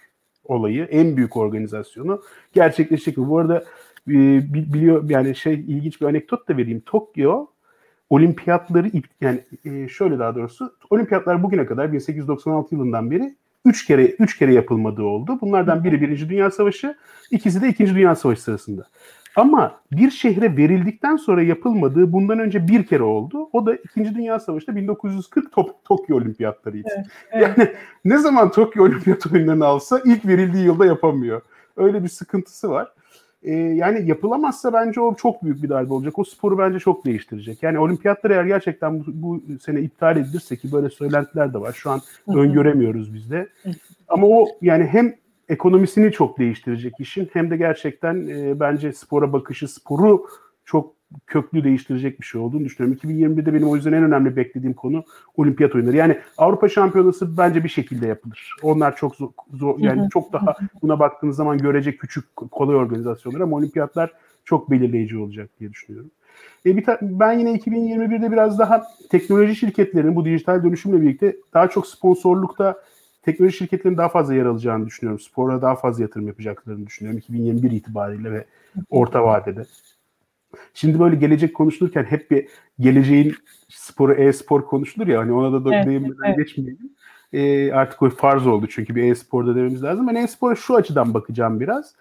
olayı, 0.43 0.84
en 0.84 1.18
büyük 1.18 1.38
organizasyonu 1.38 2.22
gerçekleşecek 2.54 3.18
mi? 3.18 3.28
Bu 3.28 3.38
arada 3.38 3.64
e, 4.08 4.14
biliyor 4.54 5.10
yani 5.10 5.36
şey 5.36 5.54
ilginç 5.54 6.02
bir 6.02 6.06
anekdot 6.06 6.50
da 6.50 6.58
vereyim. 6.58 6.80
Tokyo 6.86 7.47
olimpiyatları 8.10 8.91
yani 9.22 9.43
e, 9.66 9.88
şöyle 9.88 10.20
daha 10.20 10.36
doğrusu 10.36 10.74
olimpiyatlar 10.89 11.43
bugüne 11.43 11.66
kadar 11.66 11.93
1896 11.93 12.76
yılından 12.76 13.12
beri 13.12 13.36
üç 13.66 13.86
kere 13.86 14.06
üç 14.06 14.38
kere 14.38 14.54
yapılmadığı 14.54 15.04
oldu. 15.04 15.38
Bunlardan 15.41 15.84
biri 15.84 16.02
Birinci 16.02 16.30
Dünya 16.30 16.52
Savaşı, 16.52 16.97
ikisi 17.32 17.62
de 17.62 17.70
İkinci 17.70 17.95
Dünya 17.95 18.16
Savaşı 18.16 18.41
sırasında. 18.41 18.88
Ama 19.40 19.72
bir 19.92 20.12
şehre 20.12 20.58
verildikten 20.58 21.16
sonra 21.16 21.42
yapılmadığı 21.44 22.14
bundan 22.14 22.40
önce 22.40 22.68
bir 22.68 22.84
kere 22.86 23.04
oldu. 23.04 23.50
O 23.54 23.66
da 23.66 23.76
İkinci 23.76 24.16
Dünya 24.16 24.40
Savaşı'nda 24.40 24.76
1940 24.76 25.54
Tok- 25.54 25.76
Tokyo 25.86 26.18
Olimpiyatlarıydı. 26.18 26.90
Evet, 26.96 27.06
evet. 27.32 27.58
Yani 27.58 27.70
ne 28.06 28.18
zaman 28.18 28.52
Tokyo 28.52 28.84
Olimpiyat 28.84 29.28
oyunlarını 29.34 29.66
alsa 29.66 30.02
ilk 30.06 30.26
verildiği 30.26 30.66
yılda 30.66 30.86
yapamıyor. 30.86 31.42
Öyle 31.78 32.04
bir 32.04 32.10
sıkıntısı 32.10 32.70
var. 32.70 32.88
e, 33.44 33.52
yani 33.54 34.10
yapılamazsa 34.10 34.74
bence 34.74 35.02
o 35.02 35.16
çok 35.16 35.44
büyük 35.44 35.64
bir 35.64 35.70
darbe 35.70 35.94
olacak. 35.94 36.20
O 36.20 36.24
sporu 36.24 36.58
bence 36.58 36.80
çok 36.80 37.06
değiştirecek. 37.06 37.64
Yani 37.64 37.80
olimpiyatlar 37.80 38.32
eğer 38.32 38.46
gerçekten 38.46 39.00
bu, 39.00 39.06
bu 39.08 39.60
sene 39.62 39.82
iptal 39.82 40.18
edilirse 40.18 40.56
ki 40.56 40.72
böyle 40.72 40.90
söylentiler 40.90 41.54
de 41.54 41.58
var. 41.62 41.74
Şu 41.74 41.90
an 41.92 42.02
öngöremiyoruz 42.28 43.14
biz 43.14 43.32
de. 43.32 43.48
Ama 44.08 44.28
o 44.28 44.48
yani 44.62 44.84
hem 44.86 45.16
ekonomisini 45.50 46.12
çok 46.12 46.39
değiştirecek 46.39 46.93
işin 47.00 47.30
hem 47.34 47.52
de 47.52 47.58
gerçekten 47.58 48.28
e, 48.28 48.60
bence 48.60 48.93
spora 48.93 49.34
bakışı, 49.34 49.68
sporu 49.68 50.26
çok 50.66 50.93
köklü 51.28 51.64
değiştirecek 51.64 52.20
bir 52.20 52.26
şey 52.26 52.41
olduğunu 52.41 52.66
düşünüyorum. 52.66 53.00
2021'de 53.04 53.54
benim 53.54 53.70
o 53.70 53.76
yüzden 53.76 53.93
en 53.93 54.04
önemli 54.04 54.36
beklediğim 54.36 54.74
konu 54.74 55.04
olimpiyat 55.38 55.76
oyunları. 55.76 55.95
Yani 55.95 56.18
Avrupa 56.38 56.70
Şampiyonası 56.70 57.38
bence 57.38 57.64
bir 57.64 57.70
şekilde 57.70 58.08
yapılır. 58.08 58.56
Onlar 58.64 58.95
çok 58.95 59.16
zor, 59.16 59.30
zor 59.54 59.80
yani 59.80 60.10
çok 60.14 60.34
daha 60.34 60.56
buna 60.82 61.00
baktığınız 61.00 61.36
zaman 61.36 61.58
görecek 61.58 62.00
küçük 62.00 62.36
kolay 62.36 62.76
organizasyonlar 62.76 63.39
ama 63.39 63.58
olimpiyatlar 63.58 64.14
çok 64.45 64.72
belirleyici 64.72 65.18
olacak 65.18 65.50
diye 65.60 65.72
düşünüyorum. 65.72 66.12
E 66.66 66.78
bir 66.78 66.86
ben 67.02 67.39
yine 67.39 67.56
2021'de 67.56 68.32
biraz 68.32 68.60
daha 68.60 68.84
teknoloji 69.10 69.56
şirketlerinin 69.56 70.16
bu 70.16 70.26
dijital 70.26 70.64
dönüşümle 70.64 71.02
birlikte 71.02 71.36
daha 71.54 71.68
çok 71.68 71.88
sponsorlukta 71.88 72.82
teknoloji 73.22 73.58
şirketlerinin 73.58 73.98
daha 73.98 74.10
fazla 74.10 74.34
yer 74.34 74.46
alacağını 74.46 74.86
düşünüyorum. 74.86 75.20
Spora 75.20 75.62
daha 75.62 75.76
fazla 75.76 76.04
yatırım 76.04 76.28
yapacaklarını 76.28 76.88
düşünüyorum 76.88 77.20
2021 77.20 77.72
itibariyle 77.72 78.32
ve 78.32 78.46
orta 78.90 79.24
vadede. 79.24 79.66
Şimdi 80.74 81.00
böyle 81.00 81.16
gelecek 81.16 81.56
konuşulurken 81.56 82.04
hep 82.04 82.32
bir 82.32 82.48
geleceğin 82.80 83.36
sporu 83.70 84.14
e-spor 84.14 84.66
konuşulur 84.66 85.08
ya 85.08 85.20
hani 85.20 85.32
ona 85.32 85.54
da, 85.54 85.66
da 85.66 85.76
evet, 85.76 85.88
değinmeden 85.88 86.28
evet. 86.28 86.38
geçmeyelim. 86.38 86.90
E, 87.34 87.72
artık 87.72 88.02
o 88.02 88.10
farz 88.10 88.48
oldu 88.48 88.68
çünkü 88.70 88.96
bir 88.96 89.12
e-sporda 89.12 89.56
dememiz 89.56 89.84
lazım. 89.84 90.08
Ben 90.08 90.16
e-spora 90.16 90.56
şu 90.56 90.76
açıdan 90.76 91.14
bakacağım 91.14 91.60
biraz. 91.60 91.96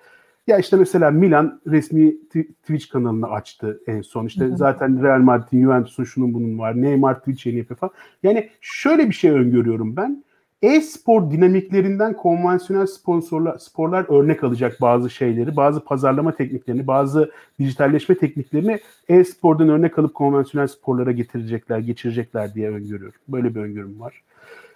Ya 0.46 0.58
işte 0.58 0.76
mesela 0.76 1.10
Milan 1.10 1.60
resmi 1.66 2.14
Twitch 2.28 2.88
kanalını 2.92 3.30
açtı 3.30 3.80
en 3.86 4.02
son. 4.02 4.26
İşte 4.26 4.44
hı 4.44 4.52
hı. 4.52 4.56
zaten 4.56 5.02
Real 5.02 5.18
Madrid'in, 5.18 5.62
Juventus'un 5.62 6.04
şunun 6.04 6.34
bunun 6.34 6.58
var. 6.58 6.82
Neymar 6.82 7.18
Twitch 7.18 7.46
yeni 7.46 7.58
yapıyor 7.58 7.78
falan. 7.78 7.92
Yani 8.22 8.50
şöyle 8.60 9.08
bir 9.08 9.14
şey 9.14 9.30
öngörüyorum 9.30 9.96
ben 9.96 10.24
e-spor 10.62 11.30
dinamiklerinden 11.30 12.16
konvansiyonel 12.16 12.86
sponsorlar, 12.86 13.58
sporlar 13.58 14.06
örnek 14.08 14.44
alacak 14.44 14.80
bazı 14.80 15.10
şeyleri, 15.10 15.56
bazı 15.56 15.84
pazarlama 15.84 16.34
tekniklerini, 16.34 16.86
bazı 16.86 17.30
dijitalleşme 17.58 18.18
tekniklerini 18.18 18.80
e-spordan 19.08 19.68
örnek 19.68 19.98
alıp 19.98 20.14
konvansiyonel 20.14 20.68
sporlara 20.68 21.12
getirecekler, 21.12 21.78
geçirecekler 21.78 22.54
diye 22.54 22.70
öngörüyorum. 22.70 23.20
Böyle 23.28 23.54
bir 23.54 23.60
öngörüm 23.60 24.00
var. 24.00 24.22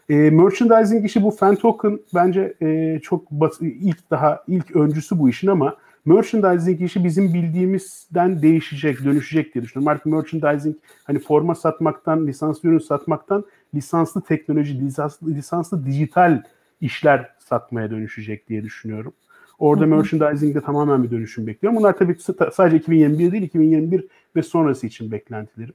E, 0.09 0.15
merchandising 0.15 1.05
işi 1.05 1.23
bu 1.23 1.31
fan 1.31 1.57
token 1.57 1.99
bence 2.15 2.55
e, 2.63 3.01
çok 3.03 3.31
bas- 3.31 3.61
ilk 3.61 4.11
daha 4.11 4.45
ilk 4.49 4.77
öncüsü 4.77 5.19
bu 5.19 5.29
işin 5.29 5.49
ama 5.49 5.77
merchandising 6.05 6.81
işi 6.81 7.05
bizim 7.05 7.35
bildiğimizden 7.35 8.43
değişecek, 8.43 9.05
dönüşecek 9.05 9.55
diye 9.55 9.65
düşünüyorum. 9.65 9.89
Artık 9.89 10.07
merchandising 10.07 10.77
hani 11.05 11.19
forma 11.19 11.55
satmaktan, 11.55 12.27
lisanslı 12.27 12.69
ürün 12.69 12.79
satmaktan 12.79 13.45
lisanslı 13.75 14.23
teknoloji, 14.23 14.81
lisanslı, 14.81 15.35
lisanslı 15.35 15.87
dijital 15.87 16.43
işler 16.81 17.35
satmaya 17.39 17.91
dönüşecek 17.91 18.49
diye 18.49 18.63
düşünüyorum. 18.63 19.13
Orada 19.59 19.87
merchandising'de 19.87 20.61
tamamen 20.61 21.05
bir 21.05 21.11
dönüşüm 21.11 21.47
bekliyorum. 21.47 21.79
Bunlar 21.79 21.97
tabii 21.97 22.17
sadece 22.53 22.77
2021 22.77 23.33
değil, 23.33 23.43
2021 23.43 24.07
ve 24.37 24.43
sonrası 24.43 24.87
için 24.87 25.13
beklentilerim. 25.13 25.75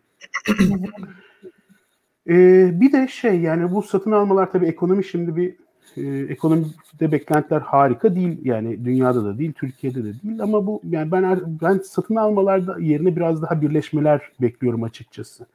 ee, 2.29 2.71
bir 2.81 2.91
de 2.91 3.07
şey 3.07 3.39
yani 3.39 3.71
bu 3.71 3.81
satın 3.81 4.11
almalar 4.11 4.51
tabii 4.51 4.65
ekonomi 4.65 5.03
şimdi 5.03 5.35
bir 5.35 5.55
e, 5.97 6.25
ekonomide 6.33 7.11
beklentiler 7.11 7.61
harika 7.61 8.15
değil 8.15 8.39
yani 8.43 8.85
dünyada 8.85 9.25
da 9.25 9.37
değil 9.37 9.53
Türkiye'de 9.53 10.03
de 10.03 10.21
değil 10.23 10.41
ama 10.41 10.67
bu 10.67 10.81
yani 10.89 11.11
ben 11.11 11.41
ben 11.61 11.77
satın 11.77 12.15
almalarda 12.15 12.79
yerine 12.79 13.15
biraz 13.15 13.41
daha 13.41 13.61
birleşmeler 13.61 14.21
bekliyorum 14.41 14.83
açıkçası. 14.83 15.45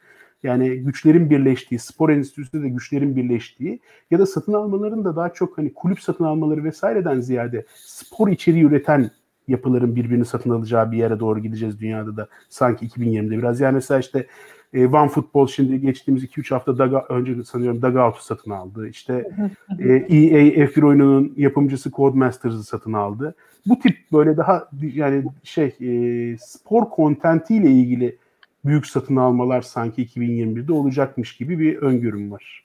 Yani 0.43 0.77
güçlerin 0.77 1.31
birleştiği, 1.31 1.79
spor 1.79 2.11
endüstrisinde 2.11 2.63
de 2.63 2.69
güçlerin 2.69 3.17
birleştiği 3.17 3.81
ya 4.11 4.19
da 4.19 4.27
satın 4.27 4.53
almaların 4.53 5.05
da 5.05 5.17
daha 5.17 5.33
çok 5.33 5.59
hani 5.59 5.75
kulüp 5.75 6.01
satın 6.01 6.25
almaları 6.25 6.65
vesaireden 6.65 7.21
ziyade 7.21 7.65
spor 7.77 8.29
içeriği 8.29 8.65
üreten 8.65 9.11
yapıların 9.49 9.97
birbirini 9.97 10.25
satın 10.25 10.51
alacağı 10.51 10.93
bir 10.93 10.97
yere 10.97 11.21
doğru 11.21 11.41
gideceğiz 11.41 11.81
dünyada 11.81 12.17
da 12.17 12.29
sanki 12.49 12.87
2020'de 12.87 13.39
biraz. 13.39 13.61
Yani 13.61 13.75
mesela 13.75 14.01
işte 14.01 14.27
e, 14.73 14.87
One 14.87 15.09
Football 15.09 15.47
şimdi 15.47 15.81
geçtiğimiz 15.81 16.25
2-3 16.25 16.55
hafta 16.55 16.79
Daga, 16.79 17.07
önce 17.09 17.45
sanıyorum 17.45 17.83
Dugout'u 17.83 18.23
satın 18.23 18.51
aldı. 18.51 18.89
İşte 18.89 19.31
e, 19.79 19.93
EA 19.93 20.67
F1 20.67 20.87
oyununun 20.87 21.35
yapımcısı 21.37 21.91
Codemasters'ı 21.91 22.65
satın 22.65 22.93
aldı. 22.93 23.35
Bu 23.67 23.79
tip 23.79 23.97
böyle 24.13 24.37
daha 24.37 24.69
yani 24.95 25.25
şey 25.43 25.77
e, 25.81 26.37
spor 26.39 26.91
kontentiyle 26.91 27.71
ilgili 27.71 28.17
büyük 28.65 28.87
satın 28.87 29.17
almalar 29.17 29.63
sanki 29.63 30.07
2021'de 30.07 30.73
olacakmış 30.73 31.37
gibi 31.37 31.59
bir 31.59 31.77
öngörüm 31.77 32.33
var. 32.33 32.65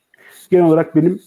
Genel 0.52 0.66
olarak 0.66 0.96
benim 0.96 1.20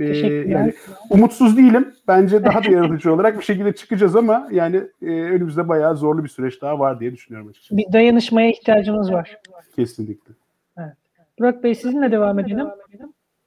e, 0.00 0.04
yani 0.26 0.72
umutsuz 1.10 1.56
değilim. 1.56 1.94
Bence 2.08 2.44
daha 2.44 2.64
da 2.64 2.70
yaratıcı 2.70 3.12
olarak 3.14 3.38
bir 3.38 3.44
şekilde 3.44 3.74
çıkacağız 3.74 4.16
ama 4.16 4.48
yani 4.52 4.76
e, 5.02 5.06
önümüzde 5.06 5.68
bayağı 5.68 5.96
zorlu 5.96 6.24
bir 6.24 6.28
süreç 6.28 6.62
daha 6.62 6.78
var 6.78 7.00
diye 7.00 7.12
düşünüyorum 7.12 7.48
açıkçası. 7.48 7.76
Bir 7.76 7.92
dayanışmaya 7.92 8.50
ihtiyacımız 8.50 9.12
var. 9.12 9.38
Kesinlikle. 9.76 10.34
Evet. 10.78 10.92
Burak 11.38 11.64
Bey 11.64 11.74
sizinle 11.74 12.12
devam 12.12 12.38
edelim. 12.38 12.66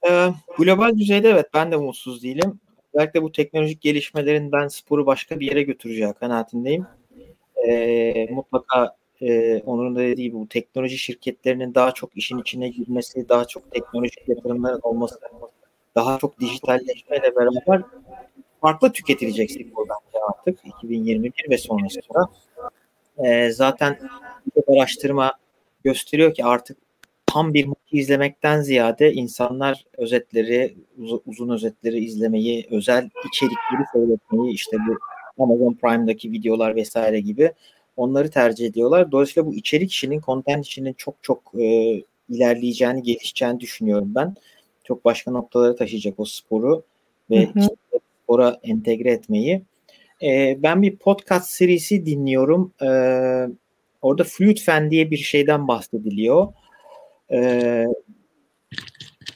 Ee, 0.09 0.29
global 0.57 0.97
düzeyde 0.97 1.29
evet 1.29 1.45
ben 1.53 1.71
de 1.71 1.77
umutsuz 1.77 2.23
değilim. 2.23 2.59
Özellikle 2.93 3.21
bu 3.21 3.31
teknolojik 3.31 3.81
gelişmelerin 3.81 4.51
ben 4.51 4.67
sporu 4.67 5.05
başka 5.05 5.39
bir 5.39 5.47
yere 5.47 5.63
götüreceği 5.63 6.13
kanaatindeyim. 6.13 6.85
Ee, 7.67 8.27
mutlaka 8.31 8.95
e, 9.21 9.61
Onur'un 9.65 9.95
da 9.95 9.99
dediği 9.99 10.23
gibi 10.23 10.35
bu 10.35 10.47
teknoloji 10.47 10.97
şirketlerinin 10.97 11.75
daha 11.75 11.91
çok 11.91 12.17
işin 12.17 12.37
içine 12.37 12.69
girmesi, 12.69 13.29
daha 13.29 13.45
çok 13.45 13.71
teknolojik 13.71 14.29
yatırımların 14.29 14.79
olması, 14.83 15.19
daha 15.95 16.19
çok 16.19 16.39
dijitalleşmeyle 16.39 17.35
beraber 17.35 17.81
farklı 18.61 18.91
tüketilecek 18.91 19.49
bence 19.59 20.23
artık 20.29 20.59
2021 20.65 21.33
ve 21.49 21.57
sonrasında. 21.57 22.29
E, 23.17 23.49
zaten 23.51 23.99
bir 24.55 24.77
araştırma 24.77 25.33
gösteriyor 25.83 26.33
ki 26.33 26.45
artık 26.45 26.77
tam 27.25 27.53
bir 27.53 27.65
maçı 27.65 27.79
izlemekten 27.91 28.61
ziyade 28.61 29.13
insanlar 29.13 29.85
özetleri, 29.97 30.75
uz- 30.97 31.21
uzun 31.25 31.49
özetleri 31.49 31.99
izlemeyi, 32.05 32.67
özel 32.71 33.09
içerikleri 33.27 33.83
seyretmeyi, 33.93 34.53
işte 34.53 34.77
bu 34.87 34.97
Amazon 35.43 35.73
Prime'daki 35.73 36.31
videolar 36.31 36.75
vesaire 36.75 37.19
gibi 37.19 37.51
onları 37.97 38.29
tercih 38.29 38.65
ediyorlar. 38.65 39.11
Dolayısıyla 39.11 39.47
bu 39.47 39.55
içerik 39.55 39.91
işinin, 39.91 40.21
content 40.21 40.65
işinin 40.65 40.93
çok 40.93 41.15
çok 41.21 41.51
e, 41.59 42.01
ilerleyeceğini, 42.29 43.03
gelişeceğini 43.03 43.59
düşünüyorum 43.59 44.11
ben. 44.15 44.35
Çok 44.83 45.05
başka 45.05 45.31
noktalara 45.31 45.75
taşıyacak 45.75 46.19
o 46.19 46.25
sporu 46.25 46.83
ve 47.29 47.45
hı 47.45 47.59
hı. 47.59 47.67
spora 48.23 48.59
entegre 48.63 49.11
etmeyi. 49.11 49.61
E, 50.23 50.57
ben 50.63 50.81
bir 50.81 50.95
podcast 50.95 51.49
serisi 51.49 52.05
dinliyorum. 52.05 52.73
E, 52.81 52.89
orada 54.01 54.23
Fluid 54.23 54.57
Fan 54.57 54.91
diye 54.91 55.11
bir 55.11 55.17
şeyden 55.17 55.67
bahsediliyor. 55.67 56.53
E, 57.31 57.85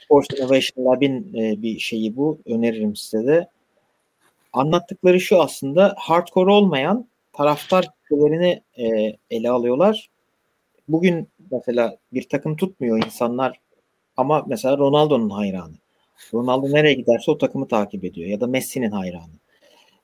Sports 0.04 0.38
Innovation 0.38 0.84
Lab'in 0.84 1.34
e, 1.34 1.62
bir 1.62 1.78
şeyi 1.78 2.16
bu. 2.16 2.38
Öneririm 2.46 2.96
size 2.96 3.26
de. 3.26 3.48
Anlattıkları 4.52 5.20
şu 5.20 5.40
aslında 5.40 5.94
hardcore 5.98 6.50
olmayan 6.50 7.08
taraftar 7.32 7.86
kitlelerini 8.10 8.62
e, 8.78 9.16
ele 9.30 9.50
alıyorlar. 9.50 10.10
Bugün 10.88 11.28
mesela 11.50 11.96
bir 12.12 12.28
takım 12.28 12.56
tutmuyor 12.56 13.04
insanlar 13.04 13.60
ama 14.16 14.44
mesela 14.48 14.78
Ronaldo'nun 14.78 15.30
hayranı. 15.30 15.74
Ronaldo 16.34 16.66
nereye 16.70 16.94
giderse 16.94 17.30
o 17.30 17.38
takımı 17.38 17.68
takip 17.68 18.04
ediyor 18.04 18.28
ya 18.28 18.40
da 18.40 18.46
Messi'nin 18.46 18.90
hayranı 18.90 19.32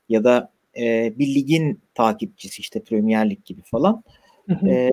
ya 0.09 0.23
da 0.23 0.51
e, 0.77 1.13
bir 1.19 1.35
ligin 1.35 1.81
takipçisi 1.95 2.61
işte 2.61 2.83
Premier 2.83 3.29
Lig 3.29 3.45
gibi 3.45 3.61
falan. 3.61 4.03
E, 4.67 4.91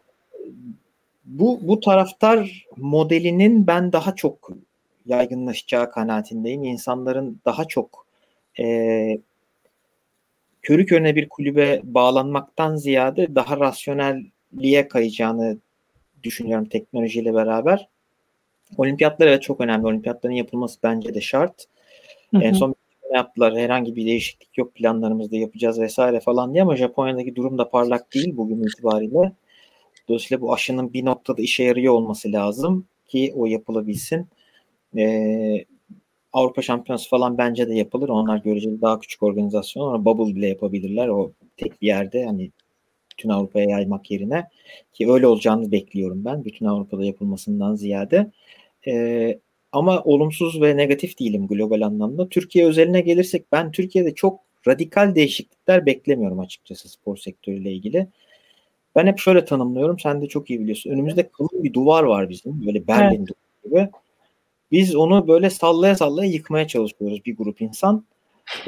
bu 1.24 1.60
bu 1.62 1.80
taraftar 1.80 2.66
modelinin 2.76 3.66
ben 3.66 3.92
daha 3.92 4.14
çok 4.14 4.50
yaygınlaşacağı 5.06 5.90
kanaatindeyim. 5.90 6.64
İnsanların 6.64 7.40
daha 7.44 7.64
çok 7.64 8.06
e, 8.60 9.18
körü 10.64 10.86
körüne 10.86 11.16
bir 11.16 11.28
kulübe 11.28 11.80
bağlanmaktan 11.84 12.76
ziyade 12.76 13.34
daha 13.34 13.60
rasyonelliğe 13.60 14.88
kayacağını 14.88 15.58
düşünüyorum 16.22 16.64
teknolojiyle 16.64 17.34
beraber. 17.34 17.88
Olimpiyatlar 18.76 19.26
evet 19.26 19.42
çok 19.42 19.60
önemli. 19.60 19.86
Olimpiyatların 19.86 20.34
yapılması 20.34 20.78
bence 20.82 21.14
de 21.14 21.20
şart. 21.20 21.64
Hı 22.30 22.38
hı. 22.38 22.42
En 22.42 22.52
son 22.52 22.74
ne 23.10 23.16
yaptılar? 23.16 23.56
Herhangi 23.56 23.96
bir 23.96 24.06
değişiklik 24.06 24.58
yok 24.58 24.74
planlarımızda 24.74 25.36
yapacağız 25.36 25.80
vesaire 25.80 26.20
falan 26.20 26.52
diye 26.52 26.62
ama 26.62 26.76
Japonya'daki 26.76 27.36
durum 27.36 27.58
da 27.58 27.70
parlak 27.70 28.14
değil 28.14 28.36
bugün 28.36 28.62
itibariyle. 28.62 29.32
Dolayısıyla 30.08 30.40
bu 30.40 30.52
aşının 30.52 30.92
bir 30.92 31.04
noktada 31.04 31.42
işe 31.42 31.64
yarıyor 31.64 31.94
olması 31.94 32.32
lazım 32.32 32.86
ki 33.06 33.32
o 33.36 33.46
yapılabilsin. 33.46 34.28
Ee, 34.96 35.64
Avrupa 36.34 36.62
Şampiyonası 36.62 37.08
falan 37.08 37.38
bence 37.38 37.68
de 37.68 37.74
yapılır. 37.74 38.08
Onlar 38.08 38.38
göreceli 38.38 38.80
daha 38.80 39.00
küçük 39.00 39.22
organizasyon. 39.22 39.88
Ama 39.88 40.04
bubble 40.04 40.36
bile 40.36 40.48
yapabilirler. 40.48 41.08
O 41.08 41.32
tek 41.56 41.82
bir 41.82 41.86
yerde 41.86 42.24
hani 42.24 42.50
bütün 43.10 43.28
Avrupa'ya 43.28 43.66
yaymak 43.66 44.10
yerine 44.10 44.48
ki 44.92 45.12
öyle 45.12 45.26
olacağını 45.26 45.72
bekliyorum 45.72 46.24
ben 46.24 46.44
bütün 46.44 46.66
Avrupa'da 46.66 47.04
yapılmasından 47.04 47.74
ziyade. 47.74 48.30
E, 48.86 49.38
ama 49.72 50.02
olumsuz 50.02 50.62
ve 50.62 50.76
negatif 50.76 51.18
değilim 51.18 51.46
global 51.46 51.80
anlamda. 51.80 52.28
Türkiye 52.28 52.66
özeline 52.66 53.00
gelirsek 53.00 53.52
ben 53.52 53.70
Türkiye'de 53.72 54.14
çok 54.14 54.40
radikal 54.68 55.14
değişiklikler 55.14 55.86
beklemiyorum 55.86 56.40
açıkçası 56.40 56.88
spor 56.88 57.16
sektörüyle 57.16 57.72
ilgili. 57.72 58.06
Ben 58.96 59.06
hep 59.06 59.18
şöyle 59.18 59.44
tanımlıyorum. 59.44 59.98
Sen 59.98 60.22
de 60.22 60.26
çok 60.26 60.50
iyi 60.50 60.60
biliyorsun. 60.60 60.90
Önümüzde 60.90 61.28
kalın 61.28 61.64
bir 61.64 61.72
duvar 61.72 62.02
var 62.02 62.28
bizim. 62.28 62.66
Böyle 62.66 62.86
Berlin 62.86 63.18
evet. 63.18 63.28
gibi. 63.64 63.88
Biz 64.74 64.96
onu 64.96 65.28
böyle 65.28 65.50
sallaya 65.50 65.96
sallaya 65.96 66.30
yıkmaya 66.30 66.66
çalışıyoruz 66.68 67.24
bir 67.24 67.36
grup 67.36 67.60
insan. 67.60 68.04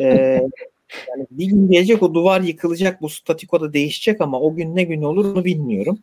Ee, 0.01 0.05
yani 1.09 1.27
bir 1.31 1.47
gün 1.47 1.71
gelecek 1.71 2.03
o 2.03 2.15
duvar 2.15 2.41
yıkılacak, 2.41 3.03
bu 3.03 3.09
statikoda 3.09 3.73
değişecek 3.73 4.21
ama 4.21 4.41
o 4.41 4.55
gün 4.55 4.77
ne 4.77 4.83
gün 4.83 5.03
olur 5.03 5.25
onu 5.25 5.45
bilmiyorum. 5.45 5.99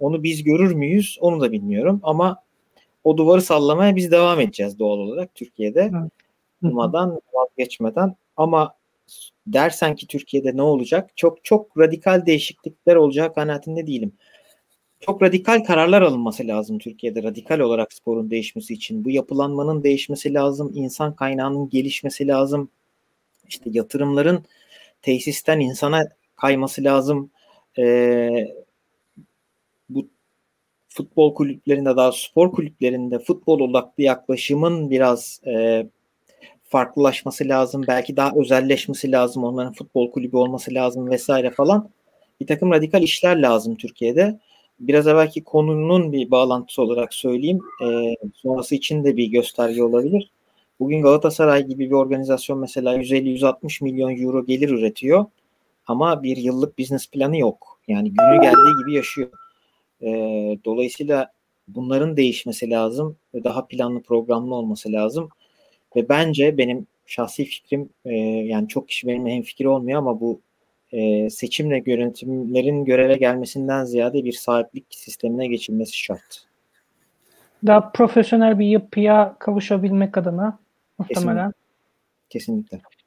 Onu 0.00 0.22
biz 0.22 0.44
görür 0.44 0.74
müyüz 0.74 1.18
onu 1.20 1.40
da 1.40 1.52
bilmiyorum 1.52 2.00
ama 2.02 2.42
o 3.04 3.16
duvarı 3.16 3.42
sallamaya 3.42 3.96
biz 3.96 4.10
devam 4.10 4.40
edeceğiz 4.40 4.78
doğal 4.78 4.98
olarak 4.98 5.34
Türkiye'de. 5.34 5.90
Durmadan, 6.62 7.20
vazgeçmeden 7.32 8.16
ama 8.36 8.74
dersen 9.46 9.96
ki 9.96 10.06
Türkiye'de 10.06 10.56
ne 10.56 10.62
olacak? 10.62 11.10
Çok 11.16 11.44
çok 11.44 11.78
radikal 11.78 12.26
değişiklikler 12.26 12.96
olacağı 12.96 13.34
kanaatinde 13.34 13.86
değilim. 13.86 14.12
Çok 15.00 15.22
radikal 15.22 15.64
kararlar 15.64 16.02
alınması 16.02 16.46
lazım 16.46 16.78
Türkiye'de 16.78 17.22
radikal 17.22 17.58
olarak 17.58 17.92
sporun 17.92 18.30
değişmesi 18.30 18.74
için. 18.74 19.04
Bu 19.04 19.10
yapılanmanın 19.10 19.82
değişmesi 19.82 20.34
lazım, 20.34 20.72
insan 20.74 21.14
kaynağının 21.16 21.68
gelişmesi 21.68 22.26
lazım. 22.26 22.70
İşte 23.48 23.70
yatırımların 23.72 24.44
tesisten 25.02 25.60
insana 25.60 26.08
kayması 26.36 26.84
lazım. 26.84 27.30
Ee, 27.78 28.48
bu 29.88 30.08
futbol 30.88 31.34
kulüplerinde 31.34 31.96
daha 31.96 32.12
spor 32.12 32.52
kulüplerinde 32.52 33.18
futbol 33.18 33.60
odaklı 33.60 34.02
yaklaşımın 34.02 34.90
biraz 34.90 35.40
e, 35.46 35.86
farklılaşması 36.64 37.48
lazım. 37.48 37.84
Belki 37.88 38.16
daha 38.16 38.32
özelleşmesi 38.36 39.12
lazım. 39.12 39.44
Onların 39.44 39.72
futbol 39.72 40.10
kulübü 40.10 40.36
olması 40.36 40.74
lazım 40.74 41.10
vesaire 41.10 41.50
falan. 41.50 41.90
Bir 42.40 42.46
takım 42.46 42.70
radikal 42.70 43.02
işler 43.02 43.36
lazım 43.36 43.76
Türkiye'de. 43.76 44.40
Biraz 44.80 45.06
evvelki 45.06 45.44
konunun 45.44 46.12
bir 46.12 46.30
bağlantısı 46.30 46.82
olarak 46.82 47.14
söyleyeyim. 47.14 47.60
E, 47.84 48.14
sonrası 48.34 48.74
için 48.74 49.04
de 49.04 49.16
bir 49.16 49.26
gösterge 49.26 49.82
olabilir. 49.82 50.30
Bugün 50.80 51.02
Galatasaray 51.02 51.66
gibi 51.66 51.90
bir 51.90 51.94
organizasyon 51.94 52.58
mesela 52.58 52.96
150-160 52.96 53.84
milyon 53.84 54.22
euro 54.22 54.46
gelir 54.46 54.68
üretiyor. 54.68 55.26
Ama 55.86 56.22
bir 56.22 56.36
yıllık 56.36 56.78
business 56.78 57.10
planı 57.10 57.38
yok. 57.38 57.80
Yani 57.88 58.08
günü 58.08 58.40
geldiği 58.42 58.80
gibi 58.80 58.94
yaşıyor. 58.94 59.28
E, 60.02 60.08
dolayısıyla 60.64 61.32
bunların 61.68 62.16
değişmesi 62.16 62.70
lazım. 62.70 63.16
ve 63.34 63.44
Daha 63.44 63.66
planlı 63.66 64.02
programlı 64.02 64.54
olması 64.54 64.92
lazım. 64.92 65.28
Ve 65.96 66.08
bence 66.08 66.58
benim 66.58 66.86
şahsi 67.06 67.44
fikrim 67.44 67.88
e, 68.04 68.14
yani 68.18 68.68
çok 68.68 68.88
kişi 68.88 69.06
benimle 69.06 69.30
hem 69.30 69.42
fikir 69.42 69.64
olmuyor 69.64 69.98
ama 69.98 70.20
bu 70.20 70.40
e, 70.92 71.30
seçimle 71.30 71.82
yönetimlerin 71.86 72.84
göreve 72.84 73.14
gelmesinden 73.14 73.84
ziyade 73.84 74.24
bir 74.24 74.32
sahiplik 74.32 74.86
sistemine 74.90 75.46
geçilmesi 75.46 75.98
şart. 75.98 76.44
Daha 77.66 77.92
profesyonel 77.92 78.58
bir 78.58 78.66
yapıya 78.66 79.36
kavuşabilmek 79.38 80.18
adına 80.18 80.58
muhtemelen. 80.98 81.52
Kesinlikle. 82.30 82.68
Kesinlikle. 82.70 82.98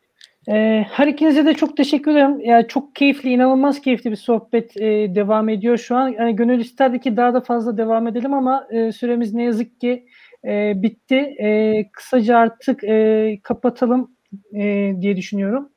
Ee, 0.49 0.85
her 0.91 1.07
ikinize 1.07 1.45
de 1.45 1.53
çok 1.53 1.77
teşekkür 1.77 2.11
ederim. 2.11 2.39
Yani 2.39 2.67
çok 2.67 2.95
keyifli, 2.95 3.29
inanılmaz 3.29 3.81
keyifli 3.81 4.11
bir 4.11 4.15
sohbet 4.15 4.77
e, 4.77 5.15
devam 5.15 5.49
ediyor 5.49 5.77
şu 5.77 5.95
an. 5.95 6.07
Yani 6.07 6.35
gönül 6.35 6.59
isterdi 6.59 6.99
ki 6.99 7.17
daha 7.17 7.33
da 7.33 7.41
fazla 7.41 7.77
devam 7.77 8.07
edelim 8.07 8.33
ama 8.33 8.67
e, 8.71 8.91
süremiz 8.91 9.33
ne 9.33 9.43
yazık 9.43 9.81
ki 9.81 10.05
e, 10.45 10.73
bitti. 10.75 11.15
E, 11.15 11.89
kısaca 11.91 12.37
artık 12.37 12.83
e, 12.83 13.39
kapatalım 13.43 14.11
e, 14.53 14.93
diye 15.01 15.17
düşünüyorum. 15.17 15.69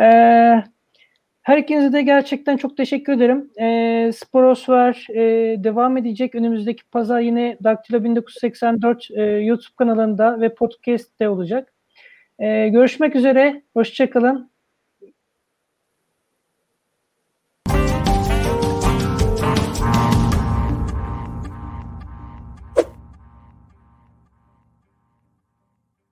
E, 0.00 0.06
her 1.42 1.58
ikinize 1.58 1.92
de 1.92 2.02
gerçekten 2.02 2.56
çok 2.56 2.76
teşekkür 2.76 3.12
ederim. 3.12 3.50
E, 3.60 4.12
Sporosfer 4.12 5.06
e, 5.10 5.20
devam 5.64 5.96
edecek. 5.96 6.34
Önümüzdeki 6.34 6.84
pazar 6.84 7.20
yine 7.20 7.58
Daktilo 7.64 8.04
1984 8.04 9.08
e, 9.10 9.22
YouTube 9.22 9.76
kanalında 9.78 10.40
ve 10.40 10.54
podcast'te 10.54 11.28
olacak. 11.28 11.72
E, 12.38 12.68
görüşmek 12.68 13.16
üzere. 13.16 13.62
Hoşçakalın. 13.74 14.51